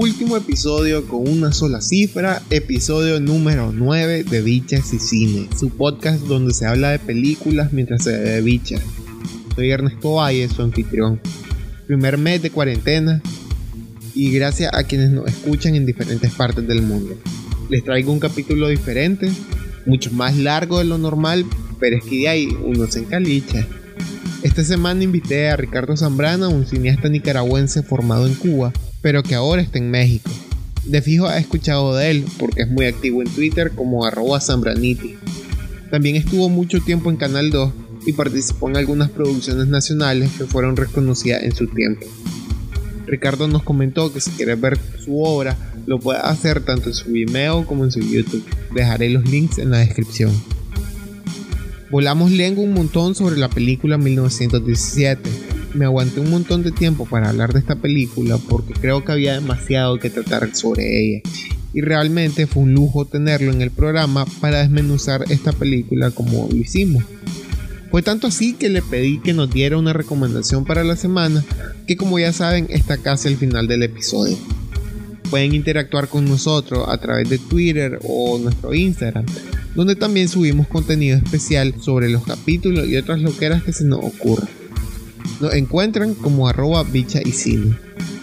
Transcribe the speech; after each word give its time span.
último 0.00 0.36
episodio 0.36 1.04
con 1.08 1.28
una 1.28 1.50
sola 1.50 1.80
cifra, 1.80 2.40
episodio 2.50 3.18
número 3.18 3.72
9 3.72 4.22
de 4.22 4.42
Bichas 4.42 4.92
y 4.92 5.00
Cine, 5.00 5.48
su 5.58 5.70
podcast 5.70 6.20
donde 6.26 6.54
se 6.54 6.66
habla 6.66 6.90
de 6.90 7.00
películas 7.00 7.72
mientras 7.72 8.04
se 8.04 8.16
ve 8.16 8.40
bichas. 8.40 8.80
Soy 9.56 9.72
Ernesto 9.72 10.12
Valle, 10.12 10.48
su 10.48 10.62
anfitrión. 10.62 11.20
Primer 11.88 12.16
mes 12.16 12.40
de 12.40 12.50
cuarentena 12.50 13.20
y 14.14 14.30
gracias 14.30 14.72
a 14.72 14.84
quienes 14.84 15.10
nos 15.10 15.26
escuchan 15.26 15.74
en 15.74 15.84
diferentes 15.84 16.30
partes 16.30 16.68
del 16.68 16.82
mundo. 16.82 17.16
Les 17.68 17.82
traigo 17.82 18.12
un 18.12 18.20
capítulo 18.20 18.68
diferente, 18.68 19.28
mucho 19.84 20.12
más 20.12 20.36
largo 20.36 20.78
de 20.78 20.84
lo 20.84 20.98
normal, 20.98 21.44
pero 21.80 21.96
es 21.96 22.04
que 22.04 22.18
de 22.18 22.28
ahí 22.28 22.48
uno 22.64 22.86
se. 22.86 23.04
Esta 24.44 24.62
semana 24.62 25.02
invité 25.02 25.48
a 25.48 25.56
Ricardo 25.56 25.96
Zambrana, 25.96 26.46
un 26.46 26.66
cineasta 26.66 27.08
nicaragüense 27.08 27.82
formado 27.82 28.28
en 28.28 28.34
Cuba, 28.34 28.72
pero 29.00 29.22
que 29.22 29.34
ahora 29.34 29.62
está 29.62 29.78
en 29.78 29.90
México. 29.90 30.30
De 30.84 31.02
fijo 31.02 31.26
ha 31.26 31.38
escuchado 31.38 31.94
de 31.94 32.10
él 32.10 32.24
porque 32.38 32.62
es 32.62 32.68
muy 32.68 32.86
activo 32.86 33.22
en 33.22 33.28
Twitter 33.28 33.72
como 33.72 34.08
Zambraniti. 34.40 35.16
También 35.90 36.16
estuvo 36.16 36.48
mucho 36.48 36.80
tiempo 36.80 37.10
en 37.10 37.16
Canal 37.16 37.50
2 37.50 37.72
y 38.06 38.12
participó 38.12 38.68
en 38.68 38.76
algunas 38.76 39.10
producciones 39.10 39.66
nacionales 39.68 40.30
que 40.38 40.44
fueron 40.44 40.76
reconocidas 40.76 41.42
en 41.42 41.54
su 41.54 41.66
tiempo. 41.66 42.06
Ricardo 43.06 43.48
nos 43.48 43.62
comentó 43.62 44.12
que 44.12 44.20
si 44.20 44.30
quieres 44.32 44.60
ver 44.60 44.78
su 45.02 45.22
obra, 45.22 45.56
lo 45.86 45.98
puede 45.98 46.20
hacer 46.20 46.60
tanto 46.60 46.90
en 46.90 46.94
su 46.94 47.10
Vimeo 47.10 47.64
como 47.66 47.84
en 47.84 47.90
su 47.90 48.00
YouTube. 48.00 48.44
Dejaré 48.74 49.08
los 49.08 49.28
links 49.28 49.58
en 49.58 49.70
la 49.70 49.78
descripción. 49.78 50.30
Volamos 51.90 52.30
lengua 52.30 52.64
un 52.64 52.74
montón 52.74 53.14
sobre 53.14 53.38
la 53.38 53.48
película 53.48 53.96
1917. 53.96 55.57
Me 55.74 55.84
aguanté 55.84 56.20
un 56.20 56.30
montón 56.30 56.62
de 56.62 56.72
tiempo 56.72 57.06
para 57.06 57.28
hablar 57.28 57.52
de 57.52 57.60
esta 57.60 57.76
película 57.76 58.38
porque 58.38 58.74
creo 58.74 59.04
que 59.04 59.12
había 59.12 59.34
demasiado 59.34 59.98
que 59.98 60.10
tratar 60.10 60.54
sobre 60.54 61.00
ella. 61.00 61.22
Y 61.74 61.82
realmente 61.82 62.46
fue 62.46 62.62
un 62.62 62.74
lujo 62.74 63.04
tenerlo 63.04 63.52
en 63.52 63.60
el 63.60 63.70
programa 63.70 64.24
para 64.40 64.58
desmenuzar 64.58 65.24
esta 65.28 65.52
película 65.52 66.10
como 66.10 66.48
lo 66.50 66.56
hicimos. 66.56 67.04
Fue 67.90 68.02
tanto 68.02 68.26
así 68.26 68.54
que 68.54 68.68
le 68.68 68.82
pedí 68.82 69.18
que 69.20 69.32
nos 69.32 69.50
diera 69.50 69.78
una 69.78 69.92
recomendación 69.92 70.64
para 70.64 70.84
la 70.84 70.96
semana, 70.96 71.44
que 71.86 71.96
como 71.96 72.18
ya 72.18 72.32
saben 72.32 72.66
está 72.70 72.98
casi 72.98 73.28
al 73.28 73.36
final 73.36 73.66
del 73.66 73.82
episodio. 73.82 74.36
Pueden 75.30 75.54
interactuar 75.54 76.08
con 76.08 76.24
nosotros 76.24 76.86
a 76.88 76.98
través 76.98 77.28
de 77.28 77.38
Twitter 77.38 77.98
o 78.02 78.38
nuestro 78.38 78.74
Instagram 78.74 79.26
donde 79.78 79.94
también 79.94 80.28
subimos 80.28 80.66
contenido 80.66 81.16
especial 81.16 81.72
sobre 81.80 82.08
los 82.08 82.24
capítulos 82.24 82.88
y 82.88 82.96
otras 82.96 83.20
loqueras 83.20 83.62
que 83.62 83.72
se 83.72 83.84
nos 83.84 84.00
ocurran. 84.04 84.57
Nos 85.40 85.54
encuentran 85.54 86.14
como 86.14 86.48
arroba 86.48 86.82
bicha 86.82 87.20
y 87.24 87.30
cine. 87.30 87.76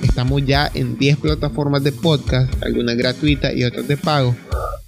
Estamos 0.03 0.45
ya 0.45 0.69
en 0.73 0.97
10 0.97 1.17
plataformas 1.17 1.81
de 1.81 1.93
podcast, 1.93 2.51
algunas 2.61 2.97
gratuitas 2.97 3.55
y 3.55 3.63
otras 3.63 3.87
de 3.87 3.95
pago, 3.95 4.35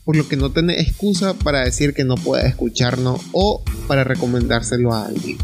por 0.03 0.17
lo 0.17 0.27
que 0.27 0.35
no 0.35 0.51
tenés 0.51 0.85
excusa 0.85 1.33
para 1.33 1.63
decir 1.63 1.93
que 1.93 2.03
no 2.03 2.15
puedes 2.15 2.45
escucharnos 2.47 3.21
o 3.31 3.63
para 3.87 4.03
recomendárselo 4.03 4.93
a 4.93 5.05
alguien. 5.05 5.37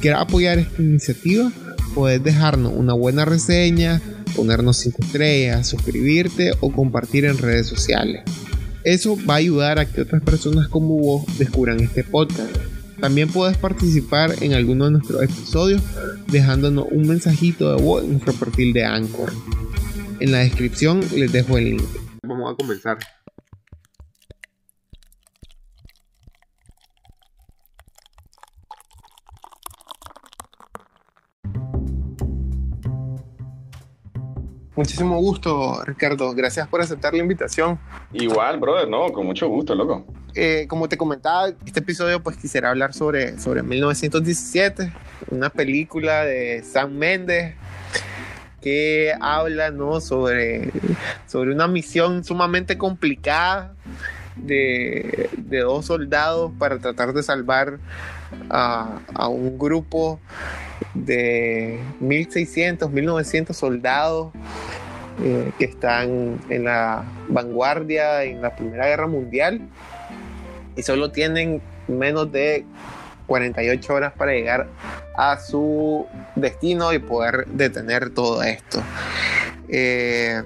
Quieres 0.00 0.18
apoyar 0.20 0.58
esta 0.58 0.80
iniciativa, 0.80 1.52
puedes 1.94 2.22
dejarnos 2.24 2.72
una 2.74 2.94
buena 2.94 3.26
reseña, 3.26 4.00
ponernos 4.34 4.78
5 4.78 5.02
estrellas, 5.02 5.68
suscribirte 5.68 6.52
o 6.60 6.72
compartir 6.72 7.26
en 7.26 7.36
redes 7.36 7.66
sociales. 7.66 8.22
Eso 8.82 9.18
va 9.28 9.34
a 9.34 9.38
ayudar 9.38 9.78
a 9.78 9.84
que 9.84 10.00
otras 10.00 10.22
personas 10.22 10.68
como 10.68 10.96
vos 10.96 11.38
descubran 11.38 11.80
este 11.80 12.02
podcast. 12.02 12.56
También 13.00 13.28
puedes 13.28 13.56
participar 13.56 14.42
en 14.42 14.52
alguno 14.54 14.86
de 14.86 14.90
nuestros 14.92 15.22
episodios 15.22 15.82
dejándonos 16.28 16.86
un 16.90 17.08
mensajito 17.08 17.74
de 17.74 17.82
voz 17.82 18.04
en 18.04 18.12
nuestro 18.12 18.34
perfil 18.34 18.72
de 18.72 18.84
Anchor. 18.84 19.32
En 20.20 20.32
la 20.32 20.38
descripción 20.38 21.00
les 21.14 21.32
dejo 21.32 21.56
el 21.56 21.70
link. 21.70 21.84
Vamos 22.22 22.52
a 22.52 22.56
comenzar. 22.56 22.98
Muchísimo 34.80 35.18
gusto, 35.18 35.84
Ricardo. 35.84 36.32
Gracias 36.32 36.66
por 36.66 36.80
aceptar 36.80 37.12
la 37.12 37.20
invitación. 37.20 37.78
Igual, 38.14 38.58
brother, 38.58 38.88
no, 38.88 39.12
con 39.12 39.26
mucho 39.26 39.46
gusto, 39.46 39.74
loco. 39.74 40.06
Eh, 40.34 40.64
como 40.70 40.88
te 40.88 40.96
comentaba, 40.96 41.50
este 41.66 41.80
episodio 41.80 42.22
pues 42.22 42.38
quisiera 42.38 42.70
hablar 42.70 42.94
sobre, 42.94 43.38
sobre 43.38 43.62
1917, 43.62 44.90
una 45.30 45.50
película 45.50 46.24
de 46.24 46.62
Sam 46.62 46.92
Mendes 46.94 47.56
que 48.62 49.12
habla 49.20 49.70
¿no? 49.70 50.00
sobre, 50.00 50.70
sobre 51.26 51.52
una 51.52 51.68
misión 51.68 52.24
sumamente 52.24 52.78
complicada 52.78 53.74
de, 54.36 55.30
dos 55.36 55.86
soldados 55.86 56.52
para 56.58 56.78
tratar 56.78 57.12
de 57.12 57.22
salvar 57.22 57.78
a, 58.48 59.00
a 59.14 59.28
un 59.28 59.58
grupo 59.58 60.20
de 60.94 61.80
1600, 62.00 62.90
1900 62.90 63.56
soldados 63.56 64.32
eh, 65.22 65.52
que 65.58 65.66
están 65.66 66.40
en 66.48 66.64
la 66.64 67.04
vanguardia 67.28 68.24
en 68.24 68.40
la 68.40 68.56
Primera 68.56 68.86
Guerra 68.86 69.06
Mundial 69.06 69.68
y 70.76 70.82
solo 70.82 71.10
tienen 71.10 71.60
menos 71.88 72.32
de 72.32 72.64
48 73.26 73.94
horas 73.94 74.12
para 74.16 74.32
llegar 74.32 74.68
a 75.16 75.38
su 75.38 76.06
destino 76.36 76.92
y 76.94 77.00
poder 77.00 77.46
detener 77.48 78.10
todo 78.10 78.42
esto. 78.42 78.82
Eh, 79.68 80.42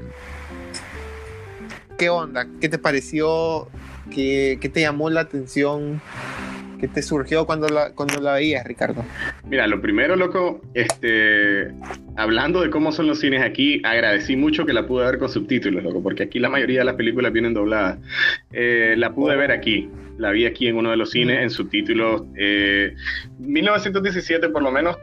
¿Qué 1.99 2.09
onda? 2.09 2.47
¿Qué 2.61 2.69
te 2.69 2.79
pareció? 2.79 3.69
¿Qué, 4.13 4.59
¿Qué, 4.61 4.69
te 4.69 4.81
llamó 4.81 5.11
la 5.11 5.21
atención? 5.21 6.01
¿Qué 6.81 6.89
te 6.89 7.03
surgió 7.03 7.47
cuando 7.47 7.69
la, 7.69 7.93
cuando 7.93 8.21
la 8.21 8.35
veías, 8.35 8.65
Ricardo? 8.67 9.05
Mira, 9.49 9.67
lo 9.67 9.81
primero, 9.81 10.17
loco, 10.17 10.61
este, 10.75 11.73
hablando 12.17 12.61
de 12.61 12.71
cómo 12.71 12.91
son 12.91 13.07
los 13.07 13.21
cines 13.21 13.43
aquí, 13.43 13.81
agradecí 13.85 14.37
mucho 14.37 14.67
que 14.67 14.73
la 14.73 14.87
pude 14.87 15.07
ver 15.07 15.19
con 15.19 15.29
subtítulos, 15.29 15.85
loco, 15.85 16.03
porque 16.03 16.25
aquí 16.25 16.41
la 16.41 16.49
mayoría 16.49 16.81
de 16.81 16.85
las 16.85 16.97
películas 16.97 17.33
vienen 17.33 17.55
dobladas. 17.55 17.99
Eh, 18.53 18.95
la 18.99 19.15
pude 19.15 19.37
ver 19.37 19.53
aquí, 19.53 19.89
la 20.19 20.33
vi 20.33 20.47
aquí 20.47 20.67
en 20.67 20.77
uno 20.77 20.91
de 20.91 20.97
los 20.97 21.11
cines 21.13 21.41
en 21.41 21.51
subtítulos. 21.51 22.23
Eh, 22.37 22.95
1917, 23.39 24.49
por 24.49 24.63
lo 24.63 24.73
menos, 24.73 24.99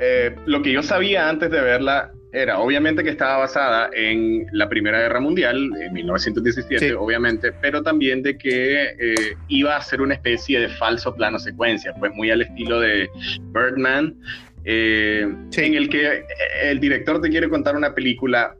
eh, 0.00 0.34
lo 0.46 0.62
que 0.62 0.72
yo 0.72 0.82
sabía 0.82 1.28
antes 1.28 1.50
de 1.50 1.60
verla 1.60 2.12
era 2.34 2.58
obviamente 2.58 3.04
que 3.04 3.10
estaba 3.10 3.38
basada 3.38 3.90
en 3.94 4.46
la 4.50 4.68
Primera 4.68 4.98
Guerra 4.98 5.20
Mundial, 5.20 5.70
en 5.80 5.92
1917, 5.92 6.94
obviamente, 6.94 7.52
pero 7.52 7.80
también 7.82 8.22
de 8.22 8.36
que 8.36 8.82
eh, 8.98 9.36
iba 9.48 9.76
a 9.76 9.80
ser 9.80 10.00
una 10.00 10.14
especie 10.14 10.58
de 10.58 10.68
falso 10.68 11.14
plano 11.14 11.38
secuencia, 11.38 11.94
pues 11.98 12.12
muy 12.12 12.32
al 12.32 12.42
estilo 12.42 12.80
de 12.80 13.08
Birdman, 13.52 14.16
eh, 14.64 15.32
en 15.56 15.74
el 15.74 15.88
que 15.88 16.06
eh, 16.06 16.24
el 16.64 16.80
director 16.80 17.20
te 17.20 17.30
quiere 17.30 17.48
contar 17.48 17.76
una 17.76 17.94
película 17.94 18.56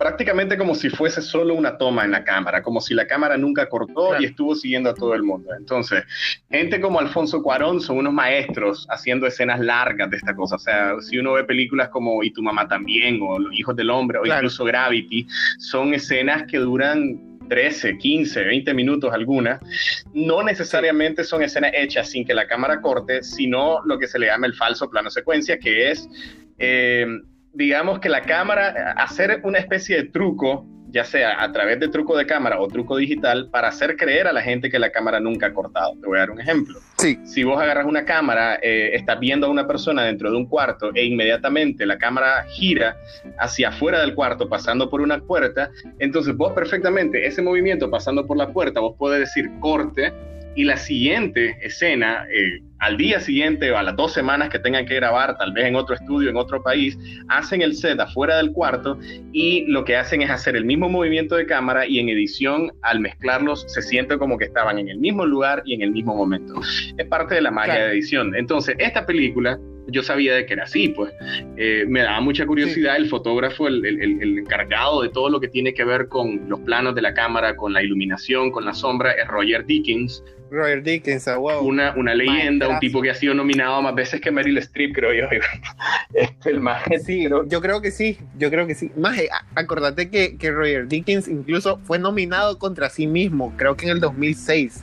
prácticamente 0.00 0.56
como 0.56 0.74
si 0.74 0.88
fuese 0.88 1.20
solo 1.20 1.54
una 1.54 1.76
toma 1.76 2.06
en 2.06 2.12
la 2.12 2.24
cámara, 2.24 2.62
como 2.62 2.80
si 2.80 2.94
la 2.94 3.06
cámara 3.06 3.36
nunca 3.36 3.68
cortó 3.68 4.18
y 4.18 4.24
estuvo 4.24 4.54
siguiendo 4.54 4.88
a 4.88 4.94
todo 4.94 5.14
el 5.14 5.22
mundo. 5.22 5.50
Entonces, 5.54 6.04
gente 6.50 6.80
como 6.80 7.00
Alfonso 7.00 7.42
Cuarón 7.42 7.82
son 7.82 7.98
unos 7.98 8.14
maestros 8.14 8.86
haciendo 8.88 9.26
escenas 9.26 9.60
largas 9.60 10.08
de 10.08 10.16
esta 10.16 10.34
cosa. 10.34 10.56
O 10.56 10.58
sea, 10.58 10.94
si 11.02 11.18
uno 11.18 11.34
ve 11.34 11.44
películas 11.44 11.90
como 11.90 12.22
Y 12.22 12.30
tu 12.30 12.42
mamá 12.42 12.66
también, 12.66 13.20
o 13.20 13.38
Los 13.38 13.52
hijos 13.52 13.76
del 13.76 13.90
hombre, 13.90 14.18
o 14.18 14.24
incluso 14.24 14.64
Gravity, 14.64 15.26
son 15.58 15.92
escenas 15.92 16.44
que 16.44 16.56
duran 16.56 17.38
13, 17.50 17.98
15, 17.98 18.42
20 18.42 18.72
minutos 18.72 19.12
algunas, 19.12 19.60
no 20.14 20.42
necesariamente 20.42 21.24
son 21.24 21.42
escenas 21.42 21.72
hechas 21.74 22.08
sin 22.08 22.24
que 22.24 22.32
la 22.32 22.46
cámara 22.46 22.80
corte, 22.80 23.22
sino 23.22 23.84
lo 23.84 23.98
que 23.98 24.06
se 24.06 24.18
le 24.18 24.28
llama 24.28 24.46
el 24.46 24.54
falso 24.54 24.88
plano 24.88 25.10
secuencia, 25.10 25.58
que 25.58 25.90
es 25.90 26.08
eh, 26.58 27.06
digamos 27.52 27.98
que 28.00 28.08
la 28.08 28.22
cámara, 28.22 28.94
hacer 28.96 29.40
una 29.44 29.58
especie 29.58 29.96
de 29.96 30.04
truco, 30.04 30.66
ya 30.92 31.04
sea 31.04 31.42
a 31.42 31.52
través 31.52 31.78
de 31.78 31.88
truco 31.88 32.16
de 32.16 32.26
cámara 32.26 32.60
o 32.60 32.66
truco 32.66 32.96
digital, 32.96 33.48
para 33.50 33.68
hacer 33.68 33.96
creer 33.96 34.26
a 34.26 34.32
la 34.32 34.42
gente 34.42 34.70
que 34.70 34.78
la 34.78 34.90
cámara 34.90 35.20
nunca 35.20 35.46
ha 35.46 35.52
cortado. 35.52 35.92
Te 36.00 36.06
voy 36.06 36.16
a 36.16 36.20
dar 36.20 36.30
un 36.30 36.40
ejemplo. 36.40 36.78
Sí. 36.98 37.18
Si 37.24 37.44
vos 37.44 37.60
agarras 37.60 37.86
una 37.86 38.04
cámara, 38.04 38.58
eh, 38.60 38.90
estás 38.94 39.20
viendo 39.20 39.46
a 39.46 39.50
una 39.50 39.66
persona 39.66 40.04
dentro 40.04 40.30
de 40.30 40.36
un 40.36 40.46
cuarto 40.46 40.90
e 40.94 41.04
inmediatamente 41.04 41.86
la 41.86 41.96
cámara 41.96 42.44
gira 42.48 42.96
hacia 43.38 43.68
afuera 43.68 44.00
del 44.00 44.14
cuarto, 44.14 44.48
pasando 44.48 44.90
por 44.90 45.00
una 45.00 45.20
puerta, 45.20 45.70
entonces 45.98 46.36
vos 46.36 46.52
perfectamente, 46.52 47.24
ese 47.26 47.40
movimiento 47.40 47.88
pasando 47.88 48.26
por 48.26 48.36
la 48.36 48.52
puerta, 48.52 48.80
vos 48.80 48.96
podés 48.98 49.20
decir 49.20 49.48
corte 49.60 50.12
y 50.56 50.64
la 50.64 50.76
siguiente 50.76 51.56
escena, 51.62 52.26
eh, 52.32 52.60
al 52.80 52.96
día 52.96 53.20
siguiente 53.20 53.70
o 53.70 53.76
a 53.76 53.82
las 53.82 53.96
dos 53.96 54.12
semanas 54.12 54.48
que 54.48 54.58
tengan 54.58 54.86
que 54.86 54.96
grabar, 54.96 55.36
tal 55.38 55.52
vez 55.52 55.66
en 55.66 55.76
otro 55.76 55.94
estudio, 55.94 56.30
en 56.30 56.36
otro 56.36 56.62
país, 56.62 56.98
hacen 57.28 57.62
el 57.62 57.74
set 57.74 58.00
afuera 58.00 58.36
del 58.38 58.52
cuarto 58.52 58.98
y 59.32 59.64
lo 59.66 59.84
que 59.84 59.96
hacen 59.96 60.22
es 60.22 60.30
hacer 60.30 60.56
el 60.56 60.64
mismo 60.64 60.88
movimiento 60.88 61.36
de 61.36 61.46
cámara 61.46 61.86
y 61.86 61.98
en 61.98 62.08
edición, 62.08 62.72
al 62.82 63.00
mezclarlos, 63.00 63.64
se 63.68 63.82
siente 63.82 64.18
como 64.18 64.38
que 64.38 64.46
estaban 64.46 64.78
en 64.78 64.88
el 64.88 64.98
mismo 64.98 65.26
lugar 65.26 65.62
y 65.64 65.74
en 65.74 65.82
el 65.82 65.92
mismo 65.92 66.14
momento. 66.16 66.54
Es 66.96 67.06
parte 67.06 67.34
de 67.36 67.42
la 67.42 67.50
magia 67.50 67.84
de 67.84 67.92
edición. 67.92 68.34
Entonces, 68.34 68.74
esta 68.78 69.06
película 69.06 69.58
yo 69.90 70.02
sabía 70.02 70.34
de 70.34 70.46
que 70.46 70.54
era 70.54 70.64
así, 70.64 70.88
pues 70.88 71.12
eh, 71.56 71.84
me 71.88 72.02
daba 72.02 72.20
mucha 72.20 72.46
curiosidad 72.46 72.96
el 72.96 73.08
fotógrafo, 73.08 73.68
el, 73.68 73.84
el, 73.84 74.38
encargado 74.38 75.02
de 75.02 75.08
todo 75.08 75.28
lo 75.28 75.40
que 75.40 75.48
tiene 75.48 75.74
que 75.74 75.84
ver 75.84 76.08
con 76.08 76.48
los 76.48 76.60
planos 76.60 76.94
de 76.94 77.02
la 77.02 77.14
cámara, 77.14 77.56
con 77.56 77.72
la 77.72 77.82
iluminación, 77.82 78.50
con 78.50 78.64
la 78.64 78.74
sombra, 78.74 79.12
es 79.12 79.26
Roger 79.28 79.64
Dickens, 79.66 80.22
Roger 80.50 80.82
Dickens, 80.82 81.28
ah, 81.28 81.36
wow. 81.36 81.64
Una, 81.64 81.94
una 81.96 82.14
leyenda, 82.14 82.68
un 82.68 82.80
tipo 82.80 83.00
que 83.00 83.10
ha 83.10 83.14
sido 83.14 83.34
nominado 83.34 83.80
más 83.82 83.94
veces 83.94 84.20
que 84.20 84.30
Meryl 84.30 84.58
Streep, 84.58 84.94
creo 84.94 85.12
yo. 85.14 85.28
Este, 86.12 86.50
el 86.50 86.60
más 86.60 86.82
sí, 87.06 87.28
yo 87.46 87.60
creo 87.60 87.80
que 87.80 87.92
sí, 87.92 88.18
yo 88.36 88.50
creo 88.50 88.66
que 88.66 88.74
sí. 88.74 88.90
Más, 88.96 89.16
acordate 89.54 90.10
que, 90.10 90.36
que 90.36 90.50
Roger 90.50 90.88
Dickens 90.88 91.28
incluso 91.28 91.78
fue 91.84 92.00
nominado 92.00 92.58
contra 92.58 92.90
sí 92.90 93.06
mismo, 93.06 93.54
creo 93.56 93.76
que 93.76 93.86
en 93.86 93.92
el 93.92 94.00
2006. 94.00 94.82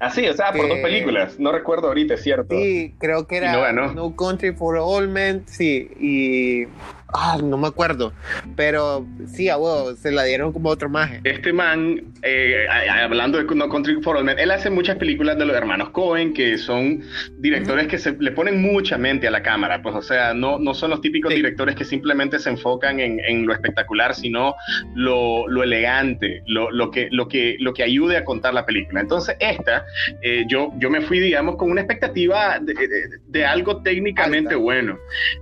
Ah, 0.00 0.10
sí, 0.10 0.26
o 0.26 0.32
sea, 0.32 0.50
por 0.50 0.66
dos 0.66 0.78
películas. 0.78 1.38
No 1.38 1.52
recuerdo 1.52 1.88
ahorita, 1.88 2.14
es 2.14 2.22
cierto. 2.22 2.56
Sí, 2.56 2.94
creo 2.98 3.26
que 3.26 3.36
era 3.36 3.70
no, 3.72 4.16
Country 4.16 4.52
for 4.52 4.78
All 4.78 5.08
Men, 5.08 5.44
sí, 5.46 5.90
y 6.00 6.64
Ah, 7.12 7.38
no 7.42 7.56
me 7.56 7.68
acuerdo. 7.68 8.12
Pero 8.56 9.06
sí, 9.26 9.48
a 9.48 9.56
se 9.96 10.10
la 10.10 10.24
dieron 10.24 10.52
como 10.52 10.68
otro 10.68 10.88
maje. 10.88 11.20
Este 11.24 11.52
man, 11.52 12.02
eh, 12.22 12.66
hablando 12.88 13.38
de 13.38 13.54
No 13.54 13.68
Country 13.68 14.00
for 14.02 14.22
Men, 14.22 14.38
él 14.38 14.50
hace 14.50 14.70
muchas 14.70 14.96
películas 14.96 15.38
de 15.38 15.46
los 15.46 15.56
hermanos 15.56 15.90
Cohen, 15.90 16.32
que 16.32 16.58
son 16.58 17.02
directores 17.38 17.86
que 17.88 17.98
se 17.98 18.12
le 18.12 18.32
ponen 18.32 18.60
mucha 18.62 18.98
mente 18.98 19.28
a 19.28 19.30
la 19.30 19.42
cámara. 19.42 19.82
Pues, 19.82 19.94
o 19.94 20.02
sea, 20.02 20.34
no, 20.34 20.58
no 20.58 20.74
son 20.74 20.90
los 20.90 21.00
típicos 21.00 21.34
directores 21.34 21.74
que 21.74 21.84
simplemente 21.84 22.38
se 22.38 22.50
enfocan 22.50 23.00
en, 23.00 23.20
en 23.20 23.46
lo 23.46 23.52
espectacular, 23.52 24.14
sino 24.14 24.54
lo, 24.94 25.48
lo 25.48 25.62
elegante, 25.62 26.42
lo, 26.46 26.70
lo, 26.70 26.90
que, 26.90 27.08
lo, 27.10 27.28
que, 27.28 27.56
lo 27.60 27.72
que 27.74 27.82
ayude 27.82 28.16
a 28.16 28.24
contar 28.24 28.54
la 28.54 28.66
película. 28.66 29.00
Entonces, 29.00 29.36
esta, 29.40 29.84
eh, 30.22 30.44
yo, 30.48 30.72
yo 30.78 30.90
me 30.90 31.00
fui, 31.00 31.20
digamos, 31.20 31.56
con 31.56 31.70
una 31.70 31.80
expectativa 31.80 32.58
de, 32.60 32.74
de, 33.26 33.44
algo 33.44 33.82
técnicamente 33.82 34.54
bueno. 34.54 34.98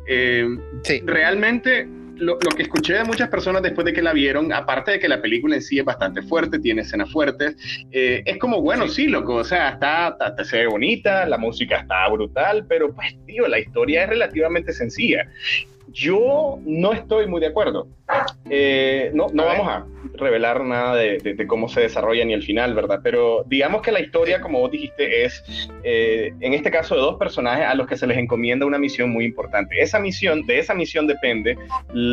Eh, 0.07 0.47
sí. 0.83 1.03
Realmente 1.05 1.58
lo, 2.17 2.39
que 2.39 2.63
escuché 2.63 2.95
de 2.95 3.05
muchas 3.05 3.29
personas 3.29 3.63
después 3.63 3.85
de 3.85 3.93
que 3.93 4.03
la 4.03 4.13
vieron, 4.13 4.53
aparte 4.53 4.93
de 4.93 4.99
que 4.99 5.09
la 5.09 5.21
película 5.21 5.57
en 5.57 5.63
sí 5.63 5.79
es 5.79 5.85
bastante 5.85 6.23
fuerte, 6.23 6.59
tiene 6.59 6.83
escenas 6.83 7.11
fuertes, 7.11 7.57
eh, 7.91 8.23
es 8.25 8.39
como, 8.39 8.61
bueno, 8.61 8.89
sí. 8.89 9.07
loco, 9.07 9.37
o 9.37 9.45
sea, 9.45 9.71
está, 9.71 10.17
está, 10.21 10.45
se 10.45 10.59
ve 10.59 10.67
bonita, 10.67 11.27
la 11.27 11.39
música 11.39 11.79
está 11.79 12.09
brutal, 12.09 12.67
pero 12.69 12.93
pues, 12.93 13.17
tío, 13.27 13.47
la 13.49 13.59
historia 13.59 14.05
es 14.05 14.09
relativamente 14.11 14.73
sencilla. 14.73 15.29
Yo 15.91 16.59
no 16.65 16.93
estoy 16.93 17.27
muy 17.27 17.41
de 17.41 17.47
acuerdo. 17.47 17.89
Eh, 18.51 19.11
no, 19.15 19.29
no 19.33 19.47
vamos 19.47 19.69
a 19.69 19.87
revelar 20.19 20.65
nada 20.65 20.97
de, 20.97 21.47
cómo 21.47 21.69
se 21.69 21.81
desarrolla 21.81 22.25
ni 22.25 22.33
el 22.33 22.43
final, 22.43 22.75
¿verdad? 22.75 23.01
Pero 23.03 23.45
digamos 23.47 23.83
que 23.83 23.93
la 23.93 24.01
historia, 24.01 24.41
como 24.41 24.61
vos 24.61 24.71
dijiste, 24.71 25.25
es 25.25 25.43
eh, 25.83 26.33
en 26.41 26.55
este 26.55 26.71
caso 26.71 26.95
de 26.95 27.01
dos 27.01 27.17
personajes 27.17 27.67
a 27.67 27.75
los 27.75 27.87
que 27.87 27.97
se 27.97 28.07
les 28.07 28.19
encomienda 28.19 28.67
una 28.67 28.79
misión 28.79 29.11
muy 29.11 29.25
importante. 29.25 29.81
Esa 29.81 29.99
misión, 29.99 30.47
de 30.47 30.59
esa 30.59 30.75
misión 30.75 31.07
depende 31.07 31.57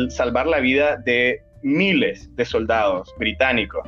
salvar 0.08 0.46
la 0.46 0.60
vida 0.60 0.96
de 0.96 1.40
miles 1.62 2.34
de 2.36 2.44
soldados 2.44 3.14
británicos. 3.18 3.86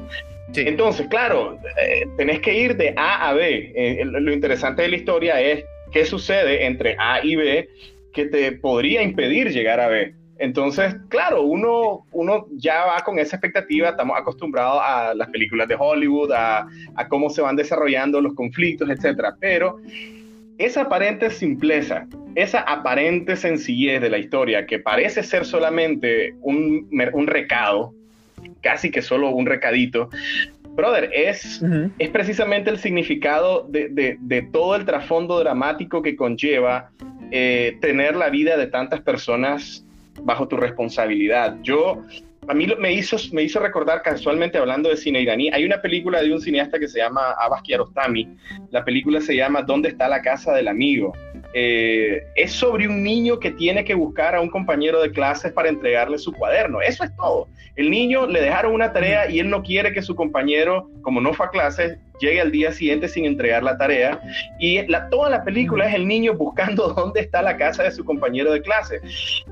Entonces, 0.54 1.06
claro, 1.08 1.58
eh, 1.80 2.06
tenés 2.16 2.40
que 2.40 2.58
ir 2.58 2.76
de 2.76 2.94
A 2.96 3.28
a 3.28 3.34
B. 3.34 4.02
lo 4.04 4.32
interesante 4.32 4.82
de 4.82 4.88
la 4.88 4.96
historia 4.96 5.40
es 5.40 5.64
qué 5.92 6.04
sucede 6.04 6.66
entre 6.66 6.96
A 6.98 7.24
y 7.24 7.36
B 7.36 7.68
que 8.12 8.26
te 8.26 8.52
podría 8.52 9.02
impedir 9.02 9.50
llegar 9.50 9.80
a 9.80 9.88
B. 9.88 10.14
Entonces, 10.38 10.96
claro, 11.08 11.42
uno, 11.42 12.06
uno 12.12 12.46
ya 12.52 12.84
va 12.86 13.02
con 13.04 13.18
esa 13.18 13.36
expectativa, 13.36 13.90
estamos 13.90 14.16
acostumbrados 14.18 14.80
a 14.84 15.14
las 15.14 15.28
películas 15.30 15.66
de 15.68 15.76
Hollywood, 15.78 16.32
a, 16.32 16.66
a 16.94 17.08
cómo 17.08 17.28
se 17.28 17.42
van 17.42 17.56
desarrollando 17.56 18.20
los 18.20 18.34
conflictos, 18.34 18.88
etc. 18.88 19.34
Pero 19.40 19.78
esa 20.58 20.82
aparente 20.82 21.30
simpleza, 21.30 22.06
esa 22.34 22.60
aparente 22.60 23.36
sencillez 23.36 24.00
de 24.00 24.10
la 24.10 24.18
historia, 24.18 24.66
que 24.66 24.78
parece 24.78 25.22
ser 25.22 25.44
solamente 25.44 26.34
un, 26.42 26.88
un 27.12 27.26
recado, 27.26 27.92
casi 28.60 28.90
que 28.90 29.02
solo 29.02 29.30
un 29.30 29.46
recadito, 29.46 30.08
brother, 30.74 31.10
es, 31.12 31.60
es 31.98 32.10
precisamente 32.10 32.70
el 32.70 32.78
significado 32.78 33.66
de, 33.68 33.88
de, 33.88 34.16
de, 34.20 34.42
todo 34.42 34.76
el 34.76 34.84
trasfondo 34.84 35.40
dramático 35.40 36.02
que 36.02 36.14
conlleva 36.14 36.90
eh, 37.32 37.76
tener 37.80 38.14
la 38.14 38.30
vida 38.30 38.56
de 38.56 38.68
tantas 38.68 39.00
personas 39.00 39.84
bajo 40.22 40.48
tu 40.48 40.56
responsabilidad. 40.56 41.56
Yo, 41.62 42.02
a 42.48 42.54
mí 42.54 42.66
me 42.78 42.92
hizo, 42.92 43.16
me 43.32 43.42
hizo 43.42 43.60
recordar 43.60 44.02
casualmente 44.02 44.58
hablando 44.58 44.88
de 44.88 44.96
cine 44.96 45.20
iraní, 45.20 45.50
hay 45.52 45.64
una 45.64 45.80
película 45.80 46.22
de 46.22 46.32
un 46.32 46.40
cineasta 46.40 46.78
que 46.78 46.88
se 46.88 46.98
llama 46.98 47.32
Abbas 47.32 47.62
Kiarostami, 47.62 48.28
la 48.70 48.84
película 48.84 49.20
se 49.20 49.36
llama 49.36 49.62
¿Dónde 49.62 49.90
está 49.90 50.08
la 50.08 50.22
casa 50.22 50.54
del 50.54 50.68
amigo? 50.68 51.12
Eh, 51.54 52.26
es 52.34 52.52
sobre 52.52 52.86
un 52.88 53.02
niño 53.02 53.38
que 53.38 53.50
tiene 53.50 53.84
que 53.84 53.94
buscar 53.94 54.34
a 54.34 54.40
un 54.40 54.50
compañero 54.50 55.00
de 55.00 55.10
clases 55.10 55.52
para 55.52 55.68
entregarle 55.68 56.18
su 56.18 56.32
cuaderno. 56.32 56.80
Eso 56.80 57.04
es 57.04 57.14
todo. 57.16 57.48
El 57.76 57.90
niño 57.90 58.26
le 58.26 58.40
dejaron 58.40 58.74
una 58.74 58.92
tarea 58.92 59.30
y 59.30 59.38
él 59.38 59.48
no 59.48 59.62
quiere 59.62 59.92
que 59.92 60.02
su 60.02 60.14
compañero, 60.14 60.90
como 61.02 61.20
no 61.20 61.32
fue 61.32 61.46
a 61.46 61.50
clases, 61.50 61.96
llegue 62.20 62.40
al 62.40 62.50
día 62.50 62.72
siguiente 62.72 63.08
sin 63.08 63.24
entregar 63.24 63.62
la 63.62 63.78
tarea. 63.78 64.20
Y 64.58 64.84
la, 64.86 65.08
toda 65.08 65.30
la 65.30 65.44
película 65.44 65.88
es 65.88 65.94
el 65.94 66.06
niño 66.06 66.34
buscando 66.34 66.88
dónde 66.96 67.20
está 67.20 67.40
la 67.40 67.56
casa 67.56 67.84
de 67.84 67.92
su 67.92 68.04
compañero 68.04 68.52
de 68.52 68.60
clase. 68.60 69.00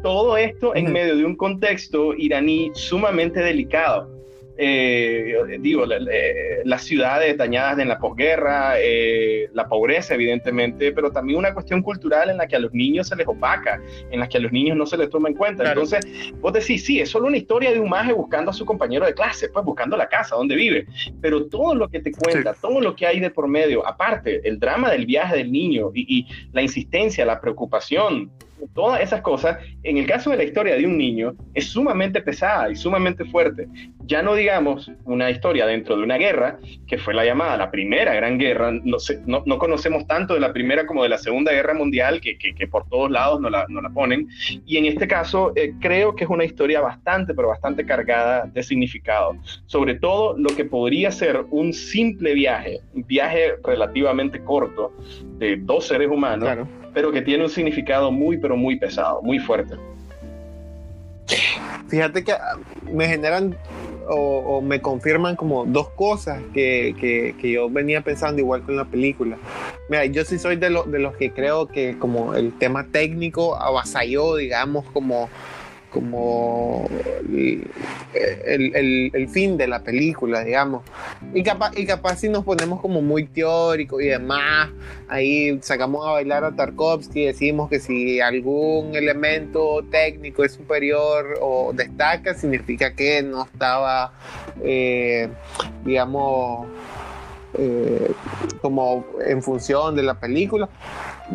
Todo 0.03 0.37
esto 0.37 0.75
en 0.75 0.93
medio 0.93 1.17
de 1.17 1.25
un 1.25 1.37
contexto 1.37 2.15
iraní 2.15 2.71
sumamente 2.75 3.41
delicado 3.41 4.16
eh, 4.59 5.59
digo, 5.61 5.85
eh, 5.91 6.63
las 6.65 6.83
ciudades 6.83 7.37
dañadas 7.37 7.79
en 7.79 7.89
la 7.89 7.99
posguerra, 7.99 8.75
eh, 8.79 9.51
la 9.53 9.69
pobreza, 9.69 10.15
evidentemente, 10.15 10.93
pero 10.93 11.11
también 11.11 11.39
una 11.39 11.53
cuestión 11.53 11.83
cultural 11.83 12.31
en 12.31 12.39
la 12.39 12.47
que 12.47 12.57
a 12.57 12.59
los 12.59 12.73
niños 12.73 13.09
se 13.09 13.17
les 13.17 13.27
opaca, 13.27 13.81
en 14.11 14.21
la 14.21 14.29
que 14.29 14.39
a 14.39 14.41
los 14.41 14.53
niños 14.53 14.77
no 14.77 14.87
se 14.87 14.97
les 14.97 15.11
toma 15.11 15.29
en 15.29 15.35
cuenta. 15.35 15.69
Entonces, 15.69 16.07
vos 16.41 16.53
decís, 16.53 16.85
sí, 16.85 17.01
es 17.01 17.11
solo 17.11 17.27
una 17.29 17.37
historia 17.37 17.73
de 17.73 17.81
un 17.81 17.91
maje 17.91 18.13
buscando 18.13 18.51
a 18.51 18.55
su 18.55 18.65
compañero 18.65 19.05
de 19.05 19.15
clase, 19.15 19.49
pues 19.49 19.65
buscando 19.65 19.97
la 19.97 20.09
casa 20.09 20.37
donde 20.37 20.55
vive, 20.55 20.87
pero 21.21 21.47
todo 21.47 21.75
lo 21.75 21.89
que 21.89 22.01
te 22.01 22.13
cuenta, 22.13 22.55
todo 22.55 22.81
lo 22.81 22.97
que 22.97 23.07
hay 23.07 23.21
de 23.21 23.31
por 23.31 23.49
medio, 23.49 23.87
aparte, 23.87 24.41
el 24.49 24.59
drama 24.59 24.91
del 24.91 25.07
viaje 25.07 25.37
del 25.37 25.53
niño 25.53 25.91
y, 25.95 26.21
y 26.21 26.27
la 26.53 26.63
insistencia, 26.63 27.27
la 27.27 27.41
preocupación, 27.41 28.31
todas 28.75 29.01
esas 29.01 29.23
cosas, 29.23 29.59
en 29.83 29.97
el 29.97 30.07
caso 30.07 30.31
de 30.31 30.37
la 30.37 30.45
historia 30.45 30.77
de 30.77 30.87
un 30.87 30.97
niño, 30.97 31.35
es 31.55 31.69
sumamente 31.69 32.21
pesada 32.21 32.71
y 32.71 32.77
sumamente 32.77 33.25
fuerte. 33.25 33.69
Ya 34.07 34.23
no 34.23 34.35
digamos 34.35 34.91
una 35.05 35.31
historia 35.31 35.67
dentro 35.67 35.97
de 35.97 36.03
una 36.03 36.17
guerra, 36.17 36.59
que 36.87 36.99
fue 36.99 37.15
la 37.15 37.25
llamada 37.25 37.57
la 37.57 37.71
primera 37.71 38.15
gran 38.15 38.39
guerra, 38.39 38.73
no, 38.73 39.43
no, 39.45 39.59
conocemos 39.59 40.07
tanto 40.07 40.35
de 40.35 40.41
la 40.41 40.53
primera 40.53 40.87
como 40.87 41.03
de 41.03 41.09
la 41.09 41.19
segunda 41.19 41.53
guerra 41.53 41.75
mundial, 41.75 42.21
que, 42.21 42.39
que, 42.39 42.67
por 42.67 42.89
todos 42.89 43.11
lados 43.11 43.41
nos 43.41 43.51
la, 43.51 43.67
la, 43.69 43.91
ponen, 43.91 44.29
y 44.67 44.77
en 44.77 44.87
este 44.87 45.09
caso 45.09 45.53
eh, 45.57 45.73
creo 45.81 46.15
que 46.15 46.25
es 46.25 46.31
una 46.31 46.45
historia 46.45 46.81
bastante, 46.81 47.35
pero 47.35 47.49
bastante 47.49 47.85
cargada 47.85 48.47
de 48.47 48.63
significado, 48.63 49.37
sobre 49.67 49.95
todo 49.95 50.37
lo 50.39 50.51
que 50.55 50.65
podría 50.65 51.11
ser 51.11 51.45
un 51.51 51.73
simple 51.73 52.35
viaje, 52.35 52.81
un 52.95 53.07
viaje 53.07 53.55
relativamente 53.65 54.43
corto 54.43 54.93
de 55.39 55.57
dos 55.57 55.87
seres 55.87 56.09
humanos 56.09 56.69
pero 56.97 57.13
que 57.13 57.21
tiene 57.21 57.45
un 57.45 57.51
significado 57.51 58.11
muy, 58.11 58.39
pero 58.39 58.57
muy 58.57 58.77
pesado, 58.77 59.21
muy 59.21 59.39
fuerte. 59.39 59.75
Fíjate 61.89 62.25
que 62.25 62.33
ah, 62.33 62.57
me 62.91 63.07
generan 63.07 63.55
o, 64.09 64.63
me 64.63 64.81
confirman 64.81 65.37
como 65.37 65.67
dos 65.67 65.91
cosas 65.91 66.41
que, 66.55 67.35
que, 67.39 67.53
yo 67.53 67.69
venía 67.69 68.01
pensando 68.01 68.41
igual 68.41 68.63
con 68.63 68.77
la 68.77 68.87
película. 68.87 69.37
Mira, 69.91 70.07
yo 70.07 70.25
sí 70.25 70.39
soy 70.39 70.57
de, 70.57 70.71
de 70.87 70.99
los 70.99 71.15
que 71.17 71.33
creo 71.33 71.67
que 71.67 71.99
como 71.99 72.35
el 72.35 72.57
tema 72.57 72.87
técnico 72.91 73.57
avasalló, 73.57 74.37
digamos, 74.37 74.87
como 74.95 75.29
como 75.97 76.87
el, 77.31 79.11
el, 79.15 79.29
fin 79.31 79.57
de 79.57 79.67
la 79.67 79.83
película, 79.83 80.45
digamos. 80.45 80.83
Y 81.33 81.43
capaz, 81.43 81.73
y 81.75 81.87
capaz 81.87 82.17
si 82.17 82.29
nos 82.29 82.45
ponemos 82.45 82.83
como 82.83 83.01
muy 83.01 83.25
teóricos 83.25 84.03
y 84.03 84.09
demás, 84.09 84.69
ahí 85.09 85.59
sacamos 85.63 86.07
a 86.07 86.11
bailar 86.13 86.45
a 86.45 86.55
Tarkovsky 86.55 87.23
y 87.23 87.27
decimos 87.29 87.71
que 87.71 87.81
si 87.81 88.21
algún 88.21 88.95
elemento 88.95 89.83
técnico 89.91 90.45
es 90.45 90.53
superior 90.53 91.39
o 91.41 91.73
destaca, 91.73 92.35
significa 92.35 92.95
que 92.95 93.23
no 93.23 93.45
estaba, 93.45 94.13
eh, 94.63 95.31
digamos, 95.83 96.67
eh, 97.59 98.13
como 98.61 99.05
en 99.27 99.43
función 99.43 99.95
de 99.95 100.03
la 100.03 100.15
película. 100.15 100.69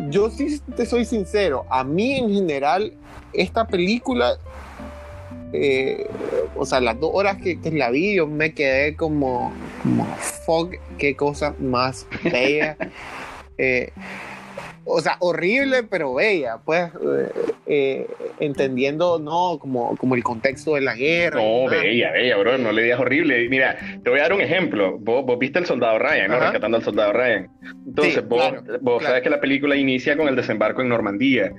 Yo 0.08 0.30
sí 0.30 0.60
te 0.76 0.86
soy 0.86 1.04
sincero, 1.04 1.66
a 1.70 1.84
mí 1.84 2.18
en 2.18 2.32
general 2.32 2.94
esta 3.32 3.66
película 3.66 4.38
eh, 5.52 6.06
o 6.56 6.64
sea, 6.64 6.80
las 6.80 6.98
dos 6.98 7.10
horas 7.12 7.36
que, 7.36 7.58
la 7.70 7.90
vi, 7.90 8.14
yo 8.14 8.26
me 8.26 8.54
quedé 8.54 8.96
como, 8.96 9.52
como 9.82 10.06
fuck, 10.46 10.74
qué 10.98 11.14
cosa 11.16 11.54
más 11.58 12.06
bella. 12.24 12.76
Eh, 13.58 13.92
o 14.84 15.00
sea, 15.00 15.16
horrible, 15.20 15.82
pero 15.84 16.14
bella, 16.14 16.58
pues, 16.64 16.90
eh, 16.94 17.30
eh, 17.66 18.06
entendiendo, 18.40 19.18
¿no? 19.18 19.58
Como, 19.58 19.96
como 19.96 20.14
el 20.14 20.22
contexto 20.22 20.74
de 20.74 20.80
la 20.80 20.94
guerra. 20.94 21.40
No, 21.40 21.68
bella, 21.68 22.12
bella, 22.12 22.36
bro, 22.36 22.58
no 22.58 22.72
le 22.72 22.82
digas 22.82 23.00
horrible. 23.00 23.48
Mira, 23.48 23.76
te 24.02 24.10
voy 24.10 24.18
a 24.18 24.22
dar 24.22 24.32
un 24.32 24.40
ejemplo. 24.40 24.98
Vos, 24.98 25.24
viste 25.38 25.58
el 25.58 25.66
soldado 25.66 25.98
Ryan, 25.98 26.30
¿no? 26.30 26.40
Rescatando 26.40 26.76
al 26.76 26.84
soldado 26.84 27.12
Ryan. 27.12 27.48
Entonces, 27.86 28.26
vos, 28.26 29.02
sabes 29.02 29.22
que 29.22 29.30
la 29.30 29.40
película 29.40 29.76
inicia 29.76 30.16
con 30.16 30.28
el 30.28 30.36
desembarco 30.36 30.82
en 30.82 30.88
Normandía. 30.88 31.52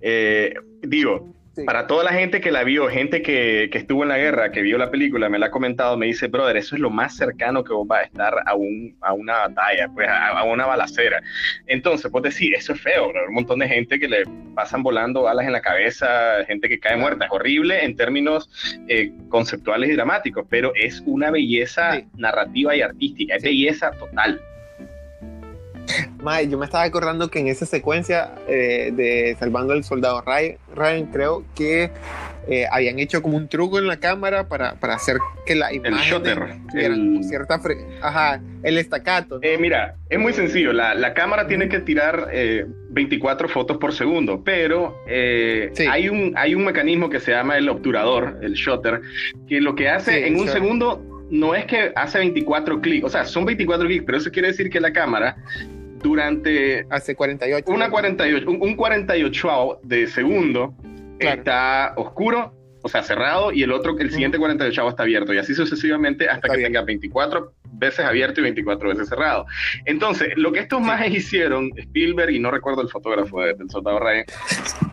Eh, 0.00 0.54
digo, 0.82 1.34
para 1.64 1.86
toda 1.86 2.04
la 2.04 2.12
gente 2.12 2.40
que 2.40 2.50
la 2.50 2.64
vio, 2.64 2.88
gente 2.88 3.22
que, 3.22 3.68
que, 3.70 3.78
estuvo 3.78 4.02
en 4.02 4.10
la 4.10 4.18
guerra, 4.18 4.52
que 4.52 4.62
vio 4.62 4.78
la 4.78 4.90
película, 4.90 5.28
me 5.28 5.38
la 5.38 5.46
ha 5.46 5.50
comentado, 5.50 5.96
me 5.96 6.06
dice, 6.06 6.28
brother, 6.28 6.56
eso 6.56 6.74
es 6.74 6.80
lo 6.80 6.90
más 6.90 7.16
cercano 7.16 7.64
que 7.64 7.72
vos 7.72 7.86
vas 7.86 8.02
a 8.02 8.04
estar 8.04 8.34
a, 8.46 8.54
un, 8.54 8.96
a 9.00 9.12
una 9.12 9.48
batalla, 9.48 9.88
pues 9.94 10.08
a, 10.08 10.42
una 10.44 10.66
balacera. 10.66 11.20
Entonces, 11.66 12.10
pues 12.10 12.24
decir, 12.24 12.54
eso 12.54 12.72
es 12.72 12.80
feo, 12.80 13.08
bro. 13.08 13.28
un 13.28 13.34
montón 13.34 13.58
de 13.60 13.68
gente 13.68 13.98
que 13.98 14.08
le 14.08 14.24
pasan 14.54 14.82
volando 14.82 15.22
balas 15.22 15.46
en 15.46 15.52
la 15.52 15.60
cabeza, 15.60 16.44
gente 16.46 16.68
que 16.68 16.78
cae 16.78 16.96
muerta, 16.96 17.26
es 17.26 17.30
horrible 17.30 17.84
en 17.84 17.96
términos 17.96 18.50
eh, 18.88 19.12
conceptuales 19.28 19.90
y 19.90 19.94
dramáticos, 19.94 20.46
pero 20.48 20.72
es 20.74 21.02
una 21.06 21.30
belleza 21.30 22.02
narrativa 22.16 22.74
y 22.74 22.82
artística, 22.82 23.36
es 23.36 23.42
belleza 23.42 23.90
total 23.92 24.40
yo 26.48 26.58
me 26.58 26.64
estaba 26.64 26.84
acordando 26.84 27.30
que 27.30 27.38
en 27.38 27.48
esa 27.48 27.66
secuencia 27.66 28.34
eh, 28.48 28.90
de 28.92 29.36
Salvando 29.38 29.72
al 29.72 29.84
Soldado 29.84 30.22
Ryan, 30.22 31.06
creo 31.06 31.44
que 31.54 31.90
eh, 32.48 32.66
habían 32.70 32.98
hecho 32.98 33.22
como 33.22 33.36
un 33.36 33.48
truco 33.48 33.78
en 33.78 33.86
la 33.86 33.98
cámara 33.98 34.48
para, 34.48 34.74
para 34.74 34.94
hacer 34.94 35.18
que 35.46 35.54
la 35.54 35.72
imagen 35.72 36.26
el 36.74 37.24
cierta 37.24 37.60
ajá, 38.02 38.40
el 38.62 38.78
estacato. 38.78 39.38
Eh, 39.42 39.58
mira, 39.58 39.96
es 40.08 40.18
muy 40.18 40.32
sencillo. 40.32 40.72
La, 40.72 40.94
la 40.94 41.14
cámara 41.14 41.46
tiene 41.46 41.68
que 41.68 41.80
tirar 41.80 42.28
24 42.90 43.48
fotos 43.48 43.76
por 43.76 43.92
segundo, 43.92 44.42
pero 44.42 44.96
hay, 45.06 46.08
un, 46.08 46.32
hay 46.36 46.54
un 46.54 46.64
mecanismo 46.64 47.08
que 47.10 47.20
se 47.20 47.32
llama 47.32 47.58
el 47.58 47.68
obturador, 47.68 48.38
el 48.42 48.54
shutter, 48.54 49.00
que 49.46 49.60
lo 49.60 49.74
que 49.74 49.88
hace 49.88 50.26
en 50.26 50.38
un 50.40 50.48
segundo 50.48 51.04
no 51.30 51.54
es 51.54 51.66
que 51.66 51.92
hace 51.94 52.18
24 52.18 52.80
clics, 52.80 53.04
o 53.04 53.08
sea, 53.08 53.24
son 53.24 53.44
24 53.44 53.86
clics, 53.86 54.04
pero 54.04 54.18
eso 54.18 54.30
quiere 54.30 54.48
decir 54.48 54.70
que 54.70 54.80
la 54.80 54.92
cámara 54.92 55.36
durante... 56.02 56.86
Hace 56.90 57.14
48. 57.14 57.70
Una 57.70 57.90
48, 57.90 58.50
un, 58.50 58.76
48 58.76 59.80
de 59.82 60.06
segundo 60.06 60.74
está 61.18 61.92
oscuro, 61.96 62.54
o 62.82 62.88
sea, 62.88 63.02
cerrado, 63.02 63.52
y 63.52 63.62
el 63.62 63.72
otro, 63.72 63.98
el 63.98 64.10
siguiente 64.10 64.38
48 64.38 64.88
está 64.88 65.02
abierto, 65.02 65.34
y 65.34 65.38
así 65.38 65.54
sucesivamente 65.54 66.28
hasta 66.28 66.48
que 66.48 66.62
tenga 66.62 66.82
24 66.82 67.52
veces 67.72 68.04
abierto 68.04 68.40
y 68.40 68.44
24 68.44 68.88
veces 68.90 69.08
cerrado. 69.08 69.46
Entonces, 69.84 70.28
lo 70.36 70.52
que 70.52 70.60
estos 70.60 70.80
mages 70.80 71.14
hicieron, 71.14 71.70
Spielberg, 71.76 72.30
y 72.30 72.38
no 72.38 72.50
recuerdo 72.50 72.82
el 72.82 72.88
fotógrafo 72.88 73.42
de, 73.42 73.54
del 73.54 73.70
Soldado 73.70 73.98
Ryan. 73.98 74.24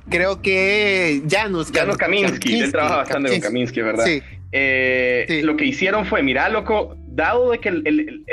Creo 0.09 0.41
que 0.41 1.21
Janusz, 1.29 1.71
Janusz 1.71 1.97
Kaminsky, 1.97 2.59
él 2.59 2.71
trabaja 2.71 2.97
bastante 2.97 3.31
con 3.31 3.39
Kaminsky, 3.39 3.81
¿verdad? 3.81 4.05
Sí. 4.05 4.21
Eh, 4.51 5.41
lo 5.43 5.57
que 5.57 5.65
hicieron 5.65 6.05
fue, 6.05 6.23
mira, 6.23 6.47
loco, 6.49 6.95
dado 7.07 7.51
de 7.51 7.59
que 7.59 7.69
el, 7.69 8.23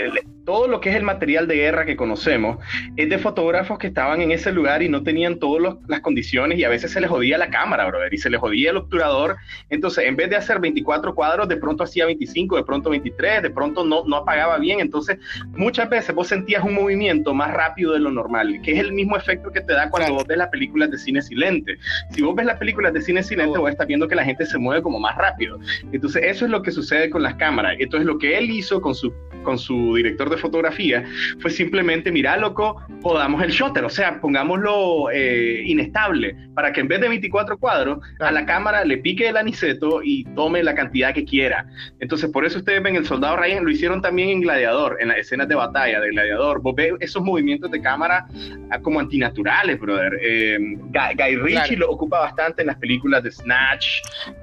todo 0.44 0.68
lo 0.68 0.80
que 0.80 0.90
es 0.90 0.96
el 0.96 1.02
material 1.02 1.46
de 1.46 1.56
guerra 1.56 1.84
que 1.84 1.96
conocemos 1.96 2.58
es 2.96 3.08
de 3.08 3.18
fotógrafos 3.18 3.78
que 3.78 3.88
estaban 3.88 4.20
en 4.20 4.32
ese 4.32 4.52
lugar 4.52 4.82
y 4.82 4.88
no 4.88 5.02
tenían 5.02 5.38
todas 5.38 5.76
las 5.87 6.00
condiciones 6.00 6.58
y 6.58 6.64
a 6.64 6.68
veces 6.68 6.92
se 6.92 7.00
les 7.00 7.11
jodía 7.11 7.38
la 7.38 7.50
cámara, 7.50 7.87
brother, 7.87 8.12
y 8.12 8.18
se 8.18 8.30
les 8.30 8.40
jodía 8.40 8.70
el 8.70 8.76
obturador. 8.76 9.37
Entonces, 9.70 10.06
en 10.06 10.16
vez 10.16 10.30
de 10.30 10.37
hacer 10.37 10.61
24 10.61 11.14
cuadros, 11.14 11.49
de 11.49 11.56
pronto 11.56 11.84
hacía 11.84 12.06
25, 12.06 12.56
de 12.56 12.64
pronto 12.64 12.90
23, 12.90 13.42
de 13.42 13.50
pronto 13.50 13.84
no, 13.84 14.04
no 14.04 14.16
apagaba 14.16 14.58
bien. 14.58 14.80
Entonces, 14.80 15.18
muchas 15.49 15.88
veces 15.88 16.14
vos 16.14 16.28
sentías 16.28 16.64
un 16.64 16.75
movimiento 16.75 17.34
más 17.34 17.52
rápido 17.52 17.92
de 17.92 18.00
lo 18.00 18.11
normal, 18.11 18.61
que 18.62 18.72
es 18.72 18.78
el 18.78 18.92
mismo 18.92 19.16
efecto 19.16 19.50
que 19.50 19.61
te 19.61 19.72
da 19.72 19.90
cuando 19.90 20.14
vos 20.14 20.26
ves 20.26 20.38
las 20.38 20.49
películas 20.49 20.90
de 20.90 20.99
cine 20.99 21.22
silente. 21.22 21.78
Si 22.11 22.22
vos 22.22 22.34
ves 22.34 22.46
las 22.46 22.58
películas 22.58 22.92
de 22.92 23.02
cine 23.02 23.22
silente, 23.22 23.58
vos 23.58 23.70
estás 23.70 23.87
viendo 23.87 24.08
que 24.08 24.14
la 24.14 24.25
gente 24.25 24.46
se 24.46 24.58
mueve 24.58 24.82
como 24.82 24.99
más 24.99 25.16
rápido. 25.16 25.58
Entonces, 25.92 26.22
eso 26.25 26.44
es 26.44 26.50
lo 26.50 26.62
que 26.62 26.70
sucede 26.70 27.11
con 27.11 27.22
las 27.22 27.34
cámaras. 27.34 27.76
Entonces, 27.78 28.06
lo 28.06 28.18
que 28.18 28.38
él 28.38 28.50
hizo 28.50 28.80
con 28.80 28.94
su, 28.94 29.12
con 29.44 29.58
su 29.58 29.94
director 29.94 30.31
de 30.32 30.38
fotografía 30.38 31.04
fue 31.40 31.50
simplemente, 31.50 32.10
mira, 32.10 32.36
loco, 32.36 32.82
podamos 33.00 33.42
el 33.42 33.50
shutter, 33.50 33.84
o 33.84 33.90
sea, 33.90 34.20
pongámoslo 34.20 35.10
eh, 35.12 35.62
inestable, 35.66 36.36
para 36.54 36.72
que 36.72 36.80
en 36.80 36.88
vez 36.88 37.00
de 37.00 37.08
24 37.08 37.58
cuadros, 37.58 37.98
a 38.20 38.30
la 38.30 38.44
cámara 38.46 38.84
le 38.84 38.98
pique 38.98 39.28
el 39.28 39.36
aniceto 39.36 40.00
y 40.02 40.24
tome 40.34 40.62
la 40.62 40.74
cantidad 40.74 41.14
que 41.14 41.24
quiera. 41.24 41.66
Entonces, 42.00 42.30
por 42.30 42.44
eso 42.44 42.58
ustedes 42.58 42.82
ven 42.82 42.96
el 42.96 43.06
soldado 43.06 43.36
Ryan, 43.36 43.64
lo 43.64 43.70
hicieron 43.70 44.02
también 44.02 44.30
en 44.30 44.40
Gladiador, 44.40 44.98
en 45.00 45.08
las 45.08 45.18
escenas 45.18 45.48
de 45.48 45.54
batalla 45.54 46.00
de 46.00 46.10
Gladiador. 46.10 46.60
Vos 46.60 46.74
ves 46.74 46.92
esos 47.00 47.22
movimientos 47.22 47.70
de 47.70 47.80
cámara 47.80 48.26
ah, 48.70 48.78
como 48.80 49.00
antinaturales, 49.00 49.78
brother. 49.78 50.18
Eh, 50.22 50.58
Guy, 50.58 51.36
Ritchie 51.36 51.76
lo 51.76 51.90
ocupa 51.90 52.20
bastante 52.20 52.62
en 52.62 52.68
las 52.68 52.76
películas 52.76 53.22
de 53.22 53.30
Snatch, 53.30 53.86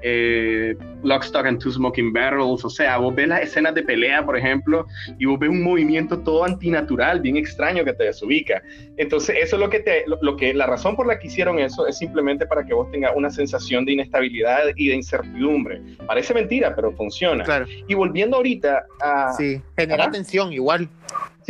eh, 0.02 0.76
Lock, 1.02 1.24
Stock 1.24 1.46
and 1.46 1.60
Two 1.60 1.72
Smoking 1.72 2.12
Barrels, 2.12 2.64
o 2.64 2.70
sea, 2.70 2.98
vos 2.98 3.14
ves 3.14 3.28
las 3.28 3.42
escenas 3.42 3.74
de 3.74 3.82
pelea, 3.82 4.24
por 4.24 4.36
ejemplo, 4.36 4.86
y 5.18 5.26
vos 5.26 5.38
ves 5.38 5.50
un 5.50 5.62
movimiento 5.62 5.79
todo 6.22 6.44
antinatural, 6.44 7.20
bien 7.20 7.36
extraño 7.36 7.84
que 7.84 7.92
te 7.92 8.04
desubica. 8.04 8.62
Entonces, 8.96 9.36
eso 9.40 9.56
es 9.56 9.60
lo 9.60 9.70
que 9.70 9.80
te, 9.80 10.04
lo, 10.06 10.36
que, 10.36 10.54
la 10.54 10.66
razón 10.66 10.96
por 10.96 11.06
la 11.06 11.18
que 11.18 11.26
hicieron 11.26 11.58
eso 11.58 11.86
es 11.86 11.98
simplemente 11.98 12.46
para 12.46 12.64
que 12.64 12.74
vos 12.74 12.90
tengas 12.90 13.12
una 13.14 13.30
sensación 13.30 13.84
de 13.84 13.92
inestabilidad 13.92 14.62
y 14.76 14.88
de 14.88 14.94
incertidumbre. 14.94 15.80
Parece 16.06 16.34
mentira, 16.34 16.74
pero 16.74 16.92
funciona. 16.92 17.44
Y 17.88 17.94
volviendo 17.94 18.36
ahorita 18.36 18.84
a... 19.00 19.32
Sí, 19.32 19.60
genera 19.76 20.10
tensión 20.10 20.52
igual. 20.52 20.88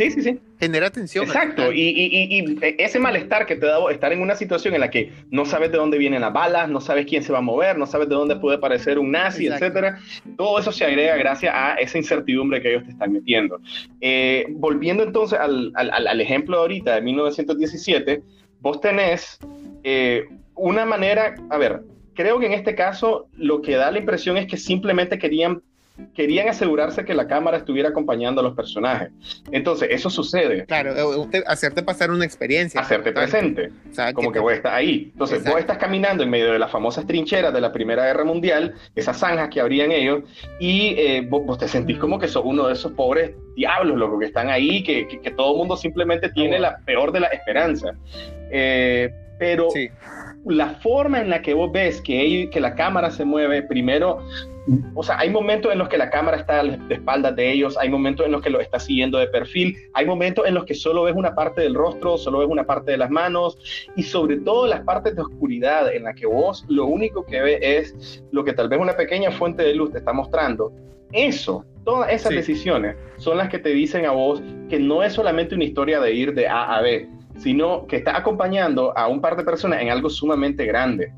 Sí, 0.01 0.11
sí, 0.11 0.21
sí. 0.21 0.39
Genera 0.59 0.89
tensión. 0.89 1.25
Exacto, 1.25 1.71
y, 1.71 2.59
ese 2.77 2.99
malestar 2.99 3.45
que 3.45 3.55
te 3.55 3.67
da 3.67 3.79
estar 3.91 4.11
en 4.11 4.21
una 4.21 4.35
situación 4.35 4.73
en 4.73 4.81
la 4.81 4.89
que 4.89 5.11
no 5.29 5.45
sabes 5.45 5.71
de 5.71 5.77
dónde 5.77 5.97
vienen 5.97 6.21
las 6.21 6.33
balas, 6.33 6.69
no 6.69 6.81
sabes 6.81 7.05
quién 7.05 7.23
se 7.23 7.31
va 7.31 7.39
a 7.39 7.41
mover, 7.41 7.77
no 7.77 7.85
sabes 7.85 8.09
de 8.09 8.15
dónde 8.15 8.35
puede 8.35 8.57
aparecer 8.57 8.97
un 8.97 9.11
nazi, 9.11 9.47
etcétera. 9.47 9.99
Todo 10.37 10.59
eso 10.59 10.71
se 10.71 10.85
agrega 10.85 11.15
gracias 11.17 11.53
a 11.55 11.75
esa 11.75 11.97
incertidumbre 11.97 12.61
que 12.61 12.71
ellos 12.71 12.83
te 12.85 12.91
están 12.91 13.13
metiendo. 13.13 13.59
Eh, 13.99 14.45
volviendo 14.49 15.03
entonces 15.03 15.39
al, 15.39 15.71
al, 15.75 16.21
ejemplo 16.21 16.57
de 16.57 16.61
ahorita 16.61 16.95
de 16.95 17.01
1917, 17.01 18.23
vos 18.59 18.81
tenés 18.81 19.39
eh, 19.83 20.25
una 20.55 20.85
manera, 20.85 21.35
a 21.49 21.57
ver, 21.57 21.81
creo 22.15 22.39
que 22.39 22.47
en 22.47 22.53
este 22.53 22.75
caso 22.75 23.27
lo 23.33 23.61
que 23.61 23.75
da 23.75 23.91
la 23.91 23.99
impresión 23.99 24.37
es 24.37 24.47
que 24.47 24.57
simplemente 24.57 25.19
querían 25.19 25.61
querían 26.13 26.47
asegurarse 26.47 27.05
que 27.05 27.13
la 27.13 27.27
cámara 27.27 27.57
estuviera 27.57 27.89
acompañando 27.89 28.41
a 28.41 28.43
los 28.43 28.55
personajes. 28.55 29.11
Entonces, 29.51 29.89
eso 29.91 30.09
sucede. 30.09 30.65
Claro, 30.65 31.27
eh, 31.31 31.43
hacerte 31.47 31.83
pasar 31.83 32.11
una 32.11 32.25
experiencia. 32.25 32.81
Hacerte 32.81 33.11
presente. 33.11 33.71
como 34.13 34.31
que, 34.31 34.39
vos 34.39 34.53
estás 34.53 34.73
ahí. 34.73 35.09
Entonces, 35.13 35.43
vos 35.43 35.59
estás 35.59 35.77
caminando 35.77 36.23
en 36.23 36.29
medio 36.29 36.51
de 36.51 36.59
las 36.59 36.71
famosas 36.71 37.05
trincheras 37.05 37.53
de 37.53 37.61
la 37.61 37.71
Primera 37.71 38.05
Guerra 38.05 38.23
Mundial, 38.23 38.75
esas 38.95 39.17
zanjas 39.17 39.49
que 39.49 39.61
abrían 39.61 39.91
ellos, 39.91 40.23
y 40.59 40.95
eh, 40.97 41.27
vos, 41.29 41.57
te 41.57 41.67
sentís 41.67 41.97
como 41.97 42.19
que 42.19 42.27
sos 42.27 42.43
uno 42.45 42.67
de 42.67 42.73
esos 42.73 42.91
pobres 42.93 43.31
diablos, 43.55 43.97
loco, 43.97 44.19
que 44.19 44.25
están 44.25 44.49
ahí, 44.49 44.83
que, 44.83 45.07
que, 45.07 45.31
todo 45.31 45.53
el 45.53 45.57
mundo 45.57 45.77
simplemente 45.77 46.29
tiene 46.29 46.59
la 46.59 46.77
peor 46.85 47.11
de 47.11 47.19
la 47.19 47.27
esperanza. 47.27 47.93
Eh, 48.51 49.09
pero 49.39 49.69
la 50.45 50.69
forma 50.75 51.21
en 51.21 51.29
la 51.29 51.41
que 51.41 51.53
vos 51.53 51.71
ves 51.71 52.01
que, 52.01 52.49
que 52.51 52.59
la 52.59 52.75
cámara 52.75 53.11
se 53.11 53.25
mueve, 53.25 53.63
primero 53.63 54.19
o 54.93 55.03
sea, 55.03 55.17
hay 55.19 55.29
momentos 55.29 55.71
en 55.71 55.79
los 55.79 55.89
que 55.89 55.97
la 55.97 56.09
cámara 56.09 56.37
está 56.37 56.63
de 56.63 56.93
espaldas 56.93 57.35
de 57.35 57.51
ellos, 57.51 57.77
hay 57.79 57.89
momentos 57.89 58.25
en 58.25 58.31
los 58.31 58.41
que 58.41 58.49
lo 58.49 58.59
está 58.59 58.79
siguiendo 58.79 59.17
de 59.17 59.27
perfil, 59.27 59.75
hay 59.93 60.05
momentos 60.05 60.45
en 60.45 60.53
los 60.53 60.65
que 60.65 60.75
solo 60.75 61.03
ves 61.03 61.15
una 61.15 61.33
parte 61.33 61.61
del 61.61 61.73
rostro, 61.73 62.17
solo 62.17 62.39
ves 62.39 62.47
una 62.47 62.63
parte 62.63 62.91
de 62.91 62.97
las 62.97 63.09
manos 63.09 63.57
y 63.95 64.03
sobre 64.03 64.37
todo 64.37 64.67
las 64.67 64.81
partes 64.81 65.15
de 65.15 65.23
oscuridad 65.23 65.93
en 65.93 66.03
la 66.03 66.13
que 66.13 66.27
vos 66.27 66.65
lo 66.67 66.85
único 66.85 67.25
que 67.25 67.41
ves 67.41 67.59
es 67.61 68.23
lo 68.31 68.43
que 68.43 68.53
tal 68.53 68.69
vez 68.69 68.79
una 68.79 68.95
pequeña 68.95 69.31
fuente 69.31 69.63
de 69.63 69.73
luz 69.73 69.91
te 69.91 69.97
está 69.97 70.13
mostrando. 70.13 70.71
Eso, 71.11 71.65
todas 71.83 72.11
esas 72.11 72.31
decisiones 72.31 72.95
son 73.17 73.37
las 73.37 73.49
que 73.49 73.59
te 73.59 73.69
dicen 73.69 74.05
a 74.05 74.11
vos 74.11 74.41
que 74.69 74.79
no 74.79 75.03
es 75.03 75.13
solamente 75.13 75.55
una 75.55 75.63
historia 75.63 75.99
de 75.99 76.13
ir 76.13 76.33
de 76.33 76.47
A 76.47 76.75
a 76.75 76.81
B, 76.81 77.09
sino 77.37 77.87
que 77.87 77.97
está 77.97 78.17
acompañando 78.17 78.97
a 78.97 79.07
un 79.07 79.21
par 79.21 79.35
de 79.35 79.43
personas 79.43 79.81
en 79.81 79.89
algo 79.89 80.09
sumamente 80.09 80.65
grande. 80.65 81.11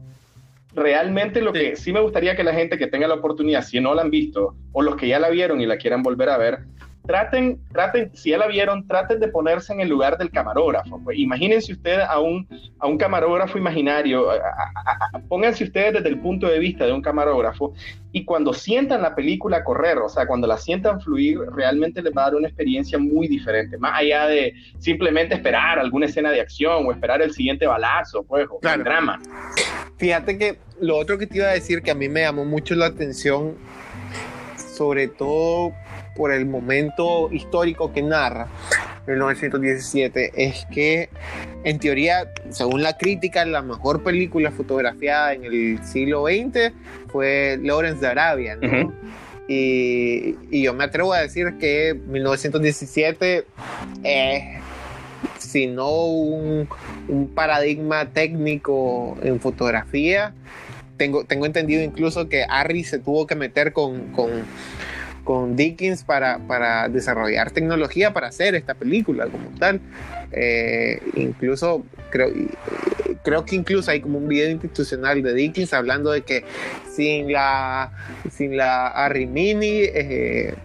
Realmente 0.75 1.41
lo 1.41 1.53
que 1.53 1.75
sí. 1.75 1.93
me 1.93 2.00
gustaría 2.00 2.36
que 2.36 2.43
la 2.43 2.53
gente 2.53 2.77
que 2.77 2.88
tenga 2.88 3.08
la 3.08 3.15
oportunidad, 3.15 3.63
si 3.63 3.79
no 3.79 3.93
la 3.93 4.01
han 4.01 4.10
visto, 4.10 4.55
o 4.72 4.82
los 4.82 4.96
que 4.96 5.08
ya 5.08 5.20
la 5.20 5.29
vieron 5.29 5.62
y 5.62 5.65
la 5.65 5.77
quieran 5.77 6.01
volver 6.01 6.29
a 6.29 6.38
ver, 6.38 6.60
traten, 7.05 7.60
traten, 7.72 8.12
si 8.15 8.29
ya 8.29 8.38
la 8.38 8.48
vieron, 8.48 8.88
traten 8.88 9.19
de 9.19 9.27
ponerse 9.27 9.74
en 9.74 9.81
el 9.81 9.89
lugar 9.89 10.17
del 10.17 10.31
camarógrafo. 10.31 11.01
Pues, 11.03 11.17
imagínense 11.17 11.74
ustedes 11.74 12.05
a 12.07 12.19
un, 12.19 12.48
a 12.79 12.88
un 12.88 12.98
camarógrafo 12.98 13.57
imaginario, 13.57 14.27
pónganse 15.27 15.65
ustedes 15.65 15.93
desde 15.93 16.10
el 16.10 16.19
punto 16.19 16.48
de 16.48 16.60
vista 16.60 16.86
de 16.86 16.93
un 16.93 17.01
camarógrafo 17.01 17.74
y 18.12 18.25
cuando 18.25 18.53
sientan 18.53 19.01
la 19.01 19.15
película 19.15 19.63
correr, 19.63 19.98
o 19.98 20.07
sea, 20.07 20.27
cuando 20.27 20.48
la 20.48 20.57
sientan 20.57 21.01
fluir, 21.01 21.39
realmente 21.55 22.01
les 22.01 22.13
va 22.15 22.22
a 22.22 22.25
dar 22.25 22.36
una 22.36 22.48
experiencia 22.48 22.98
muy 22.98 23.27
diferente, 23.27 23.77
más 23.77 24.00
allá 24.00 24.27
de 24.27 24.53
simplemente 24.79 25.36
esperar 25.36 25.79
alguna 25.79 26.05
escena 26.05 26.31
de 26.31 26.39
acción 26.39 26.86
o 26.86 26.91
esperar 26.91 27.22
el 27.22 27.33
siguiente 27.33 27.65
balazo, 27.65 28.24
pues, 28.24 28.48
o 28.50 28.60
el 28.67 28.83
drama. 28.83 29.19
Fíjate 29.98 30.38
que 30.38 30.60
lo 30.79 30.98
otro 30.98 31.17
que 31.17 31.27
te 31.27 31.38
iba 31.38 31.48
a 31.48 31.53
decir 31.53 31.81
que 31.81 31.91
a 31.91 31.95
mí 31.95 32.07
me 32.07 32.22
llamó 32.22 32.45
mucho 32.45 32.75
la 32.75 32.86
atención, 32.86 33.55
sobre 34.57 35.07
todo 35.07 35.74
por 36.15 36.32
el 36.32 36.46
momento 36.46 37.29
histórico 37.32 37.91
que 37.91 38.01
narra, 38.01 38.48
1917 39.08 40.32
es 40.36 40.65
que, 40.72 41.10
en 41.63 41.79
teoría, 41.79 42.32
según 42.50 42.84
la 42.84 42.98
crítica, 42.98 43.46
la 43.46 43.62
mejor 43.62 44.03
película 44.03 44.51
fotografiada 44.51 45.34
en 45.34 45.46
el 45.46 45.84
siglo 45.84 46.25
XX 46.25 46.74
fue 47.12 47.60
Lawrence 47.62 48.00
de 48.00 48.08
Arabia, 48.08 48.55
¿no? 48.55 48.93
y, 49.48 50.36
y, 50.50 50.63
yo 50.63 50.74
me 50.74 50.86
atrevo 50.86 51.13
a 51.13 51.20
decir 51.20 51.58
que 51.60 51.93
1917 52.08 53.46
es, 54.03 54.43
si 55.38 55.67
no 55.67 56.05
un, 56.05 56.70
un 57.10 57.27
paradigma 57.36 58.05
técnico 58.05 59.17
en 59.22 59.41
fotografía, 59.41 60.34
tengo, 60.98 61.25
tengo 61.25 61.46
entendido 61.46 61.82
incluso 61.84 62.29
que 62.29 62.46
Harry 62.48 62.84
se 62.84 63.00
tuvo 63.00 63.27
que 63.27 63.36
meter 63.36 63.74
con, 63.74 64.12
con 64.13 64.29
con 65.23 65.55
Dickens 65.55 66.03
para, 66.03 66.39
para 66.39 66.89
desarrollar 66.89 67.51
tecnología 67.51 68.13
para 68.13 68.27
hacer 68.27 68.55
esta 68.55 68.73
película 68.73 69.27
como 69.27 69.49
tal. 69.57 69.79
Eh, 70.31 71.01
incluso 71.15 71.85
creo, 72.09 72.31
creo 73.23 73.45
que 73.45 73.55
incluso 73.55 73.91
hay 73.91 74.01
como 74.01 74.17
un 74.17 74.27
video 74.27 74.49
institucional 74.49 75.21
de 75.21 75.33
Dickens 75.33 75.73
hablando 75.73 76.11
de 76.11 76.21
que 76.21 76.43
sin 76.91 77.31
la 77.31 77.91
sin 78.31 78.57
la 78.57 78.87
Harry 78.87 79.25
Mini 79.25 79.83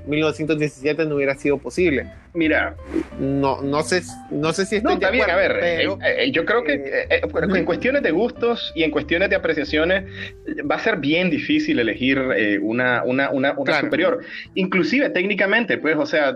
1917 0.06 1.02
eh, 1.02 1.06
no 1.06 1.16
hubiera 1.16 1.34
sido 1.36 1.58
posible. 1.58 2.10
Mira, 2.38 2.76
no, 3.18 3.61
no 3.62 3.83
sé, 3.83 4.00
no 4.30 4.52
sé 4.52 4.64
si 4.64 4.76
estoy 4.76 4.95
no, 4.95 4.95
está 4.95 5.11
bien, 5.11 5.28
a 5.28 5.35
ver, 5.35 5.59
eh, 5.61 5.88
eh, 6.04 6.30
yo 6.30 6.45
creo 6.45 6.62
que 6.62 6.75
eh, 7.11 7.21
en 7.57 7.64
cuestiones 7.64 8.04
de 8.04 8.12
gustos 8.12 8.73
y 8.76 8.85
en 8.85 8.92
cuestiones 8.92 9.28
de 9.28 9.35
apreciaciones 9.35 10.04
va 10.71 10.76
a 10.76 10.78
ser 10.78 10.99
bien 10.99 11.30
difícil 11.30 11.80
elegir 11.80 12.21
una, 12.62 13.02
una, 13.02 13.30
una, 13.33 13.57
superior. 13.80 14.21
Inclusive 14.54 15.11
técnicamente, 15.11 15.78
pues, 15.78 15.97
o 15.97 16.07
sea, 16.07 16.33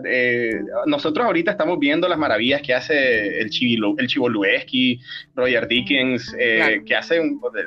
nosotros 0.86 1.24
ahorita 1.24 1.52
estamos 1.52 1.78
viendo 1.78 2.08
las 2.08 2.18
maravillas 2.18 2.62
que 2.62 2.74
hace 2.74 3.38
el, 3.38 3.50
Chivo, 3.50 3.94
el 3.96 4.08
Chivolueski, 4.08 5.00
Roger 5.36 5.68
Dickens, 5.68 6.34
que 6.34 6.96
hace 6.96 7.20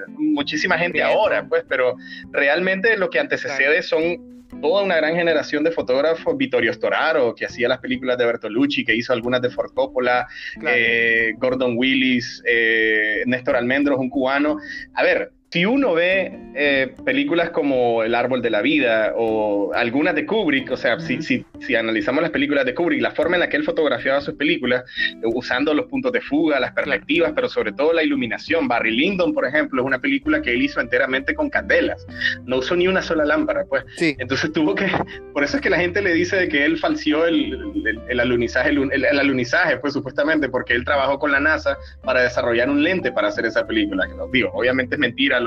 muchísima 0.09 0.77
gente 0.77 1.01
ahora, 1.01 1.45
pues, 1.47 1.63
pero 1.69 1.95
realmente 2.33 2.97
lo 2.97 3.09
que 3.09 3.21
antecede 3.21 3.81
son 3.81 4.34
toda 4.65 4.83
una 4.83 4.95
gran 4.95 5.15
generación 5.15 5.63
de 5.63 5.69
fotógrafos, 5.69 6.35
Vittorio 6.35 6.73
Storaro, 6.73 7.35
que 7.35 7.45
hacía 7.45 7.67
las 7.67 7.77
películas 7.77 8.17
de 8.17 8.25
Bertolucci, 8.25 8.83
que 8.83 8.95
hizo 8.95 9.13
algunas 9.13 9.39
de 9.39 9.51
Ford 9.51 9.71
Coppola, 9.75 10.27
eh, 10.67 11.33
Gordon 11.37 11.75
Willis, 11.77 12.41
eh, 12.47 13.21
Néstor 13.27 13.57
Almendros, 13.57 13.99
un 13.99 14.09
cubano. 14.09 14.57
A 14.95 15.03
ver, 15.03 15.31
si 15.55 15.63
uno 15.63 15.93
ve 15.93 16.37
eh, 16.53 16.93
películas 17.05 17.49
como 17.51 18.03
El 18.03 18.13
árbol 18.13 18.41
de 18.41 18.49
la 18.49 18.61
vida 18.61 19.13
o 19.15 19.71
algunas 19.73 20.13
de 20.13 20.25
Kubrick, 20.25 20.69
o 20.69 20.75
sea, 20.75 20.99
si, 20.99 21.21
si, 21.21 21.45
si, 21.61 21.75
analizamos 21.75 22.21
las 22.21 22.31
películas 22.31 22.65
de 22.65 22.75
Kubrick, 22.75 23.01
la 23.01 23.11
forma 23.11 23.37
en 23.37 23.39
la 23.39 23.47
que 23.47 23.55
él 23.55 23.63
fotografiaba 23.63 24.19
sus 24.19 24.33
películas, 24.35 24.83
usando 25.23 25.73
los 25.73 25.85
puntos 25.85 26.11
de 26.11 26.19
fuga, 26.19 26.59
las 26.59 26.73
perspectivas, 26.73 27.31
pero 27.33 27.47
sobre 27.47 27.71
todo 27.71 27.93
la 27.93 28.03
iluminación. 28.03 28.67
Barry 28.67 28.91
Lyndon, 28.91 29.33
por 29.33 29.45
ejemplo, 29.45 29.81
es 29.81 29.87
una 29.87 29.99
película 29.99 30.41
que 30.41 30.51
él 30.51 30.61
hizo 30.61 30.81
enteramente 30.81 31.33
con 31.33 31.49
candelas, 31.49 32.05
no 32.45 32.57
usó 32.57 32.75
ni 32.75 32.89
una 32.89 33.01
sola 33.01 33.23
lámpara, 33.23 33.63
pues. 33.63 33.85
Entonces 34.01 34.51
tuvo 34.51 34.75
que, 34.75 34.87
por 35.31 35.45
eso 35.45 35.55
es 35.55 35.61
que 35.61 35.69
la 35.69 35.77
gente 35.77 36.01
le 36.01 36.13
dice 36.13 36.35
de 36.35 36.49
que 36.49 36.65
él 36.65 36.77
falseó 36.77 37.25
el, 37.27 38.03
el, 38.09 38.19
alunizaje, 38.19 38.71
el, 38.71 39.05
alunizaje, 39.05 39.77
pues 39.77 39.93
supuestamente, 39.93 40.49
porque 40.49 40.73
él 40.73 40.83
trabajó 40.83 41.17
con 41.17 41.31
la 41.31 41.39
NASA 41.39 41.77
para 42.03 42.23
desarrollar 42.23 42.69
un 42.69 42.83
lente 42.83 43.13
para 43.13 43.29
hacer 43.29 43.45
esa 43.45 43.65
película. 43.65 44.05
Digo, 44.33 44.51
obviamente 44.53 44.95
es 44.95 44.99
mentira 44.99 45.44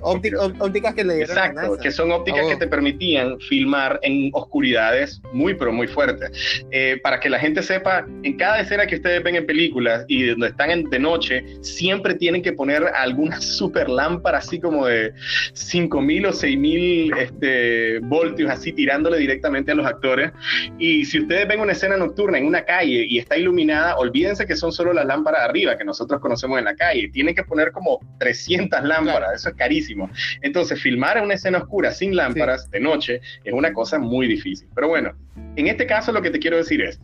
ópticas 0.00 0.94
que 0.94 1.04
le 1.04 1.16
dieron 1.16 1.36
Exacto, 1.36 1.78
que 1.78 1.90
son 1.90 2.12
ópticas 2.12 2.46
que 2.46 2.54
oh. 2.54 2.58
te 2.58 2.66
permitían 2.66 3.38
filmar 3.40 3.98
en 4.02 4.30
oscuridades 4.32 5.20
muy, 5.32 5.54
pero 5.54 5.72
muy 5.72 5.86
fuertes. 5.86 6.30
Eh, 6.70 6.98
para 7.02 7.20
que 7.20 7.28
la 7.28 7.38
gente 7.38 7.62
sepa, 7.62 8.06
en 8.22 8.36
cada 8.36 8.60
escena 8.60 8.86
que 8.86 8.96
ustedes 8.96 9.22
ven 9.22 9.36
en 9.36 9.46
películas 9.46 10.04
y 10.08 10.26
donde 10.26 10.48
están 10.48 10.84
de 10.84 10.98
noche, 10.98 11.44
siempre 11.62 12.14
tienen 12.14 12.42
que 12.42 12.52
poner 12.52 12.84
alguna 12.94 13.40
super 13.40 13.88
lámpara 13.88 14.38
así 14.38 14.60
como 14.60 14.86
de 14.86 15.12
5000 15.52 16.26
o 16.26 16.32
6000 16.32 17.12
este, 17.18 17.98
voltios, 18.00 18.50
así 18.50 18.72
tirándole 18.72 19.18
directamente 19.18 19.72
a 19.72 19.74
los 19.74 19.86
actores. 19.86 20.32
Y 20.78 21.04
si 21.04 21.20
ustedes 21.20 21.46
ven 21.48 21.60
una 21.60 21.72
escena 21.72 21.96
nocturna 21.96 22.38
en 22.38 22.46
una 22.46 22.64
calle 22.64 23.06
y 23.08 23.18
está 23.18 23.36
iluminada, 23.36 23.96
olvídense 23.96 24.46
que 24.46 24.56
son 24.56 24.72
solo 24.72 24.92
las 24.92 25.06
lámparas 25.06 25.42
de 25.42 25.48
arriba 25.48 25.78
que 25.78 25.84
nosotros 25.84 26.20
conocemos 26.20 26.58
en 26.58 26.64
la 26.64 26.74
calle. 26.74 27.08
Tienen 27.08 27.34
que 27.34 27.44
poner 27.44 27.72
como 27.72 28.00
300 28.18 28.82
lámparas, 28.82 29.37
eso 29.38 29.48
es 29.48 29.54
carísimo. 29.54 30.10
Entonces, 30.42 30.80
filmar 30.80 31.22
una 31.22 31.34
escena 31.34 31.58
oscura 31.58 31.92
sin 31.92 32.14
lámparas 32.14 32.70
de 32.70 32.80
noche 32.80 33.20
es 33.44 33.52
una 33.52 33.72
cosa 33.72 33.98
muy 33.98 34.26
difícil. 34.26 34.68
Pero 34.74 34.88
bueno, 34.88 35.12
en 35.56 35.66
este 35.66 35.86
caso 35.86 36.12
lo 36.12 36.22
que 36.22 36.30
te 36.30 36.38
quiero 36.38 36.56
decir 36.56 36.82
es, 36.82 37.00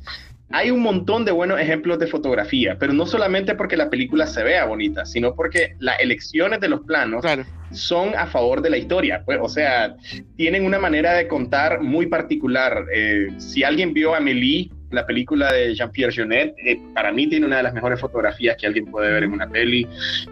hay 0.50 0.70
un 0.70 0.80
montón 0.80 1.24
de 1.24 1.32
buenos 1.32 1.58
ejemplos 1.58 1.98
de 1.98 2.06
fotografía, 2.06 2.76
pero 2.78 2.92
no 2.92 3.06
solamente 3.06 3.54
porque 3.54 3.76
la 3.76 3.90
película 3.90 4.26
se 4.26 4.42
vea 4.42 4.66
bonita, 4.66 5.04
sino 5.04 5.35
porque 5.35 5.74
las 5.78 5.98
elecciones 6.00 6.61
de 6.61 6.68
los 6.68 6.82
planos 6.82 7.24
son 7.72 8.14
a 8.14 8.26
favor 8.26 8.62
de 8.62 8.70
la 8.70 8.76
historia. 8.76 9.22
Pues, 9.24 9.38
o 9.40 9.48
sea, 9.48 9.96
tienen 10.37 10.64
una 10.64 10.78
manera 10.78 11.14
de 11.14 11.26
contar 11.26 11.80
muy 11.80 12.06
particular. 12.06 12.85
Eh, 12.94 13.28
si 13.38 13.64
alguien 13.64 13.94
vio 13.94 14.14
a 14.14 14.18
Amélie 14.18 14.70
la 14.94 15.07
película 15.07 15.52
de 15.52 15.74
Jean-Pierre 15.74 16.12
Jeunet, 16.12 16.54
eh, 16.59 16.78
para 16.94 17.12
mí 17.12 17.26
tiene 17.26 17.46
una 17.46 17.59
de 17.59 17.62
las 17.64 17.74
mejores 17.74 18.00
fotografías 18.00 18.57
que 18.59 18.66
alguien 18.66 18.87
puede 18.87 19.12
ver 19.12 19.24
en 19.24 19.33
una 19.33 19.48
peli. 19.48 19.87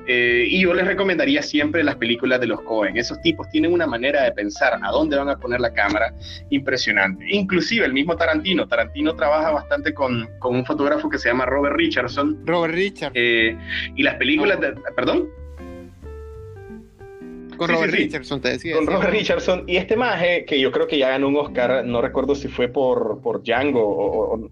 Eh, 0.06 0.46
y 0.48 0.62
yo 0.62 0.72
les 0.74 0.86
recomendaría 0.86 1.42
siempre 1.42 1.82
las 1.84 1.96
películas 1.96 2.40
de 2.40 2.46
los 2.46 2.60
Cohen. 2.62 2.96
Esos 2.96 3.20
tipos 3.22 3.48
tienen 3.50 3.72
una 3.72 3.86
manera 3.86 4.22
de 4.24 4.32
pensar 4.32 4.78
a 4.82 4.90
dónde 4.90 5.16
van 5.16 5.28
a 5.28 5.36
poner 5.36 5.60
la 5.60 5.72
cámara 5.72 6.12
impresionante. 6.50 7.24
Inclusive 7.28 7.84
el 7.84 7.92
mismo 7.92 8.16
Tarantino. 8.16 8.66
Tarantino 8.66 9.14
trabaja 9.14 9.50
bastante 9.50 9.92
con, 9.92 10.28
con 10.38 10.54
un 10.54 10.64
fotógrafo 10.64 11.08
que 11.08 11.18
se 11.18 11.28
llama 11.28 11.46
Robert 11.46 11.76
Richardson. 11.76 12.46
Robert 12.46 12.74
Richardson. 12.74 13.12
Eh, 13.14 13.56
y 13.96 14.02
las 14.02 14.14
películas 14.16 14.60
de... 14.60 14.74
¿Perdón? 14.96 15.41
Con 17.66 17.76
Robert 17.76 17.92
Richardson, 17.92 18.40
te 18.40 18.48
decía. 18.50 18.76
Con 18.76 18.86
Robert 18.86 19.10
Richardson. 19.10 19.64
Y 19.66 19.76
este 19.76 19.96
maje, 19.96 20.44
que 20.44 20.60
yo 20.60 20.70
creo 20.72 20.86
que 20.86 20.98
ya 20.98 21.08
ganó 21.08 21.28
un 21.28 21.36
Oscar, 21.36 21.84
no 21.84 22.00
recuerdo 22.00 22.34
si 22.34 22.48
fue 22.48 22.68
por, 22.68 23.20
por 23.20 23.42
Django 23.42 23.82
o, 23.82 24.50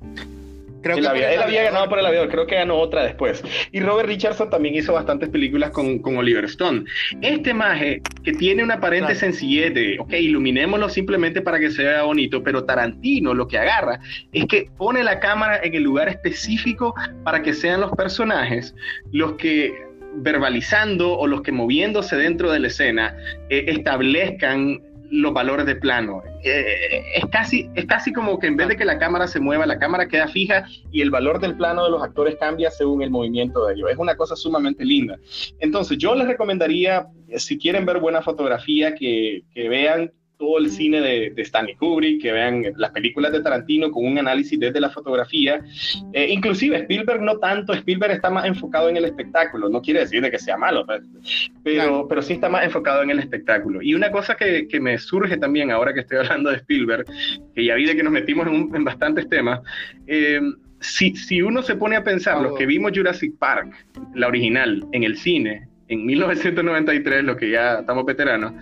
Creo 0.83 0.97
que 0.97 1.35
él 1.35 1.43
había, 1.43 1.63
ganado 1.65 1.89
por 1.89 1.99
el 1.99 2.07
aviador, 2.07 2.29
creo 2.29 2.47
que 2.47 2.55
ganó 2.55 2.77
otra 2.77 3.05
después. 3.05 3.43
Y 3.73 3.81
Robert 3.81 4.09
Richardson 4.09 4.49
también 4.51 4.75
hizo 4.75 4.93
bastantes 4.93 5.29
películas 5.29 5.71
con, 5.71 5.99
con 5.99 6.17
Oliver 6.17 6.45
Stone. 6.47 6.85
Este 7.21 7.53
maje, 7.53 8.01
que 8.25 8.33
tiene 8.33 8.63
una 8.63 8.75
aparente 8.75 9.15
sencillez 9.15 9.75
de, 9.75 9.99
ok, 9.99 10.13
iluminémoslo 10.15 10.89
simplemente 10.89 11.43
para 11.43 11.59
que 11.59 11.71
se 11.71 11.83
vea 11.83 12.03
bonito, 12.03 12.43
pero 12.43 12.65
Tarantino 12.65 13.35
lo 13.35 13.47
que 13.47 13.59
agarra 13.59 14.01
es 14.33 14.47
que 14.47 14.71
pone 14.77 15.05
la 15.05 15.21
cámara 15.21 15.61
en 15.63 15.75
el 15.75 15.83
lugar 15.83 16.09
específico 16.09 16.95
para 17.25 17.43
que 17.43 17.53
sean 17.53 17.81
los 17.81 17.91
personajes 17.93 18.75
los 19.13 19.35
que 19.35 19.90
verbalizando 20.17 21.17
o 21.17 21.27
los 21.27 21.43
que 21.43 21.53
moviéndose 21.53 22.17
dentro 22.17 22.51
de 22.51 22.61
la 22.61 22.69
escena 22.69 23.17
eh, 23.49 23.65
establezcan 23.69 24.81
los 25.11 25.33
valores 25.33 25.67
de 25.67 25.75
plano. 25.75 26.23
Eh, 26.45 27.03
es, 27.17 27.27
casi, 27.27 27.69
es 27.75 27.85
casi 27.87 28.13
como 28.13 28.39
que 28.39 28.47
en 28.47 28.57
vez 28.57 28.69
de 28.69 28.77
que 28.77 28.85
la 28.85 28.99
cámara 28.99 29.27
se 29.27 29.41
mueva, 29.41 29.67
la 29.67 29.79
cámara 29.79 30.07
queda 30.07 30.29
fija 30.29 30.65
y 30.93 31.01
el 31.01 31.11
valor 31.11 31.41
del 31.41 31.57
plano 31.57 31.85
de 31.85 31.91
los 31.91 32.03
actores 32.03 32.37
cambia 32.37 32.71
según 32.71 33.03
el 33.03 33.11
movimiento 33.11 33.67
de 33.67 33.75
ellos. 33.75 33.91
Es 33.91 33.99
una 33.99 34.17
cosa 34.17 34.37
sumamente 34.37 34.85
linda. 34.85 35.19
Entonces 35.59 35.99
yo 35.99 36.15
les 36.15 36.29
recomendaría, 36.29 37.09
si 37.37 37.59
quieren 37.59 37.85
ver 37.85 37.99
buena 37.99 38.23
fotografía, 38.23 38.95
que, 38.95 39.43
que 39.53 39.69
vean 39.69 40.13
todo 40.41 40.59
el 40.59 40.71
cine 40.71 41.03
de, 41.03 41.43
Stanley 41.43 41.77
Kubrick, 41.77 42.23
que 42.23 42.33
vean 42.33 42.65
las 42.77 42.91
películas 42.93 43.31
de 43.31 43.43
Tarantino 43.43 43.91
con 43.91 44.07
un 44.07 44.19
análisis 44.19 44.59
desde 44.59 44.81
la 44.81 44.89
fotografía. 44.89 45.61
Eh, 46.15 46.29
inclusive 46.31 46.79
Spielberg 46.79 47.21
no 47.21 47.37
tanto, 47.39 47.75
Spielberg 47.75 48.13
está 48.13 48.31
más 48.31 48.47
enfocado 48.47 48.89
en 48.89 48.97
el 48.97 49.05
espectáculo, 49.05 49.69
no 49.69 49.83
quiere 49.83 50.01
decir 50.01 50.23
de 50.23 50.31
que 50.31 50.39
sea 50.39 50.57
malo, 50.57 50.87
pues, 50.87 51.03
pero, 51.63 52.09
pero 52.09 52.23
sí 52.23 52.33
está 52.33 52.49
más 52.49 52.65
enfocado 52.65 53.03
en 53.03 53.11
el 53.11 53.19
espectáculo. 53.19 53.83
Y 53.83 53.95
una 53.95 54.11
cosa 54.11 54.35
que, 54.35 54.67
que, 54.67 54.81
me 54.81 54.97
surge 54.97 55.37
también 55.37 55.71
ahora 55.71 55.93
que 55.93 56.01
estoy 56.01 56.17
hablando 56.17 56.49
de 56.49 56.57
Spielberg, 56.57 57.05
que 57.55 57.65
ya 57.67 57.75
vi 57.75 57.85
de 57.85 57.95
que 57.95 58.03
nos 58.03 58.13
metimos 58.13 58.47
en, 58.47 58.75
en 58.75 58.83
bastantes 58.83 59.29
temas, 59.29 59.61
eh, 60.07 60.41
si, 60.81 61.15
si, 61.17 61.43
uno 61.43 61.61
se 61.61 61.77
pone 61.77 61.97
a 61.97 62.03
pensar, 62.03 62.41
los 62.41 62.57
que 62.57 62.65
vimos 62.65 62.93
Jurassic 62.95 63.37
Park, 63.37 63.75
la 64.15 64.29
original, 64.29 64.87
en 64.93 65.05
el 65.05 65.19
cine, 65.19 65.69
en 65.89 66.07
1993, 66.07 67.25
lo 67.25 67.37
que 67.37 67.51
ya 67.51 67.81
estamos 67.81 68.07
veteranos, 68.07 68.55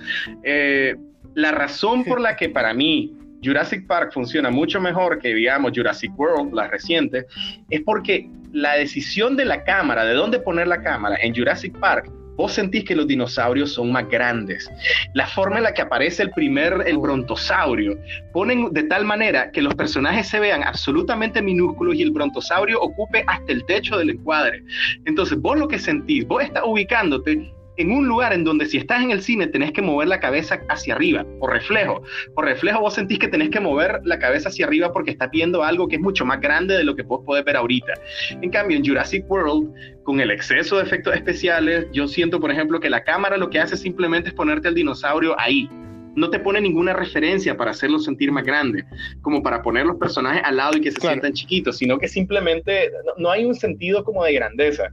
eh, 0.42 0.96
la 1.34 1.52
razón 1.52 2.04
por 2.04 2.20
la 2.20 2.36
que 2.36 2.48
para 2.48 2.74
mí 2.74 3.12
Jurassic 3.42 3.86
Park 3.86 4.12
funciona 4.12 4.50
mucho 4.50 4.80
mejor 4.80 5.18
que, 5.18 5.34
digamos, 5.34 5.72
Jurassic 5.74 6.18
World, 6.18 6.52
la 6.54 6.68
reciente, 6.68 7.26
es 7.70 7.80
porque 7.82 8.28
la 8.52 8.74
decisión 8.74 9.36
de 9.36 9.44
la 9.44 9.62
cámara, 9.64 10.04
de 10.04 10.14
dónde 10.14 10.40
poner 10.40 10.66
la 10.66 10.82
cámara 10.82 11.16
en 11.20 11.34
Jurassic 11.34 11.78
Park, 11.78 12.10
vos 12.38 12.52
sentís 12.52 12.84
que 12.84 12.94
los 12.94 13.06
dinosaurios 13.06 13.72
son 13.74 13.90
más 13.90 14.08
grandes. 14.08 14.70
La 15.14 15.26
forma 15.26 15.58
en 15.58 15.64
la 15.64 15.74
que 15.74 15.82
aparece 15.82 16.22
el 16.22 16.30
primer, 16.30 16.84
el 16.86 16.96
brontosaurio, 16.96 17.98
ponen 18.32 18.72
de 18.72 18.84
tal 18.84 19.04
manera 19.04 19.50
que 19.50 19.60
los 19.60 19.74
personajes 19.74 20.28
se 20.28 20.38
vean 20.38 20.62
absolutamente 20.62 21.42
minúsculos 21.42 21.96
y 21.96 22.02
el 22.02 22.12
brontosaurio 22.12 22.80
ocupe 22.80 23.24
hasta 23.26 23.52
el 23.52 23.64
techo 23.66 23.98
del 23.98 24.10
encuadre. 24.10 24.62
Entonces, 25.04 25.36
vos 25.38 25.58
lo 25.58 25.66
que 25.66 25.80
sentís, 25.80 26.26
vos 26.26 26.44
estás 26.44 26.62
ubicándote 26.64 27.52
en 27.78 27.92
un 27.92 28.06
lugar 28.06 28.32
en 28.32 28.44
donde 28.44 28.66
si 28.66 28.76
estás 28.76 29.02
en 29.02 29.10
el 29.10 29.22
cine 29.22 29.46
tenés 29.46 29.72
que 29.72 29.80
mover 29.80 30.08
la 30.08 30.20
cabeza 30.20 30.60
hacia 30.68 30.94
arriba, 30.94 31.24
por 31.38 31.52
reflejo. 31.52 32.02
Por 32.34 32.44
reflejo 32.44 32.80
vos 32.80 32.94
sentís 32.94 33.18
que 33.18 33.28
tenés 33.28 33.50
que 33.50 33.60
mover 33.60 34.00
la 34.04 34.18
cabeza 34.18 34.48
hacia 34.48 34.66
arriba 34.66 34.92
porque 34.92 35.12
estás 35.12 35.30
viendo 35.30 35.62
algo 35.62 35.88
que 35.88 35.96
es 35.96 36.02
mucho 36.02 36.26
más 36.26 36.40
grande 36.40 36.76
de 36.76 36.84
lo 36.84 36.94
que 36.94 37.02
vos 37.02 37.24
podés 37.24 37.44
ver 37.44 37.56
ahorita. 37.56 37.94
En 38.42 38.50
cambio, 38.50 38.76
en 38.76 38.84
Jurassic 38.84 39.24
World, 39.30 39.72
con 40.02 40.20
el 40.20 40.30
exceso 40.30 40.76
de 40.76 40.82
efectos 40.82 41.14
especiales, 41.14 41.86
yo 41.92 42.08
siento, 42.08 42.40
por 42.40 42.50
ejemplo, 42.50 42.80
que 42.80 42.90
la 42.90 43.04
cámara 43.04 43.36
lo 43.36 43.48
que 43.48 43.60
hace 43.60 43.76
simplemente 43.76 44.30
es 44.30 44.34
ponerte 44.34 44.68
al 44.68 44.74
dinosaurio 44.74 45.38
ahí 45.38 45.68
no 46.14 46.30
te 46.30 46.38
pone 46.38 46.60
ninguna 46.60 46.92
referencia 46.92 47.56
para 47.56 47.70
hacerlo 47.70 47.98
sentir 47.98 48.32
más 48.32 48.44
grande, 48.44 48.84
como 49.22 49.42
para 49.42 49.62
poner 49.62 49.86
los 49.86 49.96
personajes 49.96 50.42
al 50.44 50.56
lado 50.56 50.76
y 50.76 50.80
que 50.80 50.90
se 50.90 51.00
sientan 51.00 51.32
chiquitos, 51.32 51.78
sino 51.78 51.98
que 51.98 52.08
simplemente 52.08 52.90
no, 53.16 53.30
hay 53.30 53.44
un 53.44 53.54
sentido 53.54 54.04
como 54.04 54.24
de 54.24 54.32
grandeza. 54.32 54.90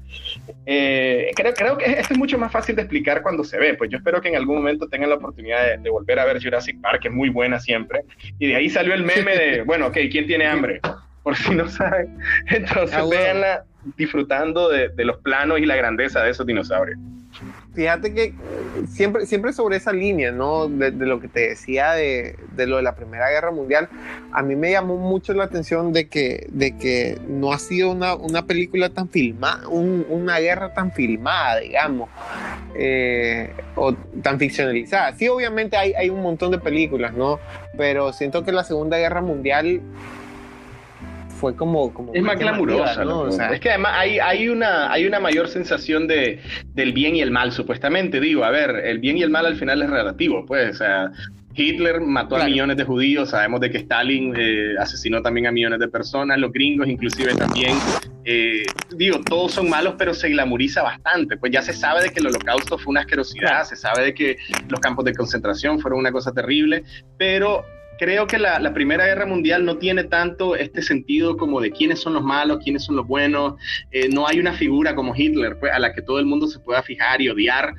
Eh, 0.66 1.32
creo, 1.36 1.54
creo 1.54 1.78
que 1.78 1.86
esto 1.86 2.14
es 2.14 2.20
mucho 2.20 2.38
más 2.38 2.52
fácil 2.52 2.76
de 2.76 2.84
explicar 2.84 3.22
cuando 3.22 3.44
se 3.44 3.58
ve, 3.58 3.74
pues 3.76 3.90
yo 3.90 3.98
espero 3.98 4.22
que 4.22 4.30
en 4.30 4.36
algún 4.36 4.58
momento 4.58 4.88
tengan 4.88 5.10
la 5.10 5.16
oportunidad 5.16 5.78
de, 5.78 5.90
volver 5.90 6.20
a 6.20 6.26
ver 6.26 6.42
Jurassic 6.42 6.80
Park, 6.82 7.02
que 7.02 7.08
es 7.08 7.14
muy 7.14 7.30
buena 7.30 7.60
siempre, 7.60 8.02
y 8.40 8.48
de 8.48 8.56
ahí 8.56 8.70
salió 8.70 8.94
el 8.94 9.04
meme 9.04 9.36
de, 9.36 9.62
bueno, 9.66 9.88
ok, 9.88 9.98
¿quién 10.12 10.28
tiene 10.28 10.46
hambre? 10.46 10.82
Por 11.24 11.36
si 11.36 11.56
no 11.56 11.68
saben. 11.68 12.18
Entonces, 12.48 12.96
ah, 12.96 13.06
véanla 13.10 13.66
disfrutando 13.98 14.70
de, 14.70 14.90
de 14.90 15.06
los 15.06 15.18
planos 15.18 15.60
y 15.60 15.66
la 15.66 15.76
grandeza 15.76 16.24
de 16.24 16.32
esos 16.32 16.46
dinosaurios 16.46 17.00
fíjate 17.74 18.14
que 18.14 18.34
siempre, 18.90 19.26
siempre 19.26 19.54
sobre 19.54 19.78
esa 19.78 19.92
línea, 19.92 20.32
¿no? 20.32 20.68
De, 20.68 20.92
lo 20.92 21.20
que 21.20 21.28
te 21.28 21.50
decía 21.50 21.92
de, 21.92 22.36
lo 22.58 22.78
de 22.78 22.82
la 22.82 22.96
Primera 22.96 23.30
Guerra 23.30 23.52
Mundial, 23.52 23.90
a 24.32 24.42
mí 24.42 24.56
me 24.56 24.72
llamó 24.72 24.98
mucho 24.98 25.34
la 25.34 25.46
atención 25.46 25.94
de 25.94 26.08
que, 26.08 26.48
de 26.50 26.78
que 26.78 27.20
no 27.28 27.52
ha 27.52 27.60
sido 27.60 27.92
una, 27.92 28.46
película 28.46 28.90
tan 28.90 29.10
filmada, 29.10 29.68
una 29.68 30.40
guerra 30.40 30.74
tan 30.74 30.92
filmada, 30.92 31.60
digamos, 31.60 32.10
eh, 32.76 33.52
o 33.76 33.94
tan 34.22 34.40
ficcionalizada. 34.40 35.16
Sí, 35.16 35.28
obviamente 35.28 35.78
hay, 35.78 35.94
hay 35.94 36.10
un 36.10 36.22
montón 36.22 36.52
de 36.52 36.60
películas, 36.60 37.14
¿no? 37.14 37.40
Pero 37.78 38.14
siento 38.14 38.44
que 38.44 38.52
la 38.52 38.64
Segunda 38.64 38.98
Guerra 38.98 39.22
Mundial 39.22 39.82
fue 41.46 41.56
como... 41.56 41.94
como 41.94 42.12
es 42.12 42.24
más 42.24 42.40
glamurosa, 42.40 43.06
¿no? 43.06 43.28
es 43.28 43.60
que 43.60 43.70
además 43.70 43.92
hay, 43.96 44.18
hay, 44.18 44.50
una, 44.50 44.92
hay 44.92 45.06
una 45.06 45.20
mayor 45.20 45.48
sensación 45.48 46.08
de, 46.08 46.40
del 46.74 46.92
bien 46.92 47.16
y 47.16 47.22
el 47.22 47.30
mal, 47.30 47.52
supuestamente. 47.52 48.20
Digo, 48.20 48.44
a 48.44 48.50
ver, 48.50 48.72
el 48.84 48.98
bien 48.98 49.18
y 49.18 49.22
el 49.22 49.30
mal 49.30 49.46
al 49.46 49.56
final 49.56 49.84
es 49.84 49.90
relativo, 49.92 50.44
pues, 50.44 50.72
o 50.72 50.78
sea, 50.80 51.12
Hitler 51.54 52.02
mató 52.02 52.36
a 52.36 52.46
millones 52.46 52.78
de 52.78 52.84
judíos, 52.84 53.30
sabemos 53.30 53.62
de 53.62 53.70
que 53.70 53.78
Stalin 53.78 54.34
eh, 54.36 54.74
asesinó 54.80 55.22
también 55.22 55.46
a 55.46 55.52
millones 55.52 55.80
de 55.80 55.88
personas, 55.88 56.40
los 56.40 56.52
gringos 56.52 56.88
inclusive 56.88 57.36
también, 57.36 57.78
eh, 58.24 58.64
digo, 58.96 59.22
todos 59.22 59.52
son 59.52 59.70
malos, 59.70 59.94
pero 60.00 60.16
se 60.16 60.30
glamuriza 60.30 60.82
bastante, 60.82 61.38
pues 61.38 61.52
ya 61.52 61.62
se 61.62 61.74
sabe 61.74 62.02
de 62.02 62.10
que 62.10 62.22
el 62.22 62.28
holocausto 62.28 62.80
fue 62.80 62.90
una 62.90 63.02
asquerosidad, 63.02 63.66
se 63.66 63.76
sabe 63.76 64.04
de 64.04 64.14
que 64.16 64.38
los 64.68 64.80
campos 64.80 65.06
de 65.06 65.14
concentración 65.14 65.80
fueron 65.80 66.00
una 66.00 66.12
cosa 66.12 66.34
terrible, 66.34 66.84
pero 67.20 67.64
creo 67.98 68.28
que 68.28 68.38
la, 68.38 68.74
Primera 68.74 69.06
Guerra 69.06 69.26
Mundial 69.26 69.66
no 69.66 69.78
tiene 69.78 70.04
tanto 70.04 70.56
este 70.56 70.82
sentido 70.82 71.38
como 71.38 71.62
de 71.62 71.72
quiénes 71.72 72.00
son 72.00 72.14
los 72.14 72.24
malos, 72.24 72.60
quiénes 72.64 72.84
son 72.84 72.96
los 72.96 73.08
buenos. 73.08 73.56
Eh, 73.92 74.10
no 74.10 74.28
hay 74.28 74.40
una 74.40 74.54
figura 74.54 74.96
como 74.96 75.16
Hitler 75.16 75.58
pues, 75.60 75.72
a 75.72 75.80
la 75.80 75.94
que 75.94 76.02
todo 76.02 76.20
el 76.20 76.26
mundo 76.26 76.48
se 76.48 76.60
pueda 76.60 76.82
fijar 76.84 77.22
y 77.22 77.30
odiar. 77.30 77.74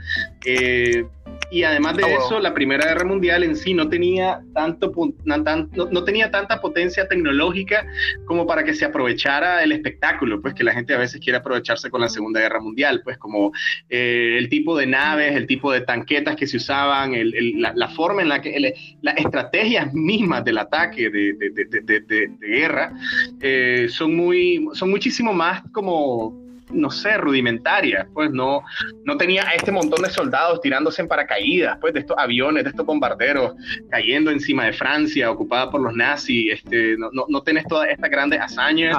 Eh, 0.45 1.05
y 1.51 1.63
además 1.63 1.97
de 1.97 2.05
ah, 2.05 2.19
eso, 2.19 2.41
la 2.41 2.55
Primera 2.55 2.87
Guerra 2.87 3.05
Mundial 3.05 3.45
en 3.45 3.57
sí 3.57 3.75
no 3.75 3.89
tenía, 3.89 4.41
tanto, 4.55 4.93
no, 5.25 6.05
tenía 6.05 6.31
tanta 6.31 6.61
potencia 6.61 7.07
tecnológica 7.09 7.87
como 8.25 8.47
para 8.47 8.65
que 8.65 8.75
se 8.75 8.85
aprovechara 8.85 9.63
el 9.63 9.73
espectáculo, 9.73 10.41
pues 10.41 10.55
que 10.55 10.65
la 10.65 10.73
gente 10.73 10.95
a 10.95 10.99
veces 10.99 11.21
quiere 11.21 11.39
aprovecharse 11.39 11.91
con 11.91 12.01
la 12.01 12.09
Segunda 12.09 12.41
Guerra 12.41 12.61
Mundial, 12.61 13.01
pues 13.05 13.19
como 13.19 13.53
eh, 13.89 14.37
el 14.39 14.49
tipo 14.49 14.77
de 14.77 14.87
naves, 14.87 15.35
el 15.35 15.47
tipo 15.47 15.73
de 15.73 15.83
tanquetas 15.83 16.37
que 16.37 16.47
se 16.47 16.57
usaban, 16.57 17.13
la, 17.57 17.89
forma 17.89 18.23
en 18.23 18.29
la 18.29 18.41
que, 18.41 18.75
las 19.03 19.17
estrategias 19.17 19.93
mismas 19.95 20.45
del 20.45 20.59
ataque 20.59 21.11
de, 21.11 21.35
de, 21.35 22.31
guerra 22.41 22.93
eh, 23.41 23.87
son, 23.91 24.15
muy, 24.17 24.69
son 24.73 24.91
muchísimo 24.91 25.33
más 25.33 25.63
como 25.73 26.46
no 26.71 26.91
sé, 26.91 27.17
rudimentaria, 27.19 28.09
pues 28.13 28.31
no, 28.31 28.63
no 29.05 29.17
tenía 29.17 29.47
a 29.47 29.55
este 29.55 29.71
montón 29.71 30.03
de 30.03 30.11
soldados 30.11 30.61
tirándose 30.61 31.03
en 31.03 31.09
paracaídas, 31.09 31.79
pues 31.81 31.95
de 31.95 32.01
estos 32.01 32.17
aviones, 32.19 32.65
de 32.65 32.71
estos 32.71 32.85
bombarderos 32.85 33.55
cayendo 33.91 34.31
encima 34.31 34.65
de 34.65 34.73
Francia, 34.73 35.31
ocupada 35.31 35.71
por 35.71 35.81
los 35.81 35.95
nazis, 35.95 36.55
este, 36.55 36.97
no, 36.97 37.11
no, 37.13 37.25
no 37.29 37.43
tenés 37.43 37.65
todas 37.67 37.89
estas 37.89 38.11
grandes 38.11 38.41
hazañas. 38.41 38.97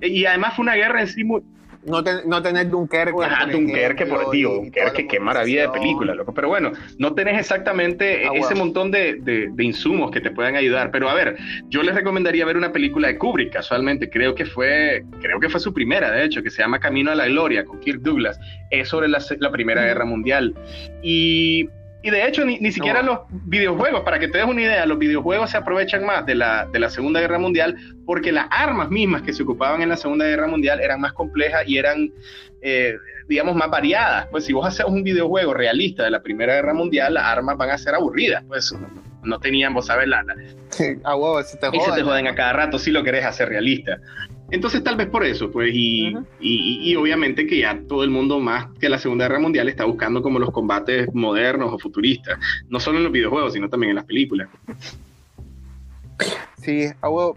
Y 0.00 0.24
además 0.26 0.54
fue 0.54 0.62
una 0.62 0.74
guerra 0.74 1.00
en 1.00 1.08
sí 1.08 1.24
muy, 1.24 1.42
no, 1.84 2.02
no 2.26 2.42
tener 2.42 2.68
Dunkerque. 2.68 3.24
Ajá, 3.24 3.46
Dunkerque, 3.46 4.06
por 4.06 4.30
tío, 4.30 4.54
Dunkerque, 4.54 5.06
qué 5.06 5.20
maravilla 5.20 5.62
de 5.62 5.68
película, 5.70 6.14
loco. 6.14 6.34
Pero 6.34 6.48
bueno, 6.48 6.72
no 6.98 7.14
tenés 7.14 7.38
exactamente 7.38 8.26
ah, 8.26 8.32
ese 8.34 8.54
montón 8.54 8.90
de, 8.90 9.16
de, 9.20 9.64
insumos 9.64 10.10
que 10.10 10.20
te 10.20 10.30
puedan 10.30 10.56
ayudar. 10.56 10.90
Pero 10.90 11.08
a 11.08 11.14
ver, 11.14 11.36
yo 11.68 11.82
les 11.82 11.94
recomendaría 11.94 12.44
ver 12.44 12.56
una 12.56 12.72
película 12.72 13.08
de 13.08 13.18
Kubrick, 13.18 13.52
casualmente. 13.52 14.10
Creo 14.10 14.34
que 14.34 14.44
fue, 14.44 15.04
creo 15.20 15.40
que 15.40 15.48
fue 15.48 15.60
su 15.60 15.72
primera, 15.72 16.10
de 16.10 16.24
hecho, 16.24 16.42
que 16.42 16.50
se 16.50 16.62
llama 16.62 16.80
Camino 16.80 17.10
a 17.10 17.14
la 17.14 17.26
Gloria, 17.26 17.64
con 17.64 17.80
Kirk 17.80 18.00
Douglas. 18.00 18.38
Es 18.70 18.88
sobre 18.88 19.08
la, 19.08 19.22
la 19.38 19.50
Primera 19.50 19.82
Guerra 19.82 20.04
Mundial. 20.04 20.54
Y 21.02 21.68
y 22.00 22.10
de 22.10 22.28
hecho, 22.28 22.44
ni, 22.44 22.70
siquiera 22.70 23.02
los 23.02 23.20
videojuegos, 23.30 24.02
para 24.02 24.20
que 24.20 24.28
te 24.28 24.38
des 24.38 24.46
una 24.46 24.62
idea, 24.62 24.86
los 24.86 24.98
videojuegos 24.98 25.50
se 25.50 25.56
aprovechan 25.56 26.06
más 26.06 26.24
de 26.26 26.36
la, 26.36 26.66
de 26.66 26.78
la 26.78 26.90
Segunda 26.90 27.20
Guerra 27.20 27.40
Mundial 27.40 27.76
porque 28.06 28.30
las 28.30 28.46
armas 28.50 28.88
mismas 28.88 29.22
que 29.22 29.32
se 29.32 29.42
ocupaban 29.42 29.82
en 29.82 29.88
la 29.88 29.96
Segunda 29.96 30.24
Guerra 30.24 30.46
Mundial 30.46 30.80
eran 30.80 31.00
más 31.00 31.12
complejas 31.12 31.64
y 31.66 31.76
eran, 31.76 32.12
eh, 32.62 32.94
digamos, 33.28 33.56
más 33.56 33.68
variadas. 33.68 34.28
Pues 34.30 34.44
si 34.44 34.52
vos 34.52 34.64
haces 34.64 34.86
un 34.86 35.02
videojuego 35.02 35.54
realista 35.54 36.04
de 36.04 36.12
la 36.12 36.22
Primera 36.22 36.54
Guerra 36.54 36.72
Mundial, 36.72 37.14
las 37.14 37.24
armas 37.24 37.56
van 37.56 37.70
a 37.70 37.78
ser 37.78 37.96
aburridas. 37.96 38.44
Pues 38.46 38.72
no 39.24 39.40
tenían, 39.40 39.74
vos 39.74 39.86
sabes, 39.86 40.06
la... 40.06 40.22
la... 40.22 40.34
Ah, 41.04 41.16
se 41.42 41.56
te 41.56 41.66
y 41.76 41.80
se 41.80 41.92
te 41.92 42.02
joden 42.02 42.28
a 42.28 42.34
cada 42.36 42.52
rato 42.52 42.78
si 42.78 42.92
lo 42.92 43.02
querés 43.02 43.24
hacer 43.24 43.48
realista. 43.48 43.98
Entonces 44.50 44.82
tal 44.82 44.96
vez 44.96 45.08
por 45.08 45.24
eso, 45.24 45.50
pues, 45.50 45.70
y, 45.74 46.14
y, 46.40 46.96
obviamente 46.96 47.46
que 47.46 47.58
ya 47.58 47.82
todo 47.86 48.02
el 48.02 48.10
mundo 48.10 48.40
más 48.40 48.66
que 48.80 48.88
la 48.88 48.98
Segunda 48.98 49.26
Guerra 49.26 49.40
Mundial 49.40 49.68
está 49.68 49.84
buscando 49.84 50.22
como 50.22 50.38
los 50.38 50.50
combates 50.50 51.08
modernos 51.12 51.72
o 51.72 51.78
futuristas, 51.78 52.38
no 52.70 52.80
solo 52.80 52.98
en 52.98 53.04
los 53.04 53.12
videojuegos, 53.12 53.52
sino 53.52 53.68
también 53.68 53.90
en 53.90 53.96
las 53.96 54.06
películas. 54.06 54.48
Sí, 56.62 56.86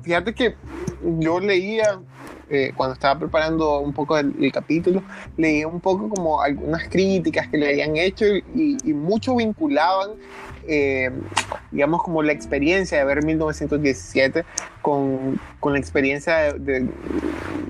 fíjate 0.04 0.34
que 0.34 0.56
yo 1.20 1.40
leía, 1.40 2.00
eh, 2.52 2.74
cuando 2.76 2.94
estaba 2.94 3.20
preparando 3.20 3.80
un 3.80 3.94
poco 3.94 4.18
el, 4.18 4.52
capítulo, 4.52 5.04
leía 5.38 5.68
un 5.68 5.80
poco 5.80 6.10
como 6.10 6.42
algunas 6.42 6.88
críticas 6.90 7.48
que 7.48 7.58
le 7.58 7.70
habían 7.70 7.96
hecho 7.96 8.26
y, 8.26 8.78
y 8.84 8.94
vinculaban 9.38 10.12
eh, 10.68 11.10
digamos, 11.72 12.04
como 12.04 12.22
la 12.22 12.32
experiencia 12.32 13.00
de 13.00 13.06
ver 13.06 13.24
1917 13.26 14.46
con, 14.82 15.40
con 15.60 15.74
la 15.74 15.80
experiencia 15.80 16.54
de, 16.54 16.88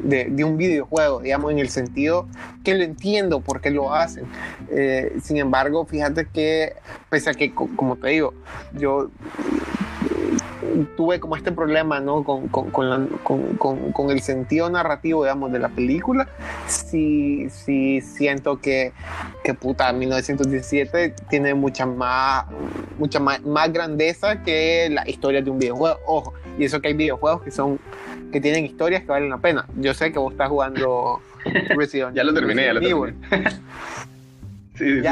de, 0.03 0.43
un 0.43 0.57
videojuego, 0.57 1.21
digamos, 1.21 1.51
en 1.51 1.59
el 1.59 1.69
sentido 1.69 2.27
que 2.63 2.75
lo 2.75 2.83
entiendo 2.83 3.39
por 3.41 3.61
qué 3.61 3.69
lo 3.69 3.93
hacen. 3.93 4.25
Eh, 4.69 5.17
sin 5.23 5.37
embargo, 5.37 5.85
fíjate 5.85 6.27
que, 6.33 6.73
pese 7.09 7.29
a 7.29 7.33
que, 7.33 7.53
como 7.53 7.95
te 7.95 8.09
digo, 8.09 8.33
yo 8.73 9.09
tuve 10.95 11.19
como 11.19 11.35
este 11.35 11.51
problema, 11.51 11.99
¿no? 11.99 12.23
Con, 12.23 12.47
con, 12.47 12.71
con, 12.71 13.91
con, 13.91 14.09
el 14.09 14.21
sentido 14.21 14.69
narrativo, 14.69 15.23
digamos, 15.23 15.51
de 15.51 15.59
la 15.59 15.69
película. 15.69 16.27
Sí, 16.67 17.49
sí 17.49 18.01
siento 18.01 18.59
que, 18.59 18.93
que 19.43 19.53
puta, 19.53 19.91
1917 19.93 21.15
tiene 21.29 21.53
mucha 21.53 21.85
más, 21.85 22.45
mucha 22.97 23.19
más, 23.19 23.41
más, 23.43 23.71
grandeza 23.71 24.43
que 24.43 24.89
la 24.91 25.07
historia 25.07 25.41
de 25.41 25.49
un 25.49 25.59
videojuego. 25.59 25.99
Ojo, 26.05 26.33
y 26.57 26.65
eso 26.65 26.81
que 26.81 26.89
hay 26.89 26.93
videojuegos 26.93 27.43
que 27.43 27.51
son, 27.51 27.79
que 28.31 28.41
tienen 28.41 28.65
historias 28.65 29.01
que 29.01 29.07
valen 29.07 29.29
la 29.29 29.37
pena. 29.37 29.65
Yo 29.77 29.93
sé 29.93 30.11
que 30.11 30.19
vos 30.19 30.31
estás 30.31 30.49
jugando 30.49 31.21
Resident 31.77 32.15
Ya 32.15 32.23
lo 32.23 32.33
terminé, 32.33 32.65
ya 32.65 32.73
lo 32.73 32.81
terminé. 32.81 33.13
Sí, 34.75 35.01
sí, 35.01 35.07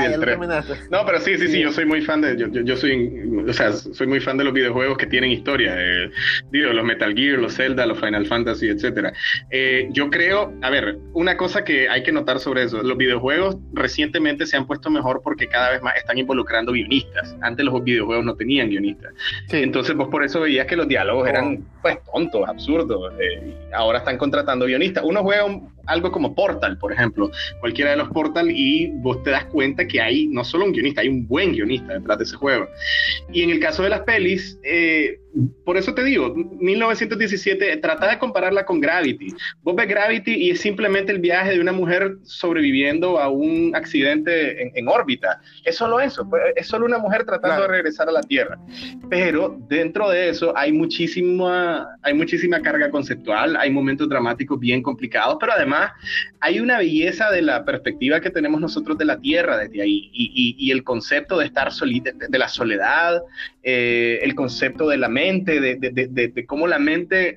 No, 0.89 1.05
pero 1.05 1.19
sí, 1.19 1.37
sí, 1.37 1.49
sí, 1.49 1.61
yo 1.61 1.71
soy 1.71 1.85
muy 1.85 2.01
fan 2.01 2.21
de, 2.21 2.37
yo, 2.37 2.47
yo, 2.47 2.77
soy, 2.77 3.11
o 3.47 3.51
sea, 3.51 3.73
soy 3.73 4.07
muy 4.07 4.21
fan 4.21 4.37
de 4.37 4.45
los 4.45 4.53
videojuegos 4.53 4.97
que 4.97 5.05
tienen 5.05 5.31
historia, 5.31 5.75
eh, 5.77 6.09
digo, 6.49 6.71
los 6.71 6.85
Metal 6.85 7.13
Gear, 7.13 7.39
los 7.39 7.55
Zelda, 7.55 7.85
los 7.85 7.99
Final 7.99 8.25
Fantasy, 8.25 8.69
etcétera. 8.69 9.11
Eh, 9.51 9.89
yo 9.91 10.09
creo, 10.09 10.53
a 10.61 10.69
ver, 10.69 10.97
una 11.13 11.35
cosa 11.35 11.65
que 11.65 11.89
hay 11.89 12.03
que 12.03 12.13
notar 12.13 12.39
sobre 12.39 12.63
eso, 12.63 12.81
los 12.81 12.97
videojuegos 12.97 13.57
recientemente 13.73 14.45
se 14.45 14.55
han 14.55 14.65
puesto 14.65 14.89
mejor 14.89 15.21
porque 15.23 15.47
cada 15.47 15.71
vez 15.71 15.81
más 15.81 15.95
están 15.97 16.17
involucrando 16.17 16.71
guionistas. 16.71 17.35
Antes 17.41 17.65
los 17.65 17.83
videojuegos 17.83 18.23
no 18.25 18.35
tenían 18.35 18.69
guionistas. 18.69 19.13
Entonces 19.51 19.95
vos 19.95 20.07
por 20.07 20.23
eso 20.23 20.39
veías 20.39 20.67
que 20.67 20.77
los 20.77 20.87
diálogos 20.87 21.27
eran, 21.27 21.65
pues, 21.81 21.97
tontos, 22.13 22.47
absurdos. 22.47 23.13
Eh, 23.19 23.53
ahora 23.73 23.99
están 23.99 24.17
contratando 24.17 24.65
guionistas. 24.65 25.03
Uno 25.05 25.21
juega 25.21 25.45
algo 25.89 26.11
como 26.11 26.35
Portal, 26.35 26.77
por 26.77 26.93
ejemplo, 26.93 27.31
cualquiera 27.59 27.91
de 27.91 27.97
los 27.97 28.09
Portal 28.09 28.49
y 28.51 28.91
vos 28.95 29.21
te 29.23 29.31
das 29.31 29.45
cuenta 29.49 29.87
que 29.87 30.01
hay 30.01 30.27
no 30.27 30.43
solo 30.43 30.65
un 30.65 30.71
guionista, 30.71 31.01
hay 31.01 31.09
un 31.09 31.27
buen 31.27 31.53
guionista 31.53 31.93
detrás 31.93 32.17
de 32.17 32.23
ese 32.23 32.35
juego. 32.35 32.67
Y 33.31 33.43
en 33.43 33.49
el 33.49 33.59
caso 33.59 33.83
de 33.83 33.89
las 33.89 34.01
pelis, 34.01 34.59
eh, 34.63 35.19
por 35.63 35.77
eso 35.77 35.93
te 35.93 36.03
digo, 36.03 36.33
1917, 36.33 37.77
trata 37.77 38.09
de 38.09 38.17
compararla 38.17 38.65
con 38.65 38.79
Gravity. 38.79 39.33
Vos 39.61 39.75
ves 39.75 39.87
Gravity 39.87 40.33
y 40.33 40.49
es 40.51 40.61
simplemente 40.61 41.11
el 41.11 41.19
viaje 41.19 41.51
de 41.51 41.61
una 41.61 41.71
mujer 41.71 42.17
sobreviviendo 42.23 43.19
a 43.19 43.29
un 43.29 43.75
accidente 43.75 44.71
en, 44.77 44.87
órbita. 44.87 45.39
Es 45.63 45.75
solo 45.77 45.99
eso, 45.99 46.27
pues, 46.27 46.41
es 46.55 46.67
solo 46.67 46.85
una 46.85 46.97
mujer 46.97 47.25
tratando 47.25 47.61
de 47.61 47.67
regresar 47.67 48.09
a 48.09 48.11
la 48.11 48.21
Tierra. 48.21 48.57
Pero 49.09 49.57
dentro 49.67 50.09
de 50.09 50.29
eso 50.29 50.55
hay 50.57 50.71
muchísima, 50.71 51.87
hay 52.01 52.13
muchísima 52.13 52.61
carga 52.61 52.89
conceptual, 52.89 53.55
hay 53.55 53.69
momentos 53.69 54.09
dramáticos 54.09 54.59
bien 54.59 54.81
complicados, 54.81 55.37
pero 55.39 55.53
además 55.53 55.91
hay 56.39 56.59
una 56.59 56.79
belleza 56.79 57.29
de 57.29 57.43
la 57.43 57.65
perspectiva 57.65 58.19
que 58.19 58.31
tenemos 58.31 58.59
nosotros 58.59 58.97
de 58.97 59.05
la 59.05 59.19
Tierra 59.19 59.57
desde 59.57 59.81
ahí 59.81 60.09
y, 60.11 60.71
el 60.71 60.83
concepto 60.83 61.37
de 61.37 61.45
estar 61.45 61.69
de 61.71 62.37
la 62.39 62.47
soledad, 62.47 63.21
eh, 63.63 64.19
el 64.23 64.35
concepto 64.35 64.87
de 64.87 64.97
la 64.97 65.09
mente, 65.19 65.59
de, 65.59 66.45
cómo 66.47 66.65
la 66.67 66.79
mente 66.79 67.35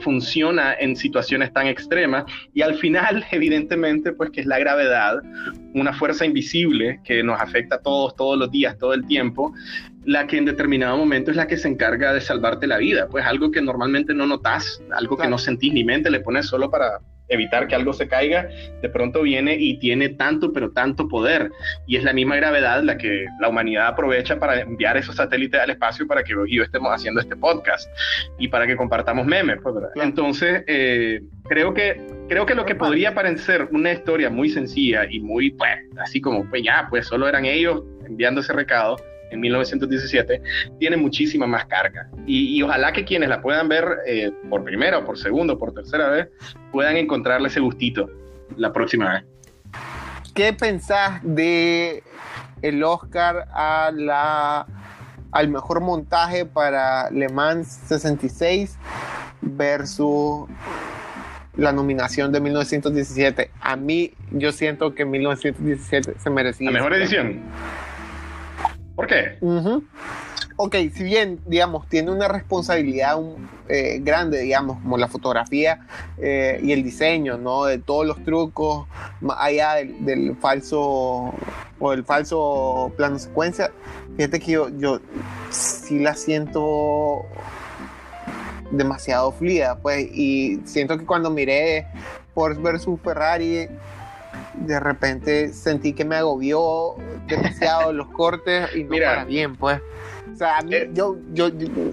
funciona 0.00 0.74
en 0.74 0.94
situaciones 0.94 1.52
tan 1.52 1.66
extremas. 1.66 2.24
Y 2.52 2.62
al 2.62 2.74
final, 2.76 3.24
evidentemente, 3.32 4.12
pues 4.12 4.30
que 4.30 4.40
es 4.42 4.46
la 4.46 4.58
gravedad, 4.58 5.22
una 5.74 5.92
fuerza 5.92 6.24
invisible 6.24 7.00
que 7.04 7.22
nos 7.22 7.40
afecta 7.40 7.76
a 7.76 7.82
todos, 7.82 8.14
todos 8.14 8.38
los 8.38 8.50
días, 8.50 8.78
todo 8.78 8.94
el 8.94 9.04
tiempo, 9.06 9.52
la 10.04 10.26
que 10.26 10.36
en 10.36 10.44
determinado 10.44 10.96
momento 10.96 11.30
es 11.30 11.36
la 11.36 11.46
que 11.46 11.56
se 11.56 11.68
encarga 11.68 12.12
de 12.12 12.20
salvarte 12.20 12.66
la 12.66 12.78
vida, 12.78 13.08
pues 13.08 13.24
algo 13.24 13.50
que 13.50 13.62
normalmente 13.62 14.14
no 14.14 14.26
notas, 14.26 14.82
algo 14.92 15.16
que 15.16 15.28
no 15.28 15.38
sentís 15.38 15.72
ni 15.72 15.82
mente, 15.82 16.10
le 16.10 16.20
pones 16.20 16.46
solo 16.46 16.70
para, 16.70 17.00
evitar 17.28 17.66
que 17.66 17.74
algo 17.74 17.92
se 17.92 18.08
caiga, 18.08 18.48
de 18.82 18.88
pronto 18.88 19.22
viene 19.22 19.56
y 19.58 19.78
tiene 19.78 20.10
tanto, 20.10 20.52
pero 20.52 20.70
tanto 20.72 21.08
poder. 21.08 21.50
Y 21.86 21.96
es 21.96 22.04
la 22.04 22.12
misma 22.12 22.36
gravedad 22.36 22.82
la 22.82 22.96
que 22.98 23.26
la 23.40 23.48
humanidad 23.48 23.88
aprovecha 23.88 24.38
para 24.38 24.60
enviar 24.60 24.96
esos 24.96 25.16
satélites 25.16 25.60
al 25.60 25.70
espacio 25.70 26.06
para 26.06 26.22
que 26.22 26.34
yo 26.48 26.62
estemos 26.62 26.92
haciendo 26.92 27.20
este 27.20 27.36
podcast 27.36 27.88
y 28.38 28.48
para 28.48 28.66
que 28.66 28.76
compartamos 28.76 29.26
memes. 29.26 29.58
Pues, 29.62 29.74
Entonces, 29.96 30.64
eh, 30.66 31.20
creo, 31.44 31.74
que, 31.74 32.00
creo 32.28 32.46
que 32.46 32.54
lo 32.54 32.64
que 32.64 32.74
podría 32.74 33.14
parecer 33.14 33.68
una 33.72 33.92
historia 33.92 34.30
muy 34.30 34.50
sencilla 34.50 35.06
y 35.08 35.20
muy, 35.20 35.50
pues, 35.50 35.70
así 35.98 36.20
como, 36.20 36.48
pues 36.48 36.62
ya, 36.62 36.86
pues 36.90 37.06
solo 37.06 37.28
eran 37.28 37.44
ellos 37.44 37.82
enviando 38.06 38.40
ese 38.40 38.52
recado 38.52 38.96
en 39.34 39.40
1917, 39.40 40.42
tiene 40.78 40.96
muchísima 40.96 41.46
más 41.46 41.66
carga. 41.66 42.08
Y, 42.26 42.62
ojalá 42.62 42.92
que 42.92 43.04
quienes 43.04 43.28
la 43.28 43.42
puedan 43.42 43.68
ver 43.68 43.84
eh, 44.06 44.32
por 44.48 44.64
primera 44.64 44.98
o 44.98 45.04
por 45.04 45.18
segunda 45.18 45.54
o 45.54 45.58
por 45.58 45.72
tercera 45.74 46.08
vez 46.08 46.28
puedan 46.72 46.96
encontrarle 46.96 47.48
ese 47.48 47.60
gustito 47.60 48.08
la 48.56 48.72
próxima 48.72 49.12
vez. 49.12 49.24
¿Qué 50.34 50.52
pensás 50.52 51.20
de 51.22 52.02
el 52.62 52.82
Oscar 52.82 53.46
a 53.52 53.90
la 53.94 54.66
al 55.30 55.48
mejor 55.48 55.80
montaje 55.80 56.46
para 56.46 57.10
Le 57.10 57.28
Mans 57.28 57.66
66 57.86 58.78
versus 59.40 60.48
la 61.56 61.72
nominación 61.72 62.32
de 62.32 62.40
1917. 62.40 63.50
A 63.60 63.76
mí, 63.76 64.12
yo 64.30 64.52
siento 64.52 64.94
que 64.94 65.04
1917 65.04 66.14
se 66.18 66.30
merecía. 66.30 66.70
La 66.70 66.78
mejor 66.78 66.94
edición. 66.94 67.40
¿Por 68.94 69.06
qué? 69.06 69.38
Ok, 70.56 70.76
si 70.94 71.02
bien, 71.02 71.40
digamos, 71.46 71.88
tiene 71.88 72.12
una 72.12 72.28
responsabilidad 72.28 73.18
eh, 73.68 73.98
grande, 74.00 74.40
digamos, 74.40 74.80
como 74.80 74.96
la 74.96 75.08
fotografía 75.08 75.80
eh, 76.18 76.60
y 76.62 76.70
el 76.70 76.84
diseño, 76.84 77.36
¿no? 77.38 77.64
De 77.64 77.78
todos 77.78 78.06
los 78.06 78.22
trucos, 78.22 78.86
allá 79.36 79.74
del, 79.74 80.36
falso 80.36 81.34
o 81.80 81.90
del 81.90 82.04
falso 82.04 82.92
plano 82.96 83.18
secuencia, 83.18 83.72
fíjate 84.16 84.38
que 84.38 84.52
yo, 84.52 84.68
yo 84.78 85.00
sí 85.50 85.98
la 85.98 86.14
siento 86.14 87.26
demasiado 88.70 89.32
fluida, 89.32 89.76
pues, 89.78 90.06
y 90.12 90.60
siento 90.66 90.96
que 90.96 91.04
cuando 91.04 91.30
miré 91.30 91.88
Porsche 92.32 92.62
versus 92.62 93.00
Ferrari, 93.00 93.68
de 94.54 94.80
repente 94.80 95.52
sentí 95.52 95.92
que 95.92 96.04
me 96.04 96.16
agobió 96.16 96.94
demasiado 97.26 97.92
los 97.92 98.08
cortes 98.08 98.74
y 98.74 98.84
no 98.84 98.90
Mira, 98.90 99.24
bien, 99.24 99.56
pues. 99.56 99.80
O 100.32 100.36
sea, 100.36 100.58
a 100.58 100.62
mí, 100.62 100.74
eh, 100.74 100.90
yo, 100.92 101.16
yo, 101.32 101.50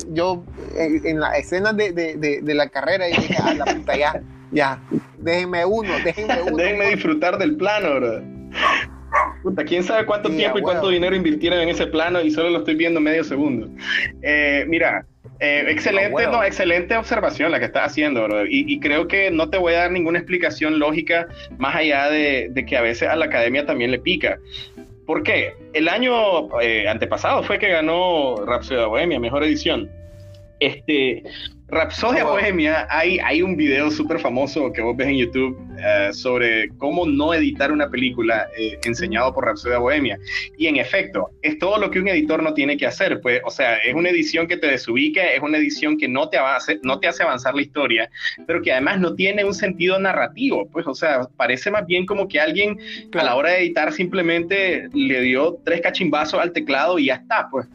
yo, 0.10 0.44
en, 0.76 1.20
la 1.20 1.38
escena 1.38 1.74
de, 1.74 1.92
de, 1.92 2.42
de, 2.42 2.54
la 2.54 2.70
carrera, 2.70 3.08
y 3.08 3.14
dije, 3.14 3.36
ah, 3.42 3.54
la 3.54 3.66
puta, 3.66 3.96
ya, 3.96 4.22
ya, 4.52 4.82
déjenme 5.20 5.66
uno, 5.66 5.92
déjenme 6.04 6.42
uno. 6.42 6.58
déjenme 6.58 6.90
disfrutar 6.90 7.38
del 7.38 7.56
plano, 7.56 7.96
bro. 7.96 8.22
Puta, 9.44 9.64
quién 9.64 9.84
sabe 9.84 10.06
cuánto 10.06 10.30
tiempo 10.30 10.60
y 10.60 10.62
cuánto 10.62 10.90
dinero 10.90 11.16
invirtieron 11.16 11.60
en 11.60 11.70
ese 11.70 11.88
plano 11.88 12.22
y 12.22 12.32
solo 12.32 12.50
lo 12.50 12.60
estoy 12.60 12.76
viendo 12.76 13.00
medio 13.00 13.24
segundo. 13.24 13.70
Eh, 14.22 14.66
mira, 14.68 15.06
eh, 15.40 15.66
excelente, 15.70 16.28
no, 16.28 16.44
excelente 16.44 16.96
observación 16.96 17.52
la 17.52 17.60
que 17.60 17.66
estás 17.66 17.92
haciendo. 17.92 18.28
Y, 18.48 18.80
creo 18.80 19.08
que 19.08 19.32
no 19.32 19.50
te 19.50 19.58
voy 19.58 19.74
a 19.74 19.80
dar 19.80 19.92
ninguna 19.92 20.20
explicación 20.20 20.80
lógica 20.80 21.28
más 21.58 21.76
allá 21.76 22.10
de, 22.10 22.52
que 22.68 22.78
a 22.78 22.82
veces 22.82 23.10
a 23.10 23.16
la 23.16 23.26
academia 23.26 23.66
también 23.66 23.92
le 23.92 24.00
pica. 24.00 24.40
¿Por 25.06 25.24
qué? 25.24 25.54
El 25.74 25.90
año 25.90 26.60
eh, 26.62 26.88
antepasado 26.88 27.44
fue 27.44 27.60
que 27.60 27.70
ganó 27.70 28.36
Rhapsody 28.46 28.86
Bohemia, 28.86 29.20
mejor 29.20 29.44
edición. 29.44 29.90
Este, 30.60 31.24
Rapsodia 31.72 32.26
Bohemia, 32.26 32.86
hay, 32.90 33.18
hay 33.20 33.42
un 33.42 33.56
video 33.56 33.90
súper 33.90 34.20
famoso 34.20 34.74
que 34.74 34.82
vos 34.82 34.96
ves 34.98 35.08
en 35.08 35.16
YouTube 35.20 35.58
eh, 35.80 36.10
sobre 36.12 36.68
cómo 36.78 37.06
no 37.06 37.34
editar 37.34 37.72
una 37.72 37.90
película 37.90 38.50
eh, 38.58 38.78
enseñado 38.84 39.34
por 39.34 39.46
Rapsodia 39.46 39.78
Bohemia. 39.78 40.20
Y 40.58 40.68
en 40.68 40.76
efecto, 40.76 41.30
es 41.42 41.58
todo 41.60 41.78
lo 41.78 41.90
que 41.90 42.00
un 42.02 42.10
editor 42.10 42.44
no 42.44 42.54
tiene 42.54 42.76
que 42.76 42.86
hacer. 42.86 43.22
Pues, 43.22 43.40
o 43.46 43.50
sea, 43.50 43.78
es 43.78 43.94
una 43.94 44.10
edición 44.10 44.48
que 44.48 44.58
te 44.58 44.68
desubica, 44.68 45.24
es 45.24 45.42
una 45.42 45.60
edición 45.60 45.98
que 45.98 46.10
no 46.10 46.28
te, 46.28 46.38
hace, 46.38 46.78
no 46.84 47.00
te 47.00 47.08
hace 47.08 47.24
avanzar 47.24 47.56
la 47.56 47.62
historia, 47.62 48.10
pero 48.46 48.62
que 48.62 48.74
además 48.74 49.00
no 49.00 49.16
tiene 49.16 49.46
un 49.46 49.54
sentido 49.54 49.98
narrativo. 49.98 50.68
Pues, 50.70 50.86
o 50.88 50.94
sea, 50.94 51.22
parece 51.38 51.72
más 51.72 51.86
bien 51.86 52.06
como 52.06 52.28
que 52.28 52.42
alguien 52.42 52.78
a 53.14 53.24
la 53.24 53.34
hora 53.34 53.52
de 53.52 53.60
editar 53.60 53.94
simplemente 53.94 54.90
le 54.94 55.22
dio 55.22 55.58
tres 55.64 55.80
cachimbazos 55.80 56.38
al 56.38 56.52
teclado 56.52 57.00
y 57.00 57.06
ya 57.06 57.16
está. 57.16 57.48
Pues. 57.50 57.66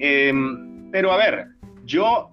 Em, 0.00 0.90
pero 0.90 1.10
a 1.10 1.16
ver, 1.16 1.48
yo 1.84 2.30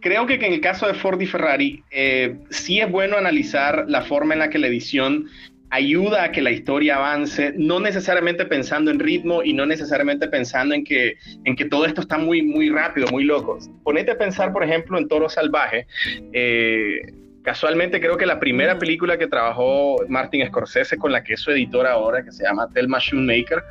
creo 0.00 0.26
que, 0.26 0.34
en 0.34 0.52
el 0.52 0.60
caso 0.60 0.86
de 0.86 0.94
Ford 0.94 1.20
y 1.20 1.26
Ferrari, 1.26 1.82
eh, 1.90 2.36
sí 2.50 2.80
es 2.80 2.90
bueno 2.90 3.16
analizar 3.16 3.84
la 3.88 4.02
forma 4.02 4.34
en 4.34 4.40
la 4.40 4.50
que 4.50 4.58
la 4.58 4.66
edición 4.66 5.26
ayuda 5.70 6.24
a 6.24 6.30
que 6.30 6.40
la 6.40 6.52
historia 6.52 6.96
avance, 6.96 7.52
no 7.56 7.80
necesariamente 7.80 8.44
pensando 8.44 8.90
en 8.90 9.00
ritmo 9.00 9.42
y 9.42 9.52
no 9.52 9.66
necesariamente 9.66 10.28
pensando 10.28 10.74
en 10.74 10.84
que, 10.84 11.14
en 11.44 11.56
que 11.56 11.64
todo 11.64 11.84
esto 11.84 12.00
está 12.00 12.16
muy, 12.16 12.42
muy 12.42 12.68
rápido, 12.70 13.08
muy 13.08 13.24
loco. 13.24 13.58
Ponete 13.82 14.12
a 14.12 14.18
pensar, 14.18 14.52
por 14.52 14.62
ejemplo, 14.62 14.98
en 14.98 15.08
Toro 15.08 15.28
Salvaje. 15.28 15.86
Eh, 16.32 17.00
Casualmente 17.44 18.00
creo 18.00 18.16
que 18.16 18.24
la 18.24 18.40
primera 18.40 18.74
mm. 18.74 18.78
película 18.78 19.18
que 19.18 19.26
trabajó 19.26 19.96
Martin 20.08 20.46
Scorsese 20.46 20.96
con 20.96 21.12
la 21.12 21.22
que 21.22 21.34
es 21.34 21.40
su 21.40 21.50
editora 21.50 21.92
ahora, 21.92 22.24
que 22.24 22.32
se 22.32 22.42
llama 22.42 22.68
Thelma 22.72 22.98
Shoemaker, 22.98 23.62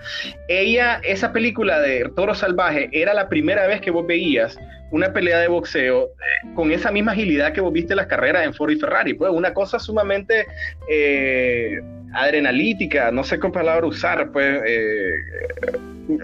ella, 0.48 1.02
esa 1.04 1.34
película 1.34 1.80
de 1.80 2.08
Toro 2.16 2.36
Salvaje 2.36 2.88
era 2.92 3.16
la 3.16 3.28
primera 3.28 3.66
vez 3.66 3.82
que 3.82 3.90
vos 3.90 4.06
veías 4.06 4.60
una 4.92 5.12
pelea 5.12 5.40
de 5.40 5.48
boxeo 5.48 6.06
eh, 6.06 6.54
con 6.56 6.72
esa 6.72 6.92
misma 6.92 7.14
agilidad 7.14 7.54
que 7.54 7.62
vos 7.62 7.74
viste 7.74 7.96
las 7.96 8.08
carreras 8.08 8.46
en 8.46 8.54
Ford 8.54 8.72
y 8.72 8.80
Ferrari. 8.80 9.14
Pues 9.14 9.32
una 9.32 9.54
cosa 9.54 9.80
sumamente 9.80 10.46
eh, 10.88 11.82
adrenalítica, 12.14 13.12
no 13.12 13.24
sé 13.24 13.40
qué 13.40 13.50
palabra 13.50 13.88
usar, 13.88 14.32
pues 14.32 14.62
eh, 14.66 15.14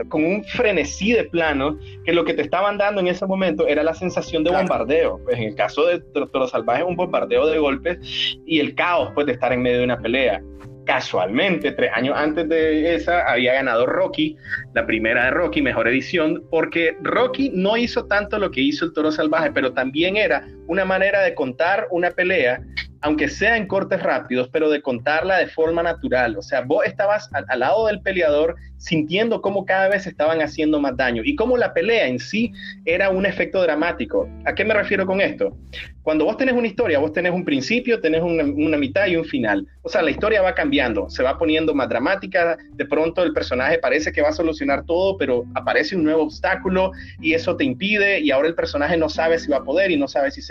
con 0.10 0.24
un 0.24 0.44
frenesí 0.44 1.14
de 1.14 1.24
plano, 1.24 1.80
que 2.06 2.14
lo 2.14 2.26
que 2.26 2.34
te 2.34 2.42
estaban 2.42 2.78
dando 2.78 3.02
en 3.02 3.08
ese 3.08 3.26
momento 3.26 3.68
era 3.68 3.84
la 3.84 3.94
sensación 3.94 4.44
de 4.44 4.52
bombardeo. 4.52 5.20
Pues 5.24 5.38
en 5.38 5.44
el 5.46 5.56
caso 5.56 5.86
de 5.86 6.00
Toro 6.00 6.48
Salvaje, 6.48 6.84
un 6.84 6.96
bombardeo 6.96 7.48
de 7.48 7.58
golpes 7.60 7.98
y 8.46 8.60
el 8.60 8.76
caos 8.76 9.12
pues, 9.14 9.26
de 9.26 9.34
estar 9.34 9.52
en 9.54 9.62
medio 9.62 9.80
de 9.80 9.84
una 9.86 10.00
pelea. 10.00 10.42
Casualmente, 10.90 11.72
tres 11.74 11.92
años 11.94 12.16
antes 12.18 12.50
de 12.50 12.96
esa, 12.96 13.22
había 13.32 13.54
ganado 13.54 13.86
Rocky, 13.86 14.36
la 14.74 14.88
primera 14.88 15.26
de 15.26 15.30
Rocky, 15.30 15.62
mejor 15.62 15.88
edición, 15.88 16.44
porque 16.50 16.98
Rocky 17.04 17.52
no 17.54 17.78
hizo 17.78 18.08
tanto 18.08 18.40
lo 18.40 18.50
que 18.50 18.62
hizo 18.62 18.86
el 18.86 18.94
Toro 18.94 19.12
Salvaje, 19.12 19.52
pero 19.52 19.72
también 19.72 20.18
era 20.18 20.48
una 20.70 20.86
manera 20.86 21.22
de 21.24 21.34
contar 21.34 21.88
una 21.90 22.12
pelea 22.12 22.62
aunque 23.02 23.30
sea 23.30 23.58
en 23.58 23.68
cortes 23.68 24.02
rápidos, 24.02 24.50
pero 24.52 24.70
de 24.70 24.82
contarla 24.82 25.38
de 25.38 25.48
forma 25.48 25.84
natural. 25.84 26.38
O 26.38 26.42
sea, 26.42 26.62
vos 26.62 26.86
estabas 26.86 27.30
al, 27.34 27.60
lado 27.60 27.88
del 27.88 28.02
peleador 28.02 28.56
sintiendo 28.78 29.42
cómo 29.42 29.66
cada 29.66 29.90
vez 29.90 30.08
estaban 30.08 30.42
haciendo 30.42 30.80
más 30.80 30.96
daño 30.96 31.22
y 31.26 31.36
cómo 31.36 31.58
la 31.58 31.74
pelea 31.74 32.08
en 32.08 32.20
sí 32.20 32.52
era 32.86 33.10
un 33.10 33.26
efecto 33.26 33.62
dramático. 33.62 34.30
¿A 34.46 34.56
qué 34.56 34.64
me 34.64 34.74
refiero 34.74 35.06
con 35.06 35.22
esto? 35.22 35.58
Cuando 36.02 36.26
vos 36.26 36.38
tenés 36.38 36.56
una 36.56 36.68
historia, 36.68 36.98
vos 36.98 37.12
tenés 37.12 37.34
un 37.34 37.44
principio, 37.44 38.00
tenés 38.00 38.22
una, 38.24 38.78
mitad 38.78 39.08
y 39.08 39.18
un 39.18 39.26
final. 39.26 39.68
O 39.82 39.90
sea, 39.90 40.02
la 40.02 40.12
historia 40.12 40.42
va 40.42 40.56
cambiando, 40.56 41.10
se 41.10 41.22
va 41.24 41.38
poniendo 41.38 41.74
más 41.74 41.90
dramática, 41.90 42.58
de 42.72 42.86
pronto 42.86 43.22
el 43.22 43.34
personaje 43.34 43.78
parece 43.80 44.12
que 44.12 44.22
va 44.22 44.30
a 44.30 44.34
solucionar 44.34 44.86
todo, 44.86 45.18
pero 45.18 45.44
aparece 45.56 45.96
un 45.96 46.06
nuevo 46.06 46.24
obstáculo 46.24 46.92
y 47.22 47.34
eso 47.34 47.58
te 47.58 47.66
impide 47.66 48.22
y 48.22 48.32
ahora 48.32 48.48
el 48.48 48.56
personaje 48.56 48.96
no 48.96 49.10
sabe 49.10 49.40
si 49.40 49.52
va 49.52 49.58
a 49.58 49.64
poder 49.64 49.92
y 49.92 49.98
no 49.98 50.08
sabe 50.08 50.32
si 50.32 50.42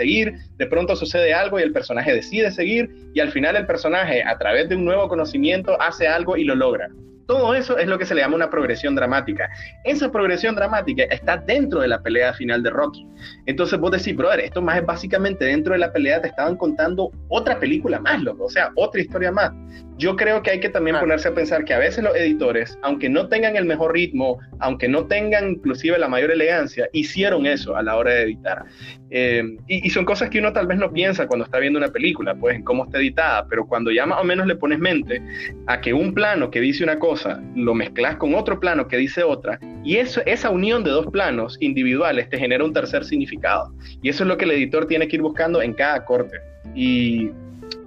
De 0.57 0.67
pronto 0.67 0.97
sucede 0.97 1.35
algo 1.35 1.61
y 1.61 1.63
el 1.63 1.73
personaje 1.73 2.15
decide 2.15 2.51
seguir 2.51 2.89
y 3.15 3.21
al 3.21 3.31
final 3.31 3.57
el 3.57 3.67
personaje 3.67 4.23
a 4.25 4.39
través 4.39 4.69
de 4.69 4.77
un 4.77 4.85
nuevo 4.85 5.07
conocimiento 5.07 5.81
hace 5.81 6.09
algo 6.09 6.37
y 6.37 6.45
lo 6.45 6.55
logra. 6.55 6.89
Todo 7.29 7.55
eso 7.55 7.77
es 7.77 7.87
lo 7.87 7.99
que 7.99 8.07
se 8.07 8.15
le 8.15 8.23
llama 8.23 8.37
una 8.37 8.49
progresión 8.49 8.95
dramática. 8.95 9.51
Esa 9.85 10.11
progresión 10.11 10.55
dramática 10.55 11.03
está 11.05 11.37
dentro 11.37 11.81
de 11.81 11.89
la 11.89 12.01
pelea 12.03 12.33
final 12.33 12.63
de 12.63 12.71
Rocky. 12.71 13.07
Entonces 13.45 13.79
vos 13.79 13.91
decís, 13.91 14.17
brother, 14.17 14.41
esto 14.41 14.63
más 14.63 14.79
es 14.79 14.87
básicamente 14.87 15.45
dentro 15.45 15.75
de 15.75 15.79
la 15.79 15.93
pelea 15.93 16.23
te 16.23 16.29
estaban 16.29 16.57
contando 16.57 17.13
otra 17.29 17.61
película 17.61 18.01
más, 18.01 18.23
loco, 18.23 18.47
o 18.47 18.49
sea, 18.49 18.71
otra 18.77 19.03
historia 19.03 19.31
más. 19.31 19.53
Yo 19.99 20.17
creo 20.17 20.43
que 20.43 20.53
hay 20.53 20.61
que 20.61 20.71
también 20.71 20.99
ponerse 20.99 21.29
a 21.29 21.35
pensar 21.35 21.65
que 21.65 21.75
a 21.75 21.79
veces 21.79 22.03
los 22.03 22.17
editores, 22.17 22.79
aunque 22.83 23.11
no 23.11 23.29
tengan 23.29 23.57
el 23.57 23.67
mejor 23.67 23.93
ritmo, 23.93 24.39
aunque 24.61 24.89
no 24.89 25.07
tengan 25.07 25.51
inclusive 25.51 25.99
la 25.99 26.09
mayor 26.09 26.31
elegancia, 26.31 26.89
hicieron 26.93 27.47
eso 27.47 27.77
a 27.77 27.83
la 27.83 27.97
hora 27.97 28.13
de 28.13 28.23
editar. 28.23 28.65
Eh, 29.11 29.57
y, 29.67 29.91
son 29.91 30.05
cosas 30.05 30.31
que 30.31 30.39
uno 30.39 30.53
tal 30.53 30.67
vez 30.67 30.79
no 30.79 30.93
piensa 30.93 31.27
cuando 31.27 31.47
está 31.47 31.59
viendo 31.59 31.79
una 31.79 31.89
película, 31.89 32.35
pues 32.35 32.57
en 32.57 32.63
cómo 32.63 32.85
está 32.85 32.99
editada, 32.99 33.47
pero 33.49 33.67
cuando 33.67 33.91
ya 33.91 34.07
más 34.07 34.21
o 34.21 34.25
menos 34.25 34.47
le 34.47 34.55
pones 34.55 34.79
mente 34.79 35.21
a 35.67 35.81
que 35.81 35.93
un 35.93 36.15
plano 36.15 36.51
que 36.51 36.61
dice 36.61 36.85
una 36.85 36.99
cosa 36.99 37.18
lo 37.55 37.75
mezclas 37.75 38.17
con 38.17 38.35
otro 38.35 38.61
plano 38.61 38.89
que 38.89 38.97
dice 38.97 39.23
otra, 39.23 39.59
y 39.85 39.97
eso, 39.97 40.21
esa 40.27 40.51
unión 40.51 40.85
de 40.85 40.91
dos 40.91 41.07
planos 41.07 41.57
individuales 41.61 42.29
te 42.29 42.39
genera 42.39 42.65
un 42.65 42.73
tercer 42.73 43.05
significado. 43.05 43.73
Y 44.03 44.09
eso 44.09 44.25
es 44.25 44.29
lo 44.29 44.37
que 44.37 44.45
el 44.45 44.53
editor 44.53 44.87
tiene 44.87 45.09
que 45.09 45.17
ir 45.17 45.23
buscando 45.23 45.63
en 45.63 45.73
cada 45.75 46.05
corte. 46.05 46.39
Y 46.75 47.31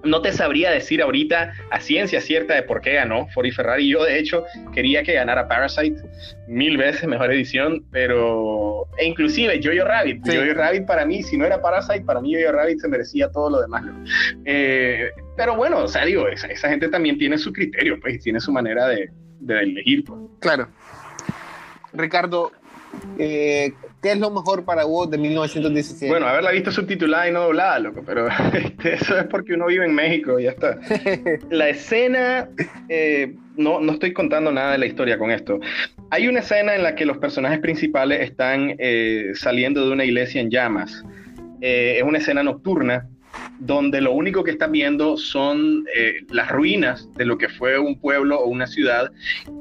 no 0.03 0.21
te 0.21 0.31
sabría 0.31 0.71
decir 0.71 1.01
ahorita 1.01 1.53
a 1.69 1.79
ciencia 1.79 2.21
cierta 2.21 2.55
de 2.55 2.63
por 2.63 2.81
qué 2.81 2.93
ganó 2.93 3.27
Ford 3.29 3.45
y 3.45 3.51
Ferrari. 3.51 3.89
Yo, 3.89 4.03
de 4.03 4.19
hecho, 4.19 4.45
quería 4.73 5.03
que 5.03 5.13
ganara 5.13 5.47
Parasite 5.47 6.01
mil 6.47 6.77
veces 6.77 7.07
mejor 7.07 7.31
edición, 7.31 7.85
pero. 7.91 8.87
E 8.97 9.05
inclusive 9.05 9.59
Jojo 9.63 9.87
Rabbit. 9.87 10.21
Jojo 10.25 10.53
Rabbit 10.53 10.85
para 10.85 11.05
mí, 11.05 11.23
si 11.23 11.37
no 11.37 11.45
era 11.45 11.61
Parasite, 11.61 12.01
para 12.01 12.21
mí 12.21 12.33
Jojo 12.35 12.53
Rabbit 12.53 12.79
se 12.79 12.87
merecía 12.87 13.29
todo 13.31 13.49
lo 13.49 13.61
demás. 13.61 13.83
Eh, 14.45 15.11
pero 15.37 15.55
bueno, 15.55 15.79
o 15.79 15.87
sea, 15.87 16.05
digo, 16.05 16.27
esa, 16.27 16.69
gente 16.69 16.89
también 16.89 17.17
tiene 17.17 17.37
su 17.37 17.51
criterio, 17.53 17.99
pues, 17.99 18.21
tiene 18.21 18.39
su 18.39 18.51
manera 18.51 18.87
de, 18.87 19.09
elegir. 19.47 20.03
Pues. 20.03 20.19
Claro. 20.39 20.67
Ricardo, 21.93 22.51
eh, 23.17 23.73
¿Qué 24.01 24.13
es 24.13 24.19
lo 24.19 24.31
mejor 24.31 24.65
para 24.65 24.83
vos 24.85 25.11
de 25.11 25.19
1917? 25.19 26.09
Bueno, 26.09 26.25
haberla 26.25 26.49
visto 26.49 26.71
subtitulada 26.71 27.29
y 27.29 27.31
no 27.31 27.41
doblada, 27.43 27.77
loco, 27.77 28.01
pero 28.03 28.27
este, 28.53 28.95
eso 28.95 29.19
es 29.19 29.25
porque 29.25 29.53
uno 29.53 29.67
vive 29.67 29.85
en 29.85 29.93
México 29.93 30.39
y 30.39 30.43
ya 30.43 30.51
está. 30.51 30.79
La 31.51 31.69
escena, 31.69 32.49
eh, 32.89 33.35
no, 33.57 33.79
no 33.79 33.91
estoy 33.91 34.11
contando 34.11 34.51
nada 34.51 34.71
de 34.71 34.79
la 34.79 34.87
historia 34.87 35.19
con 35.19 35.29
esto. 35.29 35.59
Hay 36.09 36.27
una 36.27 36.39
escena 36.39 36.75
en 36.75 36.81
la 36.81 36.95
que 36.95 37.05
los 37.05 37.19
personajes 37.19 37.59
principales 37.59 38.21
están 38.21 38.75
eh, 38.79 39.33
saliendo 39.35 39.85
de 39.85 39.91
una 39.91 40.03
iglesia 40.03 40.41
en 40.41 40.49
llamas. 40.49 41.03
Eh, 41.61 41.97
es 41.97 42.03
una 42.03 42.17
escena 42.17 42.41
nocturna 42.41 43.07
donde 43.59 44.01
lo 44.01 44.13
único 44.13 44.43
que 44.43 44.51
están 44.51 44.71
viendo 44.71 45.15
son 45.15 45.85
las 46.29 46.49
ruinas 46.49 47.07
de 47.13 47.25
lo 47.25 47.37
que 47.37 47.47
fue 47.47 47.77
un 47.77 47.97
pueblo 47.97 48.39
o 48.39 48.47
una 48.47 48.67
ciudad 48.67 49.11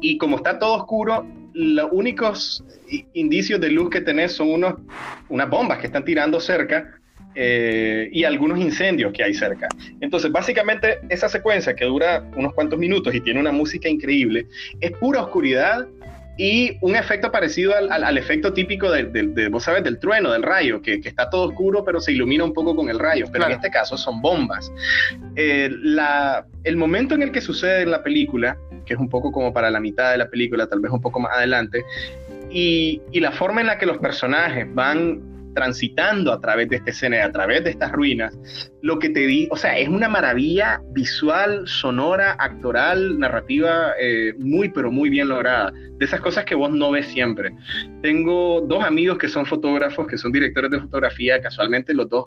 y 0.00 0.16
como 0.16 0.38
está 0.38 0.58
todo 0.58 0.74
oscuro, 0.74 1.26
los 1.54 1.88
únicos 1.92 2.64
indicios 3.14 3.60
de 3.60 3.70
luz 3.70 3.90
que 3.90 4.00
tenés 4.00 4.32
son 4.32 4.50
unos, 4.50 4.74
unas 5.28 5.48
bombas 5.48 5.78
que 5.78 5.86
están 5.86 6.04
tirando 6.04 6.40
cerca 6.40 7.00
eh, 7.34 8.08
y 8.12 8.24
algunos 8.24 8.58
incendios 8.58 9.12
que 9.12 9.22
hay 9.22 9.34
cerca. 9.34 9.68
Entonces, 10.00 10.32
básicamente, 10.32 10.98
esa 11.08 11.28
secuencia 11.28 11.74
que 11.74 11.84
dura 11.84 12.24
unos 12.36 12.52
cuantos 12.54 12.78
minutos 12.78 13.14
y 13.14 13.20
tiene 13.20 13.38
una 13.38 13.52
música 13.52 13.88
increíble, 13.88 14.46
es 14.80 14.90
pura 14.92 15.22
oscuridad 15.22 15.86
y 16.36 16.78
un 16.80 16.96
efecto 16.96 17.30
parecido 17.30 17.74
al, 17.76 18.16
efecto 18.16 18.52
típico 18.52 18.90
de, 18.90 19.48
vos 19.48 19.64
sabes, 19.64 19.84
del 19.84 19.98
trueno, 19.98 20.32
del 20.32 20.42
rayo, 20.42 20.80
que, 20.80 20.94
está 20.94 21.28
todo 21.28 21.48
oscuro 21.48 21.84
pero 21.84 22.00
se 22.00 22.12
ilumina 22.12 22.44
un 22.44 22.54
poco 22.54 22.74
con 22.74 22.88
el 22.88 22.98
rayo, 22.98 23.26
pero 23.30 23.44
en 23.44 23.52
este 23.52 23.70
caso 23.70 23.98
son 23.98 24.22
bombas. 24.22 24.72
Eh, 25.36 25.68
la, 25.82 26.46
el 26.64 26.78
momento 26.78 27.14
en 27.14 27.22
el 27.22 27.30
que 27.30 27.42
sucede 27.42 27.82
en 27.82 27.90
la 27.90 28.02
película, 28.02 28.56
que 28.84 28.94
es 28.94 29.00
un 29.00 29.08
poco 29.08 29.32
como 29.32 29.52
para 29.52 29.70
la 29.70 29.80
mitad 29.80 30.12
de 30.12 30.18
la 30.18 30.28
película, 30.28 30.66
tal 30.66 30.80
vez 30.80 30.92
un 30.92 31.00
poco 31.00 31.20
más 31.20 31.32
adelante, 31.32 31.84
y, 32.50 33.00
y 33.12 33.20
la 33.20 33.32
forma 33.32 33.60
en 33.60 33.68
la 33.68 33.78
que 33.78 33.86
los 33.86 33.98
personajes 33.98 34.66
van 34.74 35.30
transitando 35.54 36.32
a 36.32 36.40
través 36.40 36.68
de 36.68 36.76
esta 36.76 36.90
escena 36.90 37.16
y 37.16 37.20
a 37.20 37.32
través 37.32 37.64
de 37.64 37.70
estas 37.70 37.92
ruinas, 37.92 38.38
lo 38.82 38.98
que 38.98 39.08
te 39.08 39.26
di, 39.26 39.48
o 39.50 39.56
sea, 39.56 39.78
es 39.78 39.88
una 39.88 40.08
maravilla 40.08 40.80
visual, 40.92 41.66
sonora, 41.66 42.36
actoral, 42.38 43.18
narrativa, 43.18 43.92
eh, 44.00 44.34
muy, 44.38 44.68
pero 44.70 44.90
muy 44.90 45.10
bien 45.10 45.28
lograda. 45.28 45.72
De 45.72 46.04
esas 46.04 46.20
cosas 46.20 46.44
que 46.44 46.54
vos 46.54 46.70
no 46.70 46.90
ves 46.90 47.06
siempre. 47.06 47.52
Tengo 48.02 48.62
dos 48.62 48.84
amigos 48.84 49.18
que 49.18 49.28
son 49.28 49.44
fotógrafos, 49.46 50.06
que 50.06 50.18
son 50.18 50.32
directores 50.32 50.70
de 50.70 50.80
fotografía, 50.80 51.40
casualmente 51.40 51.94
los 51.94 52.08
dos 52.08 52.24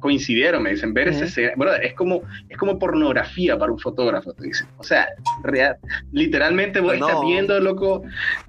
coincidieron, 0.00 0.62
me 0.62 0.70
dicen, 0.70 0.94
ver 0.94 1.08
esa 1.08 1.24
escena, 1.24 1.52
bueno, 1.56 1.72
es 1.74 1.94
como, 1.94 2.22
es 2.48 2.56
como 2.56 2.78
pornografía 2.78 3.58
para 3.58 3.72
un 3.72 3.78
fotógrafo, 3.78 4.32
te 4.32 4.44
dicen. 4.44 4.66
O 4.78 4.84
sea, 4.84 5.08
real, 5.42 5.76
literalmente 6.12 6.80
vos 6.80 6.94
estás 6.94 7.16
viendo, 7.24 7.58
loco, 7.60 8.02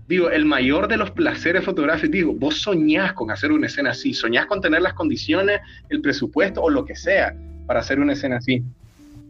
digo, 0.07 0.29
el 0.29 0.45
mayor 0.45 0.87
de 0.87 0.97
los 0.97 1.11
placeres 1.11 1.63
fotográficos, 1.63 2.11
digo, 2.11 2.33
vos 2.33 2.61
soñás 2.61 3.13
con 3.13 3.31
hacer 3.31 3.51
una 3.51 3.67
escena 3.67 3.91
así, 3.91 4.13
soñás 4.13 4.45
con 4.45 4.61
tener 4.61 4.81
las 4.81 4.93
condiciones, 4.93 5.61
el 5.89 6.01
presupuesto 6.01 6.61
o 6.61 6.69
lo 6.69 6.85
que 6.85 6.95
sea 6.95 7.35
para 7.65 7.79
hacer 7.79 7.99
una 7.99 8.13
escena 8.13 8.37
así. 8.37 8.63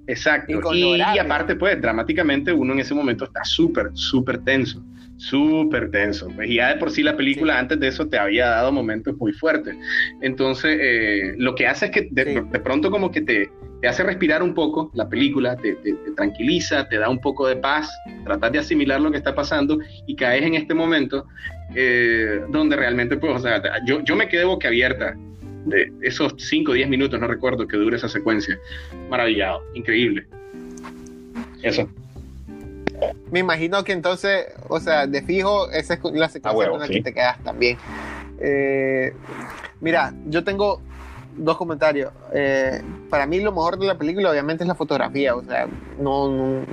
Exacto. 0.07 0.73
Y, 0.73 0.95
y, 0.95 1.01
aparte, 1.01 1.55
pues, 1.55 1.79
dramáticamente 1.81 2.51
uno 2.51 2.73
en 2.73 2.79
ese 2.79 2.93
momento 2.93 3.25
está 3.25 3.43
súper, 3.43 3.91
súper 3.93 4.39
tenso 4.39 4.83
súper 5.23 5.89
tenso. 5.91 6.27
Pues, 6.35 6.49
y 6.49 6.55
ya 6.55 6.69
de 6.69 6.75
por 6.75 6.91
sí 6.91 7.01
la 7.01 7.15
película 7.15 7.57
antes 7.57 7.79
de 7.79 7.87
eso 7.87 8.07
te 8.07 8.17
había 8.17 8.47
dado 8.47 8.71
momentos 8.71 9.17
muy 9.17 9.31
fuertes. 9.33 9.75
Entonces, 10.21 10.77
eh, 10.79 11.33
lo 11.37 11.55
que 11.55 11.67
hace 11.67 11.85
es 11.85 11.91
que 11.91 12.07
de, 12.11 12.43
pronto 12.63 12.91
como 12.91 13.09
que 13.11 13.21
te, 13.21 13.49
te, 13.81 13.87
hace 13.87 14.03
respirar 14.03 14.43
un 14.43 14.53
poco 14.53 14.91
la 14.93 15.07
película, 15.07 15.55
te, 15.55 15.77
tranquiliza, 16.15 16.87
te 16.89 16.97
da 16.97 17.09
un 17.09 17.19
poco 17.19 17.47
de 17.47 17.55
paz, 17.55 17.89
tratar 18.25 18.51
de 18.51 18.59
asimilar 18.59 18.99
lo 18.99 19.11
que 19.11 19.17
está 19.17 19.33
pasando 19.33 19.79
y 20.07 20.15
caes 20.15 20.43
en 20.43 20.55
este 20.55 20.73
momento 20.73 21.25
eh, 21.73 22.41
donde 22.49 22.75
realmente, 22.75 23.17
pues, 23.17 23.33
o 23.33 23.39
sea, 23.39 23.61
yo, 23.85 24.01
yo 24.01 24.15
me 24.15 24.27
quedé 24.27 24.43
boquiabierta 24.43 25.15
de 25.65 25.93
esos 26.01 26.33
5 26.37 26.71
o 26.71 26.75
10 26.75 26.89
minutos, 26.89 27.17
no 27.19 27.27
recuerdo 27.27 27.65
que 27.65 27.77
dure 27.77 27.95
esa 27.95 28.09
secuencia. 28.09 28.59
Maravillado, 29.09 29.61
increíble. 29.73 30.27
Eso. 31.61 31.89
Me 33.31 33.39
imagino 33.39 33.83
que 33.83 33.91
entonces, 33.91 34.47
o 34.67 34.79
sea, 34.79 35.07
de 35.07 35.21
fijo, 35.21 35.69
esa 35.71 35.95
es 35.95 35.99
la 36.13 36.29
secuencia 36.29 36.69
con 36.69 36.79
la 36.79 36.87
que 36.87 37.01
te 37.01 37.13
quedas 37.13 37.37
también. 37.43 37.77
Eh, 38.39 39.13
mira, 39.79 40.13
yo 40.25 40.43
tengo 40.43 40.81
dos 41.35 41.57
comentarios. 41.57 42.11
Eh, 42.33 42.81
para 43.09 43.25
mí 43.25 43.39
lo 43.39 43.51
mejor 43.51 43.77
de 43.77 43.87
la 43.87 43.97
película 43.97 44.29
obviamente 44.29 44.63
es 44.63 44.67
la 44.67 44.75
fotografía, 44.75 45.35
o 45.35 45.43
sea, 45.43 45.67
no... 45.99 46.65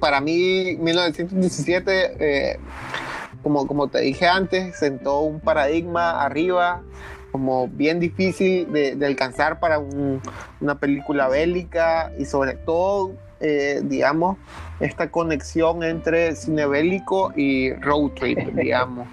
para 0.00 0.20
mí 0.20 0.76
1917, 0.76 2.16
eh, 2.18 2.58
como, 3.42 3.66
como 3.66 3.88
te 3.88 4.00
dije 4.00 4.26
antes, 4.26 4.76
sentó 4.78 5.20
un 5.20 5.40
paradigma 5.40 6.22
arriba 6.22 6.82
como 7.30 7.68
bien 7.68 8.00
difícil 8.00 8.72
de, 8.72 8.98
alcanzar 9.04 9.60
para 9.60 9.78
una 9.78 10.78
película 10.78 11.28
bélica 11.28 12.12
y 12.18 12.24
sobre 12.24 12.54
todo 12.54 13.12
eh, 13.40 13.80
digamos, 13.84 14.36
esta 14.80 15.10
conexión 15.10 15.84
entre 15.84 16.34
cine 16.34 16.66
bélico 16.66 17.32
y 17.36 17.72
road 17.74 18.10
trip, 18.12 18.38
digamos. 18.54 19.06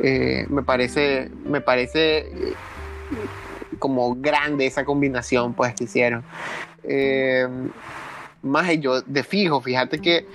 Eh, 0.00 0.46
me 0.48 0.62
parece, 0.62 1.30
me 1.44 1.60
parece 1.60 2.18
eh, 2.18 2.54
como 3.78 4.14
grande 4.14 4.66
esa 4.66 4.84
combinación 4.84 5.52
pues 5.52 5.74
que 5.74 5.84
hicieron. 5.84 6.24
más 8.42 8.70
yo 8.80 9.02
de 9.02 9.22
fijo, 9.22 9.60
fíjate 9.60 9.98
que 9.98 10.26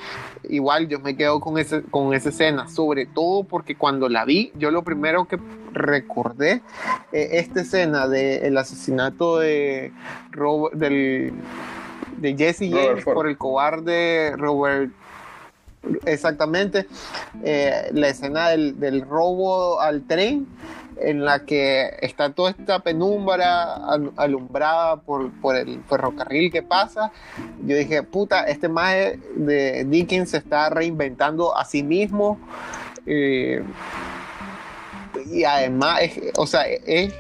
igual 0.49 0.87
yo 0.87 0.99
me 0.99 1.15
quedo 1.15 1.39
con, 1.39 1.57
ese, 1.57 1.81
con 1.83 2.13
esa 2.13 2.29
escena, 2.29 2.67
sobre 2.67 3.07
todo 3.07 3.45
porque 3.45 3.75
cuando 3.75 4.09
la 4.09 4.25
vi, 4.25 4.51
yo 4.55 4.69
lo 4.69 4.83
primero 4.83 5.25
que 5.25 5.39
recordé 5.71 6.61
esta 7.11 7.61
escena 7.61 8.07
del 8.07 8.55
asesinato 8.57 9.39
de 9.39 9.91
Robert, 10.31 10.75
del 10.75 11.33
de 12.17 12.35
Jesse 12.35 12.69
James 12.69 13.03
por 13.03 13.27
el 13.27 13.37
cobarde 13.37 14.33
Robert. 14.37 14.91
Exactamente, 16.05 16.87
eh, 17.43 17.89
la 17.91 18.07
escena 18.07 18.49
del, 18.49 19.01
robo 19.01 19.81
al 19.81 20.03
tren 20.03 20.47
en 21.01 21.25
la 21.25 21.43
que 21.43 21.97
está 22.01 22.29
toda 22.29 22.51
esta 22.51 22.79
penumbra 22.79 23.75
alumbrada 24.15 24.97
por, 25.01 25.31
el 25.57 25.83
ferrocarril 25.83 26.51
que 26.51 26.61
pasa. 26.61 27.11
Yo 27.65 27.75
dije, 27.75 28.01
puta, 28.01 28.43
este 28.43 28.69
maje 28.69 29.19
de 29.35 29.83
Dickens 29.83 30.29
se 30.29 30.37
está 30.37 30.69
reinventando 30.69 31.57
a 31.57 31.65
sí 31.65 31.83
mismo. 31.83 32.39
Eh, 33.05 33.61
y 35.31 35.43
además, 35.43 35.99
o 36.37 36.47
sea, 36.47 36.65
es, 36.65 37.13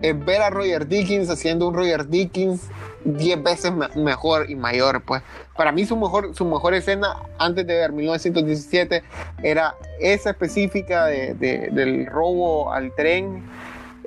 ver 0.00 0.42
a 0.42 0.50
Roger 0.50 0.86
Dickens 0.86 1.28
haciendo 1.30 1.68
un 1.68 1.74
Roger 1.74 2.06
Dickens 2.08 2.68
10 3.04 3.42
veces 3.42 3.72
mejor 3.96 4.50
y 4.50 4.54
mayor, 4.54 5.02
pues. 5.02 5.22
Para 5.56 5.72
mí 5.72 5.84
su 5.84 5.96
mejor, 5.96 6.34
su 6.34 6.44
mejor 6.44 6.74
escena 6.74 7.16
antes 7.38 7.66
de 7.66 7.74
ver 7.74 7.92
1917 7.92 9.02
era 9.42 9.74
esa 10.00 10.30
específica 10.30 11.06
de, 11.06 11.34
del 11.34 12.06
robo 12.06 12.72
al 12.72 12.94
tren 12.94 13.44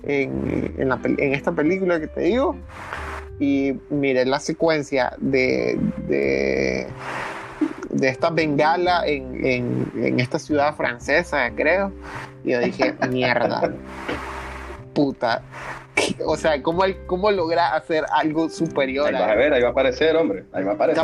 en, 0.03 0.75
en, 0.77 1.33
esta 1.33 1.51
película 1.51 1.99
que 1.99 2.07
te 2.07 2.21
digo. 2.21 2.55
Y 3.39 3.73
mire, 3.89 4.25
la 4.25 4.39
secuencia 4.39 5.13
de, 5.19 5.77
de 6.07 6.87
de 7.93 8.09
esta 8.09 8.29
bengala 8.29 9.05
en, 9.05 9.45
en, 9.45 9.91
en, 9.95 10.19
esta 10.19 10.39
ciudad 10.39 10.75
francesa, 10.75 11.49
creo. 11.55 11.91
Y 12.43 12.51
yo 12.51 12.59
dije, 12.59 12.95
mierda, 13.09 13.71
puta. 14.93 15.43
O 16.25 16.35
sea, 16.35 16.61
¿cómo, 16.61 16.83
cómo 17.05 17.31
logra 17.31 17.75
hacer 17.75 18.05
algo 18.11 18.49
superior? 18.49 19.13
Ahí 19.13 19.21
a 19.21 19.35
ver, 19.35 19.53
ahí 19.53 19.61
va 19.61 19.69
a 19.69 19.71
aparecer, 19.71 20.15
hombre. 20.15 20.45
Ahí 20.53 20.63
va 20.63 20.71
a 20.71 20.75
aparecer. 20.75 21.03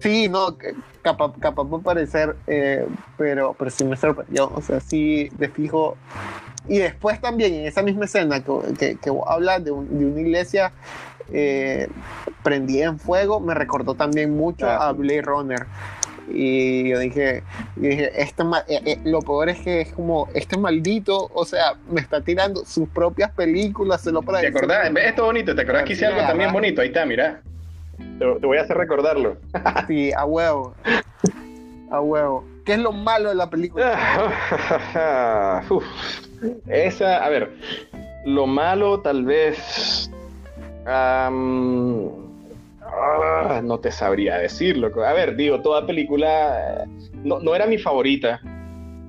sí, 0.00 0.28
no, 0.28 0.56
capaz, 1.02 1.32
capaz 1.38 1.64
puede 1.68 1.82
parecer, 1.82 2.36
eh, 2.46 2.86
pero, 3.16 3.54
pero 3.58 3.70
sí 3.70 3.84
me 3.84 3.96
sorprendió. 3.96 4.50
O 4.54 4.60
sea, 4.60 4.80
sí, 4.80 5.28
de 5.38 5.48
fijo. 5.48 5.96
Y 6.68 6.78
después 6.78 7.20
también, 7.20 7.54
en 7.54 7.66
esa 7.66 7.82
misma 7.82 8.06
escena 8.06 8.42
que, 8.42 8.96
que, 8.96 9.12
habla 9.26 9.60
de, 9.60 9.70
un, 9.70 9.98
de 9.98 10.04
una 10.04 10.20
iglesia 10.20 10.72
eh, 11.32 11.88
prendida 12.42 12.86
en 12.86 12.98
fuego, 12.98 13.40
me 13.40 13.54
recordó 13.54 13.94
también 13.94 14.36
mucho 14.36 14.66
a 14.68 14.92
Blade 14.92 15.22
Runner. 15.22 15.66
Y 16.28 16.88
yo 16.88 16.98
dije, 16.98 17.42
dije 17.76 18.10
este, 18.20 18.42
eh, 18.68 18.80
eh, 18.84 18.98
lo 19.04 19.20
peor 19.20 19.48
es 19.48 19.60
que 19.60 19.82
es 19.82 19.92
como, 19.92 20.28
este 20.34 20.58
maldito, 20.58 21.30
o 21.32 21.44
sea, 21.44 21.74
me 21.90 22.00
está 22.00 22.20
tirando 22.20 22.64
sus 22.64 22.88
propias 22.88 23.30
películas, 23.32 24.00
se 24.00 24.10
lo 24.10 24.22
para 24.22 24.40
¿Te 24.40 24.48
acordás? 24.48 24.90
Esto 24.96 25.24
bonito, 25.24 25.54
¿te 25.54 25.62
acordás 25.62 25.84
que 25.84 25.92
hice 25.92 26.06
algo 26.06 26.20
también 26.20 26.52
bonito? 26.52 26.80
Ahí 26.80 26.88
está, 26.88 27.06
mira. 27.06 27.42
Te, 28.18 28.24
voy 28.24 28.58
a 28.58 28.62
hacer 28.62 28.76
recordarlo. 28.76 29.36
sí, 29.86 30.12
a 30.12 30.24
huevo. 30.24 30.74
A 31.90 32.00
huevo. 32.00 32.44
¿Qué 32.64 32.74
es 32.74 32.78
lo 32.80 32.92
malo 32.92 33.28
de 33.28 33.36
la 33.36 33.48
película? 33.48 33.96
Esa, 36.66 37.24
a 37.24 37.28
ver, 37.28 37.52
lo 38.24 38.46
malo 38.46 39.00
tal 39.00 39.24
vez 39.24 40.10
no 43.62 43.80
te 43.80 43.90
sabría 43.90 44.38
decirlo. 44.38 44.90
A 45.04 45.12
ver, 45.12 45.36
digo, 45.36 45.60
toda 45.60 45.86
película 45.86 46.84
eh, 46.84 46.86
no, 47.24 47.40
no 47.40 47.54
era 47.54 47.66
mi 47.66 47.78
favorita 47.78 48.40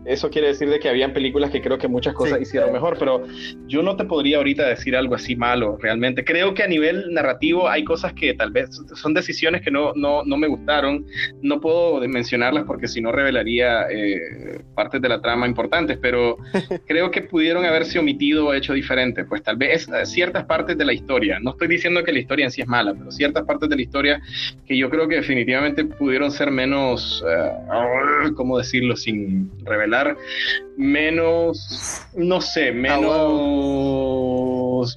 eso 0.07 0.29
quiere 0.29 0.47
decir 0.47 0.69
de 0.69 0.79
que 0.79 0.89
habían 0.89 1.13
películas 1.13 1.51
que 1.51 1.61
creo 1.61 1.77
que 1.77 1.87
muchas 1.87 2.13
cosas 2.13 2.41
hicieron 2.41 2.71
mejor, 2.71 2.97
pero 2.97 3.23
yo 3.67 3.83
no 3.83 3.95
te 3.95 4.05
podría 4.05 4.37
ahorita 4.37 4.67
decir 4.67 4.95
algo 4.95 5.15
así 5.15 5.35
malo, 5.35 5.77
realmente. 5.81 6.23
Creo 6.23 6.53
que 6.53 6.63
a 6.63 6.67
nivel 6.67 7.13
narrativo 7.13 7.67
hay 7.69 7.83
cosas 7.83 8.13
que 8.13 8.33
tal 8.33 8.51
vez 8.51 8.69
son 8.95 9.13
decisiones 9.13 9.61
que 9.61 9.71
no, 9.71 9.93
no, 9.95 10.23
no 10.23 10.37
me 10.37 10.47
gustaron. 10.47 11.05
No 11.41 11.59
puedo 11.59 11.99
mencionarlas 12.07 12.63
porque 12.65 12.87
si 12.87 13.01
no 13.01 13.11
revelaría 13.11 13.87
eh, 13.89 14.61
partes 14.75 15.01
de 15.01 15.09
la 15.09 15.21
trama 15.21 15.45
importantes, 15.47 15.97
pero 16.01 16.37
creo 16.87 17.11
que 17.11 17.21
pudieron 17.23 17.65
haberse 17.65 17.99
omitido 17.99 18.47
o 18.47 18.53
hecho 18.53 18.73
diferente. 18.73 19.25
Pues 19.25 19.43
tal 19.43 19.57
vez 19.57 19.87
eh, 19.89 20.05
ciertas 20.05 20.45
partes 20.45 20.77
de 20.77 20.85
la 20.85 20.93
historia, 20.93 21.39
no 21.41 21.51
estoy 21.51 21.67
diciendo 21.67 22.03
que 22.03 22.13
la 22.13 22.19
historia 22.19 22.45
en 22.45 22.51
sí 22.51 22.61
es 22.61 22.67
mala, 22.67 22.93
pero 22.93 23.11
ciertas 23.11 23.43
partes 23.43 23.67
de 23.69 23.75
la 23.75 23.81
historia 23.81 24.21
que 24.65 24.77
yo 24.77 24.89
creo 24.89 25.07
que 25.07 25.15
definitivamente 25.15 25.83
pudieron 25.85 26.31
ser 26.31 26.51
menos, 26.51 27.23
uh, 27.23 28.33
¿cómo 28.35 28.57
decirlo? 28.57 28.95
Sin 28.95 29.51
revelar 29.65 29.96
menos, 30.77 32.05
no 32.15 32.41
sé, 32.41 32.71
menos, 32.71 33.07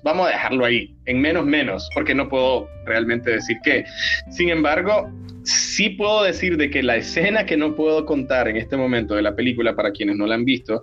vamos 0.03 0.27
a 0.27 0.31
dejarlo 0.31 0.65
ahí, 0.65 0.95
en 1.07 1.21
menos 1.21 1.45
menos, 1.47 1.89
porque 1.95 2.15
no 2.15 2.29
puedo 2.29 2.69
realmente 2.85 3.31
decir 3.31 3.59
qué. 3.63 3.85
Sin 4.31 4.51
embargo, 4.51 5.11
sí 5.45 5.91
puedo 5.91 6.23
decir 6.23 6.57
de 6.57 6.71
que 6.71 6.83
la 6.83 6.97
escena 6.97 7.47
que 7.47 7.57
no 7.57 7.75
puedo 7.75 8.05
contar 8.05 8.49
en 8.49 8.57
este 8.57 8.77
momento 8.77 9.15
de 9.15 9.23
la 9.23 9.35
película, 9.35 9.75
para 9.75 9.93
quienes 9.93 10.17
no 10.17 10.27
la 10.27 10.35
han 10.35 10.45
visto, 10.45 10.83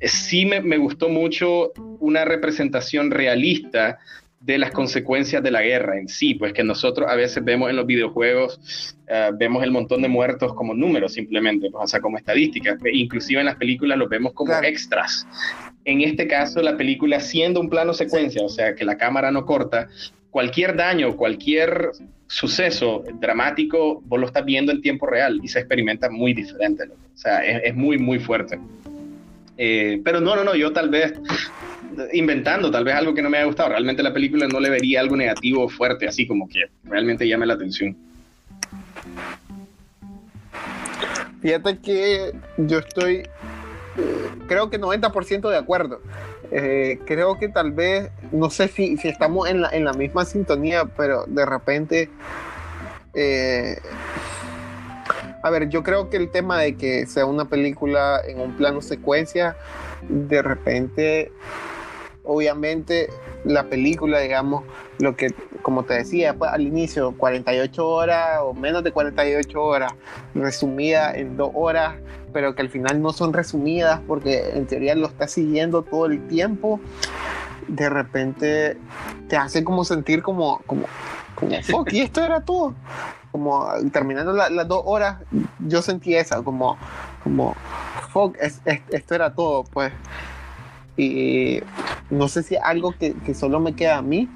sí 0.00 0.44
me, 0.44 0.60
me 0.60 0.76
gustó 0.76 1.08
mucho 1.08 1.72
una 2.00 2.24
representación 2.24 3.10
realista 3.10 3.98
de 4.44 4.58
las 4.58 4.72
consecuencias 4.72 5.42
de 5.42 5.50
la 5.50 5.62
guerra 5.62 5.98
en 5.98 6.06
sí, 6.06 6.34
pues 6.34 6.52
que 6.52 6.62
nosotros 6.62 7.08
a 7.10 7.14
veces 7.14 7.42
vemos 7.42 7.70
en 7.70 7.76
los 7.76 7.86
videojuegos, 7.86 8.94
eh, 9.08 9.30
vemos 9.38 9.64
el 9.64 9.70
montón 9.70 10.02
de 10.02 10.08
muertos 10.08 10.52
como 10.52 10.74
números 10.74 11.14
simplemente, 11.14 11.70
pues, 11.70 11.84
o 11.84 11.86
sea, 11.86 12.00
como 12.00 12.18
estadísticas, 12.18 12.76
e 12.84 12.94
inclusive 12.94 13.40
en 13.40 13.46
las 13.46 13.56
películas 13.56 13.96
los 13.96 14.08
vemos 14.10 14.34
como 14.34 14.52
extras. 14.62 15.26
En 15.86 16.02
este 16.02 16.28
caso, 16.28 16.60
la 16.60 16.76
película 16.76 17.20
siendo 17.20 17.58
un 17.58 17.70
plano 17.70 17.94
secuencia, 17.94 18.44
o 18.44 18.50
sea, 18.50 18.74
que 18.74 18.84
la 18.84 18.98
cámara 18.98 19.30
no 19.30 19.46
corta, 19.46 19.88
cualquier 20.28 20.76
daño, 20.76 21.16
cualquier 21.16 21.92
suceso 22.26 23.02
dramático, 23.18 24.02
vos 24.04 24.20
lo 24.20 24.26
estás 24.26 24.44
viendo 24.44 24.72
en 24.72 24.82
tiempo 24.82 25.06
real 25.06 25.40
y 25.42 25.48
se 25.48 25.60
experimenta 25.60 26.10
muy 26.10 26.34
diferente, 26.34 26.84
o 26.84 27.16
sea, 27.16 27.42
es, 27.42 27.74
muy, 27.74 27.96
muy 27.96 28.18
fuerte. 28.18 28.58
Eh, 29.56 30.02
pero 30.04 30.20
no, 30.20 30.36
no, 30.36 30.44
no, 30.44 30.54
yo 30.54 30.72
tal 30.72 30.90
vez 30.90 31.14
inventando 32.12 32.70
tal 32.70 32.84
vez 32.84 32.94
algo 32.94 33.14
que 33.14 33.22
no 33.22 33.30
me 33.30 33.38
haya 33.38 33.46
gustado. 33.46 33.70
Realmente 33.70 34.02
la 34.02 34.12
película 34.12 34.46
no 34.48 34.60
le 34.60 34.70
vería 34.70 35.00
algo 35.00 35.16
negativo 35.16 35.68
fuerte, 35.68 36.06
así 36.06 36.26
como 36.26 36.48
que 36.48 36.64
realmente 36.84 37.26
llame 37.26 37.46
la 37.46 37.54
atención. 37.54 37.96
Fíjate 41.40 41.78
que 41.78 42.32
yo 42.56 42.78
estoy, 42.78 43.16
eh, 43.16 43.28
creo 44.48 44.70
que 44.70 44.80
90% 44.80 45.50
de 45.50 45.58
acuerdo. 45.58 46.00
Eh, 46.50 47.00
creo 47.04 47.38
que 47.38 47.48
tal 47.48 47.72
vez, 47.72 48.10
no 48.32 48.48
sé 48.48 48.68
si, 48.68 48.96
estamos 49.04 49.48
en 49.48 49.60
la, 49.60 49.68
en 49.70 49.84
la, 49.84 49.92
misma 49.92 50.24
sintonía, 50.24 50.84
pero 50.84 51.24
de 51.26 51.44
repente... 51.44 52.10
Eh, 53.14 53.76
a 55.42 55.50
ver, 55.50 55.68
yo 55.68 55.82
creo 55.82 56.08
que 56.08 56.16
el 56.16 56.30
tema 56.30 56.58
de 56.58 56.74
que 56.76 57.04
sea 57.04 57.26
una 57.26 57.44
película 57.44 58.22
en 58.26 58.40
un 58.40 58.56
plano 58.56 58.80
secuencia, 58.80 59.54
de 60.08 60.40
repente 60.40 61.30
obviamente 62.24 63.08
la 63.44 63.64
película, 63.64 64.18
digamos, 64.20 64.64
lo 64.98 65.16
que, 65.16 65.34
como 65.62 65.84
te 65.84 65.94
decía 65.94 66.34
pues, 66.34 66.50
al 66.50 66.62
inicio, 66.62 67.14
48 67.16 67.88
horas 67.88 68.40
o 68.42 68.54
menos 68.54 68.82
de 68.82 68.92
48 68.92 69.62
horas, 69.62 69.92
resumida 70.34 71.14
en 71.14 71.36
dos 71.36 71.50
horas, 71.54 71.94
pero 72.32 72.54
que 72.54 72.62
al 72.62 72.70
final 72.70 73.00
no 73.00 73.12
son 73.12 73.32
resumidas 73.32 74.00
porque 74.06 74.50
en 74.54 74.66
teoría 74.66 74.94
lo 74.94 75.06
estás 75.06 75.32
siguiendo 75.32 75.82
todo 75.82 76.06
el 76.06 76.26
tiempo, 76.26 76.80
de 77.68 77.88
repente 77.88 78.76
te 79.28 79.36
hace 79.36 79.64
como 79.64 79.84
sentir 79.84 80.22
como, 80.22 80.58
como, 80.66 80.86
como 81.34 81.62
fuck, 81.62 81.92
y 81.92 82.00
esto 82.00 82.22
era 82.22 82.40
todo. 82.40 82.74
Como 83.32 83.66
terminando 83.92 84.32
las 84.32 84.68
dos 84.68 84.82
horas, 84.84 85.16
yo 85.58 85.82
sentí 85.82 86.14
esa, 86.14 86.42
como, 86.42 86.78
como, 87.24 87.56
fuck, 88.12 88.36
esto 88.38 89.14
era 89.14 89.34
todo, 89.34 89.64
pues. 89.64 89.92
Y 90.96 91.60
no 92.10 92.28
sé 92.28 92.42
si 92.42 92.56
algo 92.56 92.92
que, 92.92 93.14
que 93.14 93.34
solo 93.34 93.60
me 93.60 93.74
queda 93.74 93.98
a 93.98 94.02
mí 94.02 94.28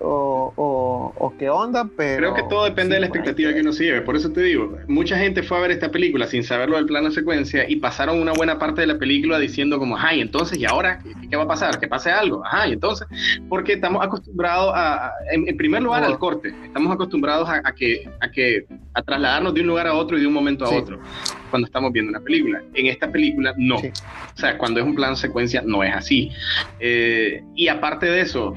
o, 0.00 1.12
o, 1.16 1.34
qué 1.38 1.48
onda, 1.48 1.88
pero... 1.96 2.18
Creo 2.18 2.34
que 2.34 2.42
todo 2.48 2.64
depende 2.64 2.94
de 2.94 3.00
la 3.00 3.06
expectativa 3.06 3.52
que 3.52 3.60
uno 3.60 3.72
se 3.72 3.84
lleve, 3.84 4.02
por 4.02 4.16
eso 4.16 4.30
te 4.30 4.42
digo, 4.42 4.78
mucha 4.88 5.18
gente 5.18 5.42
fue 5.42 5.58
a 5.58 5.60
ver 5.60 5.70
esta 5.70 5.90
película 5.90 6.26
sin 6.26 6.42
saberlo 6.42 6.76
del 6.76 6.86
plano 6.86 7.10
secuencia 7.10 7.68
y 7.68 7.76
pasaron 7.76 8.20
una 8.20 8.32
buena 8.32 8.58
parte 8.58 8.80
de 8.80 8.86
la 8.86 8.98
película 8.98 9.38
diciendo 9.38 9.78
como, 9.78 9.96
ay, 9.98 10.20
entonces, 10.20 10.58
¿y 10.58 10.64
ahora 10.64 11.02
qué, 11.28 11.36
va 11.36 11.44
a 11.44 11.48
pasar? 11.48 11.78
¿Que 11.78 11.88
pase 11.88 12.10
algo? 12.10 12.44
Ajá, 12.44 12.68
y 12.68 12.72
entonces, 12.72 13.06
porque 13.48 13.74
estamos 13.74 14.04
acostumbrados 14.04 14.72
a, 14.74 15.12
en, 15.30 15.56
primer 15.56 15.82
lugar, 15.82 16.04
al 16.04 16.18
corte, 16.18 16.54
estamos 16.64 16.92
acostumbrados 16.92 17.48
a, 17.48 17.62
que, 17.72 18.08
a 18.20 18.30
que, 18.30 18.66
a 18.94 19.02
trasladarnos 19.02 19.54
de 19.54 19.60
un 19.60 19.66
lugar 19.66 19.86
a 19.86 19.94
otro 19.94 20.16
y 20.16 20.20
de 20.22 20.26
un 20.26 20.32
momento 20.32 20.64
a 20.64 20.70
otro 20.70 20.98
cuando 21.50 21.66
estamos 21.66 21.92
viendo 21.92 22.10
una 22.10 22.20
película. 22.20 22.62
En 22.74 22.86
esta 22.86 23.10
película, 23.10 23.52
no. 23.58 23.76
O 23.76 24.36
sea, 24.36 24.56
cuando 24.56 24.80
es 24.80 24.86
un 24.86 24.94
plano 24.94 25.16
secuencia, 25.16 25.62
no 25.64 25.82
es 25.82 25.94
así. 25.94 26.30
Eh, 26.78 27.42
y 27.54 27.68
aparte 27.68 28.06
de 28.06 28.20
eso, 28.20 28.54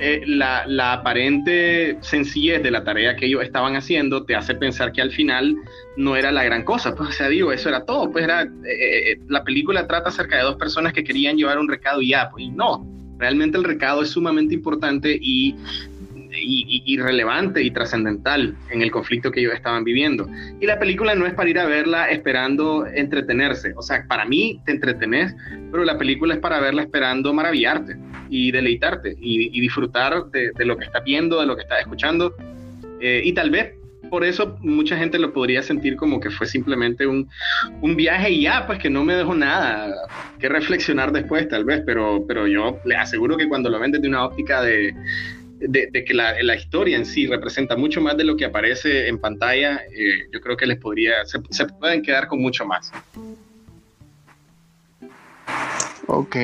eh, 0.00 0.22
la, 0.26 0.92
aparente 0.92 1.96
sencillez 2.00 2.62
de 2.62 2.70
la 2.70 2.82
tarea 2.82 3.14
que 3.14 3.26
ellos 3.26 3.44
estaban 3.44 3.76
haciendo 3.76 4.24
te 4.24 4.34
hace 4.34 4.54
pensar 4.54 4.92
que 4.92 5.00
al 5.00 5.12
final 5.12 5.56
no 5.96 6.16
era 6.16 6.32
la 6.32 6.44
gran 6.44 6.64
cosa. 6.64 6.94
Pues, 6.94 7.10
o 7.10 7.12
sea, 7.12 7.28
digo, 7.28 7.52
eso 7.52 7.68
era 7.68 7.84
todo. 7.84 8.10
Pues 8.10 8.24
era, 8.24 8.42
eh, 8.42 9.12
eh, 9.12 9.20
la 9.28 9.44
película 9.44 9.86
trata 9.86 10.08
acerca 10.08 10.36
de 10.36 10.42
dos 10.42 10.56
personas 10.56 10.92
que 10.92 11.04
querían 11.04 11.36
llevar 11.36 11.58
un 11.58 11.68
recado 11.68 12.02
y 12.02 12.08
ya, 12.08 12.28
pues, 12.30 12.44
y 12.44 12.50
no. 12.50 12.86
Realmente 13.18 13.56
el 13.56 13.64
recado 13.64 14.02
es 14.02 14.10
sumamente 14.10 14.54
importante 14.54 15.16
y 15.20 15.54
y, 16.36 16.96
relevante 16.98 17.62
y 17.62 17.70
trascendental 17.70 18.56
en 18.70 18.82
el 18.82 18.90
conflicto 18.90 19.30
que 19.30 19.38
ellos 19.38 19.54
estaban 19.54 19.84
viviendo. 19.84 20.28
Y 20.60 20.66
la 20.66 20.80
película 20.80 21.14
no 21.14 21.26
es 21.26 21.34
para 21.34 21.48
ir 21.48 21.60
a 21.60 21.66
verla 21.66 22.10
esperando 22.10 22.86
entretenerse. 22.86 23.72
O 23.76 23.82
sea, 23.82 24.04
para 24.08 24.24
mí 24.24 24.60
te 24.66 24.72
entretenés, 24.72 25.32
pero 25.70 25.84
la 25.84 25.96
película 25.96 26.34
es 26.34 26.40
para 26.40 26.58
verla 26.58 26.82
esperando 26.82 27.32
maravillarte 27.32 27.96
y 28.28 28.50
deleitarte 28.50 29.16
y, 29.18 29.60
disfrutar 29.60 30.26
de, 30.30 30.64
lo 30.64 30.76
que 30.76 30.84
estás 30.84 31.04
viendo, 31.04 31.40
de 31.40 31.46
lo 31.46 31.56
que 31.56 31.62
estás 31.62 31.80
escuchando. 31.80 32.34
Eh, 33.00 33.22
y 33.24 33.32
tal 33.32 33.50
vez 33.50 33.74
por 34.10 34.24
eso 34.24 34.56
mucha 34.60 34.96
gente 34.96 35.18
lo 35.18 35.32
podría 35.32 35.62
sentir 35.62 35.96
como 35.96 36.20
que 36.20 36.30
fue 36.30 36.46
simplemente 36.46 37.06
un, 37.06 37.28
un, 37.80 37.96
viaje 37.96 38.30
y 38.30 38.42
ya, 38.42 38.66
pues 38.66 38.78
que 38.78 38.90
no 38.90 39.02
me 39.02 39.14
dejó 39.14 39.34
nada 39.34 39.92
que 40.38 40.48
reflexionar 40.48 41.10
después, 41.10 41.48
tal 41.48 41.64
vez, 41.64 41.82
pero, 41.84 42.24
pero 42.26 42.46
yo 42.46 42.78
le 42.84 42.96
aseguro 42.96 43.36
que 43.36 43.48
cuando 43.48 43.70
lo 43.70 43.80
ven 43.80 43.92
desde 43.92 44.06
una 44.06 44.24
óptica 44.24 44.62
de, 44.62 44.94
de, 45.58 46.04
que 46.04 46.14
la, 46.14 46.34
la, 46.42 46.56
historia 46.56 46.96
en 46.96 47.06
sí 47.06 47.26
representa 47.26 47.76
mucho 47.76 48.00
más 48.00 48.16
de 48.16 48.24
lo 48.24 48.36
que 48.36 48.44
aparece 48.44 49.08
en 49.08 49.18
pantalla, 49.18 49.82
eh, 49.96 50.28
yo 50.32 50.40
creo 50.40 50.56
que 50.56 50.66
les 50.66 50.78
podría, 50.78 51.24
se, 51.24 51.40
se, 51.50 51.66
pueden 51.66 52.02
quedar 52.02 52.28
con 52.28 52.40
mucho 52.40 52.64
más. 52.64 52.92
Ok. 56.06 56.36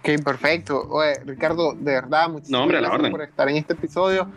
Ok, 0.00 0.24
perfecto. 0.24 0.88
Oye, 0.88 1.20
Ricardo, 1.26 1.74
de 1.74 1.92
verdad, 1.92 2.30
muchísimas 2.30 2.68
gracias 2.68 3.10
por 3.10 3.22
estar 3.22 3.48
en 3.48 3.56
este 3.56 3.74
episodio. 3.74 4.30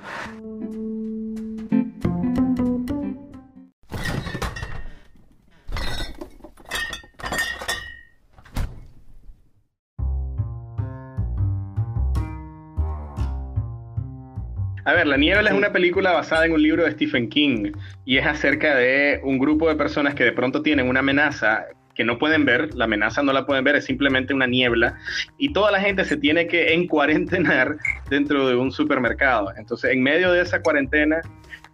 A 14.85 14.91
ver, 14.91 15.07
La 15.07 15.15
Niebla 15.15 15.49
es 15.49 15.55
una 15.55 15.71
película 15.71 16.11
basada 16.11 16.45
en 16.45 16.51
un 16.51 16.61
libro 16.61 16.83
de 16.83 16.91
Stephen 16.91 17.29
King 17.29 17.71
y 18.03 18.17
es 18.17 18.25
acerca 18.25 18.75
de 18.75 19.21
un 19.23 19.39
grupo 19.39 19.69
de 19.69 19.75
personas 19.75 20.13
que 20.13 20.25
de 20.25 20.33
pronto 20.33 20.61
tienen 20.61 20.89
una 20.89 20.99
amenaza 20.99 21.67
que 21.95 22.03
no 22.03 22.17
pueden 22.17 22.45
ver, 22.45 22.73
la 22.75 22.85
amenaza 22.85 23.21
no 23.23 23.33
la 23.33 23.45
pueden 23.45 23.63
ver, 23.63 23.75
es 23.75 23.85
simplemente 23.85 24.33
una 24.33 24.47
niebla, 24.47 24.97
y 25.37 25.53
toda 25.53 25.71
la 25.71 25.79
gente 25.79 26.05
se 26.05 26.17
tiene 26.17 26.47
que 26.47 26.73
encuarentenar 26.73 27.77
dentro 28.09 28.47
de 28.47 28.55
un 28.55 28.71
supermercado. 28.71 29.53
Entonces, 29.57 29.91
en 29.91 30.01
medio 30.01 30.31
de 30.31 30.41
esa 30.41 30.61
cuarentena, 30.61 31.21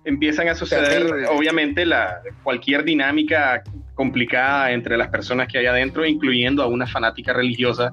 empiezan 0.06 0.48
a 0.48 0.56
suceder, 0.56 1.28
obviamente, 1.30 1.86
la, 1.86 2.22
cualquier 2.44 2.84
dinámica 2.84 3.64
complicada 3.94 4.72
entre 4.72 4.96
las 4.96 5.10
personas 5.10 5.50
que 5.50 5.58
hay 5.58 5.66
adentro, 5.66 6.06
incluyendo 6.06 6.64
a 6.64 6.68
una 6.68 6.88
fanática 6.88 7.34
religiosa. 7.34 7.92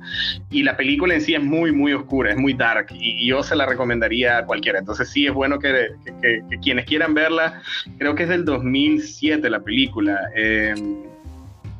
Y 0.51 0.63
la 0.63 0.77
película 0.77 1.15
en 1.15 1.21
sí 1.21 1.35
es 1.35 1.43
muy, 1.43 1.73
muy 1.73 1.93
oscura, 1.93 2.31
es 2.31 2.37
muy 2.37 2.55
dark, 2.55 2.87
y, 2.93 3.27
yo 3.27 3.43
se 3.43 3.57
la 3.57 3.67
recomendaría 3.67 4.39
a 4.39 4.47
cualquiera. 4.47 4.79
Entonces 4.79 5.11
sí, 5.11 5.27
es 5.27 5.33
bueno 5.33 5.59
que, 5.59 5.89
quienes 6.63 6.85
quieran 6.85 7.13
verla, 7.13 7.61
creo 7.99 8.15
que 8.15 8.23
es 8.23 8.29
del 8.29 8.45
2007 8.45 9.51
la 9.51 9.61
película. 9.61 10.21
Eh, 10.37 10.75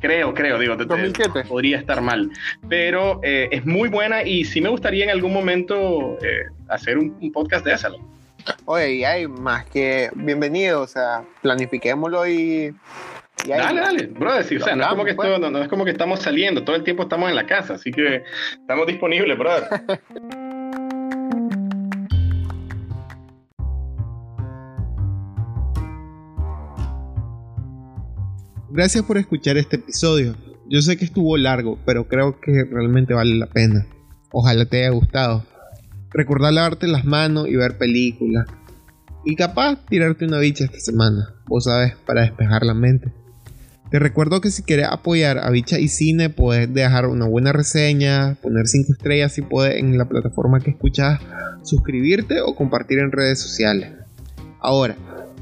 Creo, 0.07 0.33
creo, 0.33 0.57
digo, 0.57 0.77
2007. 0.77 1.43
podría 1.49 1.79
estar 1.79 1.99
mal. 1.99 2.31
Pero 2.69 3.19
eh, 3.23 3.49
es 3.51 3.65
muy 3.65 3.89
buena 3.89 4.23
y 4.23 4.45
sí 4.45 4.61
me 4.61 4.69
gustaría 4.69 5.03
en 5.03 5.09
algún 5.09 5.33
momento 5.33 6.17
eh, 6.23 6.45
hacer 6.69 6.97
un, 6.97 7.29
podcast 7.33 7.65
de 7.65 7.73
esa. 7.73 7.89
Oye, 8.63 8.93
y 8.93 9.03
hay 9.03 9.27
más 9.27 9.65
que 9.65 10.09
bienvenido, 10.15 10.83
o 10.83 10.87
sea, 10.87 11.25
planifiquémoslo 11.41 12.25
y. 12.25 12.73
dale, 13.45 13.81
dale, 13.81 14.07
brother, 14.07 14.45
sí, 14.45 14.55
o 14.55 14.63
sea, 14.63 14.77
no 14.77 14.83
es, 14.83 14.89
como 14.91 15.03
que 15.03 15.13
pues. 15.13 15.39
no 15.41 15.61
es 15.61 15.67
como 15.67 15.83
que 15.83 15.91
estamos 15.91 16.21
saliendo, 16.21 16.63
todo 16.63 16.77
el 16.77 16.85
tiempo 16.85 17.03
estamos 17.03 17.29
en 17.29 17.35
la 17.35 17.45
casa, 17.45 17.73
así 17.73 17.91
que 17.91 18.23
estamos 18.61 18.87
disponibles, 18.87 19.37
brother. 19.37 19.67
Gracias 28.77 29.03
por 29.05 29.17
escuchar 29.17 29.57
este 29.57 29.77
episodio. 29.77 30.35
Yo 30.69 30.83
sé 30.83 30.97
que 30.97 31.05
estuvo 31.05 31.35
largo, 31.35 31.79
pero 31.83 32.07
creo 32.07 32.39
que 32.39 32.63
realmente 32.63 33.15
vale 33.15 33.33
la 33.33 33.47
pena. 33.47 33.87
Ojalá 34.31 34.65
te 34.65 34.81
haya 34.81 34.91
gustado. 34.91 35.43
Recordar 36.11 36.53
lavarte 36.53 36.85
las 36.85 37.03
manos 37.03 37.47
y 37.47 37.55
ver 37.55 37.79
películas. 37.79 38.45
Y 39.25 39.35
capaz 39.35 39.83
tirarte 39.87 40.25
una 40.25 40.37
bicha 40.37 40.65
esta 40.65 40.79
semana, 40.79 41.33
vos 41.47 41.63
sabes, 41.63 41.95
para 42.05 42.21
despejar 42.21 42.63
la 42.67 42.75
mente. 42.75 43.11
Te 43.89 43.97
recuerdo 43.97 44.41
que 44.41 44.51
si 44.51 44.61
quieres 44.61 44.85
apoyar 44.91 45.39
a 45.39 45.49
Bicha 45.49 45.79
y 45.79 45.87
Cine, 45.87 46.29
puedes 46.29 46.71
dejar 46.71 47.07
una 47.07 47.25
buena 47.25 47.53
reseña, 47.53 48.35
poner 48.43 48.67
5 48.67 48.93
estrellas 48.93 49.33
si 49.33 49.41
puedes 49.41 49.77
en 49.77 49.97
la 49.97 50.07
plataforma 50.07 50.59
que 50.59 50.69
escuchas, 50.69 51.19
suscribirte 51.63 52.41
o 52.41 52.53
compartir 52.53 52.99
en 52.99 53.11
redes 53.11 53.39
sociales. 53.39 53.91
Ahora, 54.59 54.95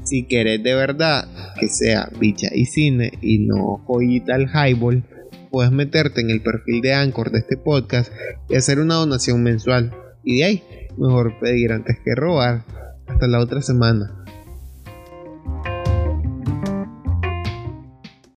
si 0.06 0.26
querés 0.26 0.62
de 0.62 0.74
verdad 0.74 1.26
que 1.58 1.68
sea 1.68 2.08
bicha 2.18 2.48
y 2.54 2.66
cine 2.66 3.12
y 3.20 3.40
no 3.40 3.82
joyita 3.86 4.36
al 4.36 4.48
highball, 4.48 5.04
puedes 5.50 5.72
meterte 5.72 6.20
en 6.20 6.30
el 6.30 6.42
perfil 6.42 6.80
de 6.80 6.94
Anchor 6.94 7.30
de 7.30 7.40
este 7.40 7.56
podcast 7.56 8.12
y 8.48 8.54
hacer 8.54 8.78
una 8.78 8.94
donación 8.94 9.42
mensual. 9.42 9.92
Y 10.22 10.38
de 10.38 10.44
ahí, 10.44 10.62
mejor 10.96 11.38
pedir 11.40 11.72
antes 11.72 11.98
que 12.04 12.14
robar. 12.14 12.64
Hasta 13.06 13.26
la 13.26 13.40
otra 13.40 13.62
semana. 13.62 14.25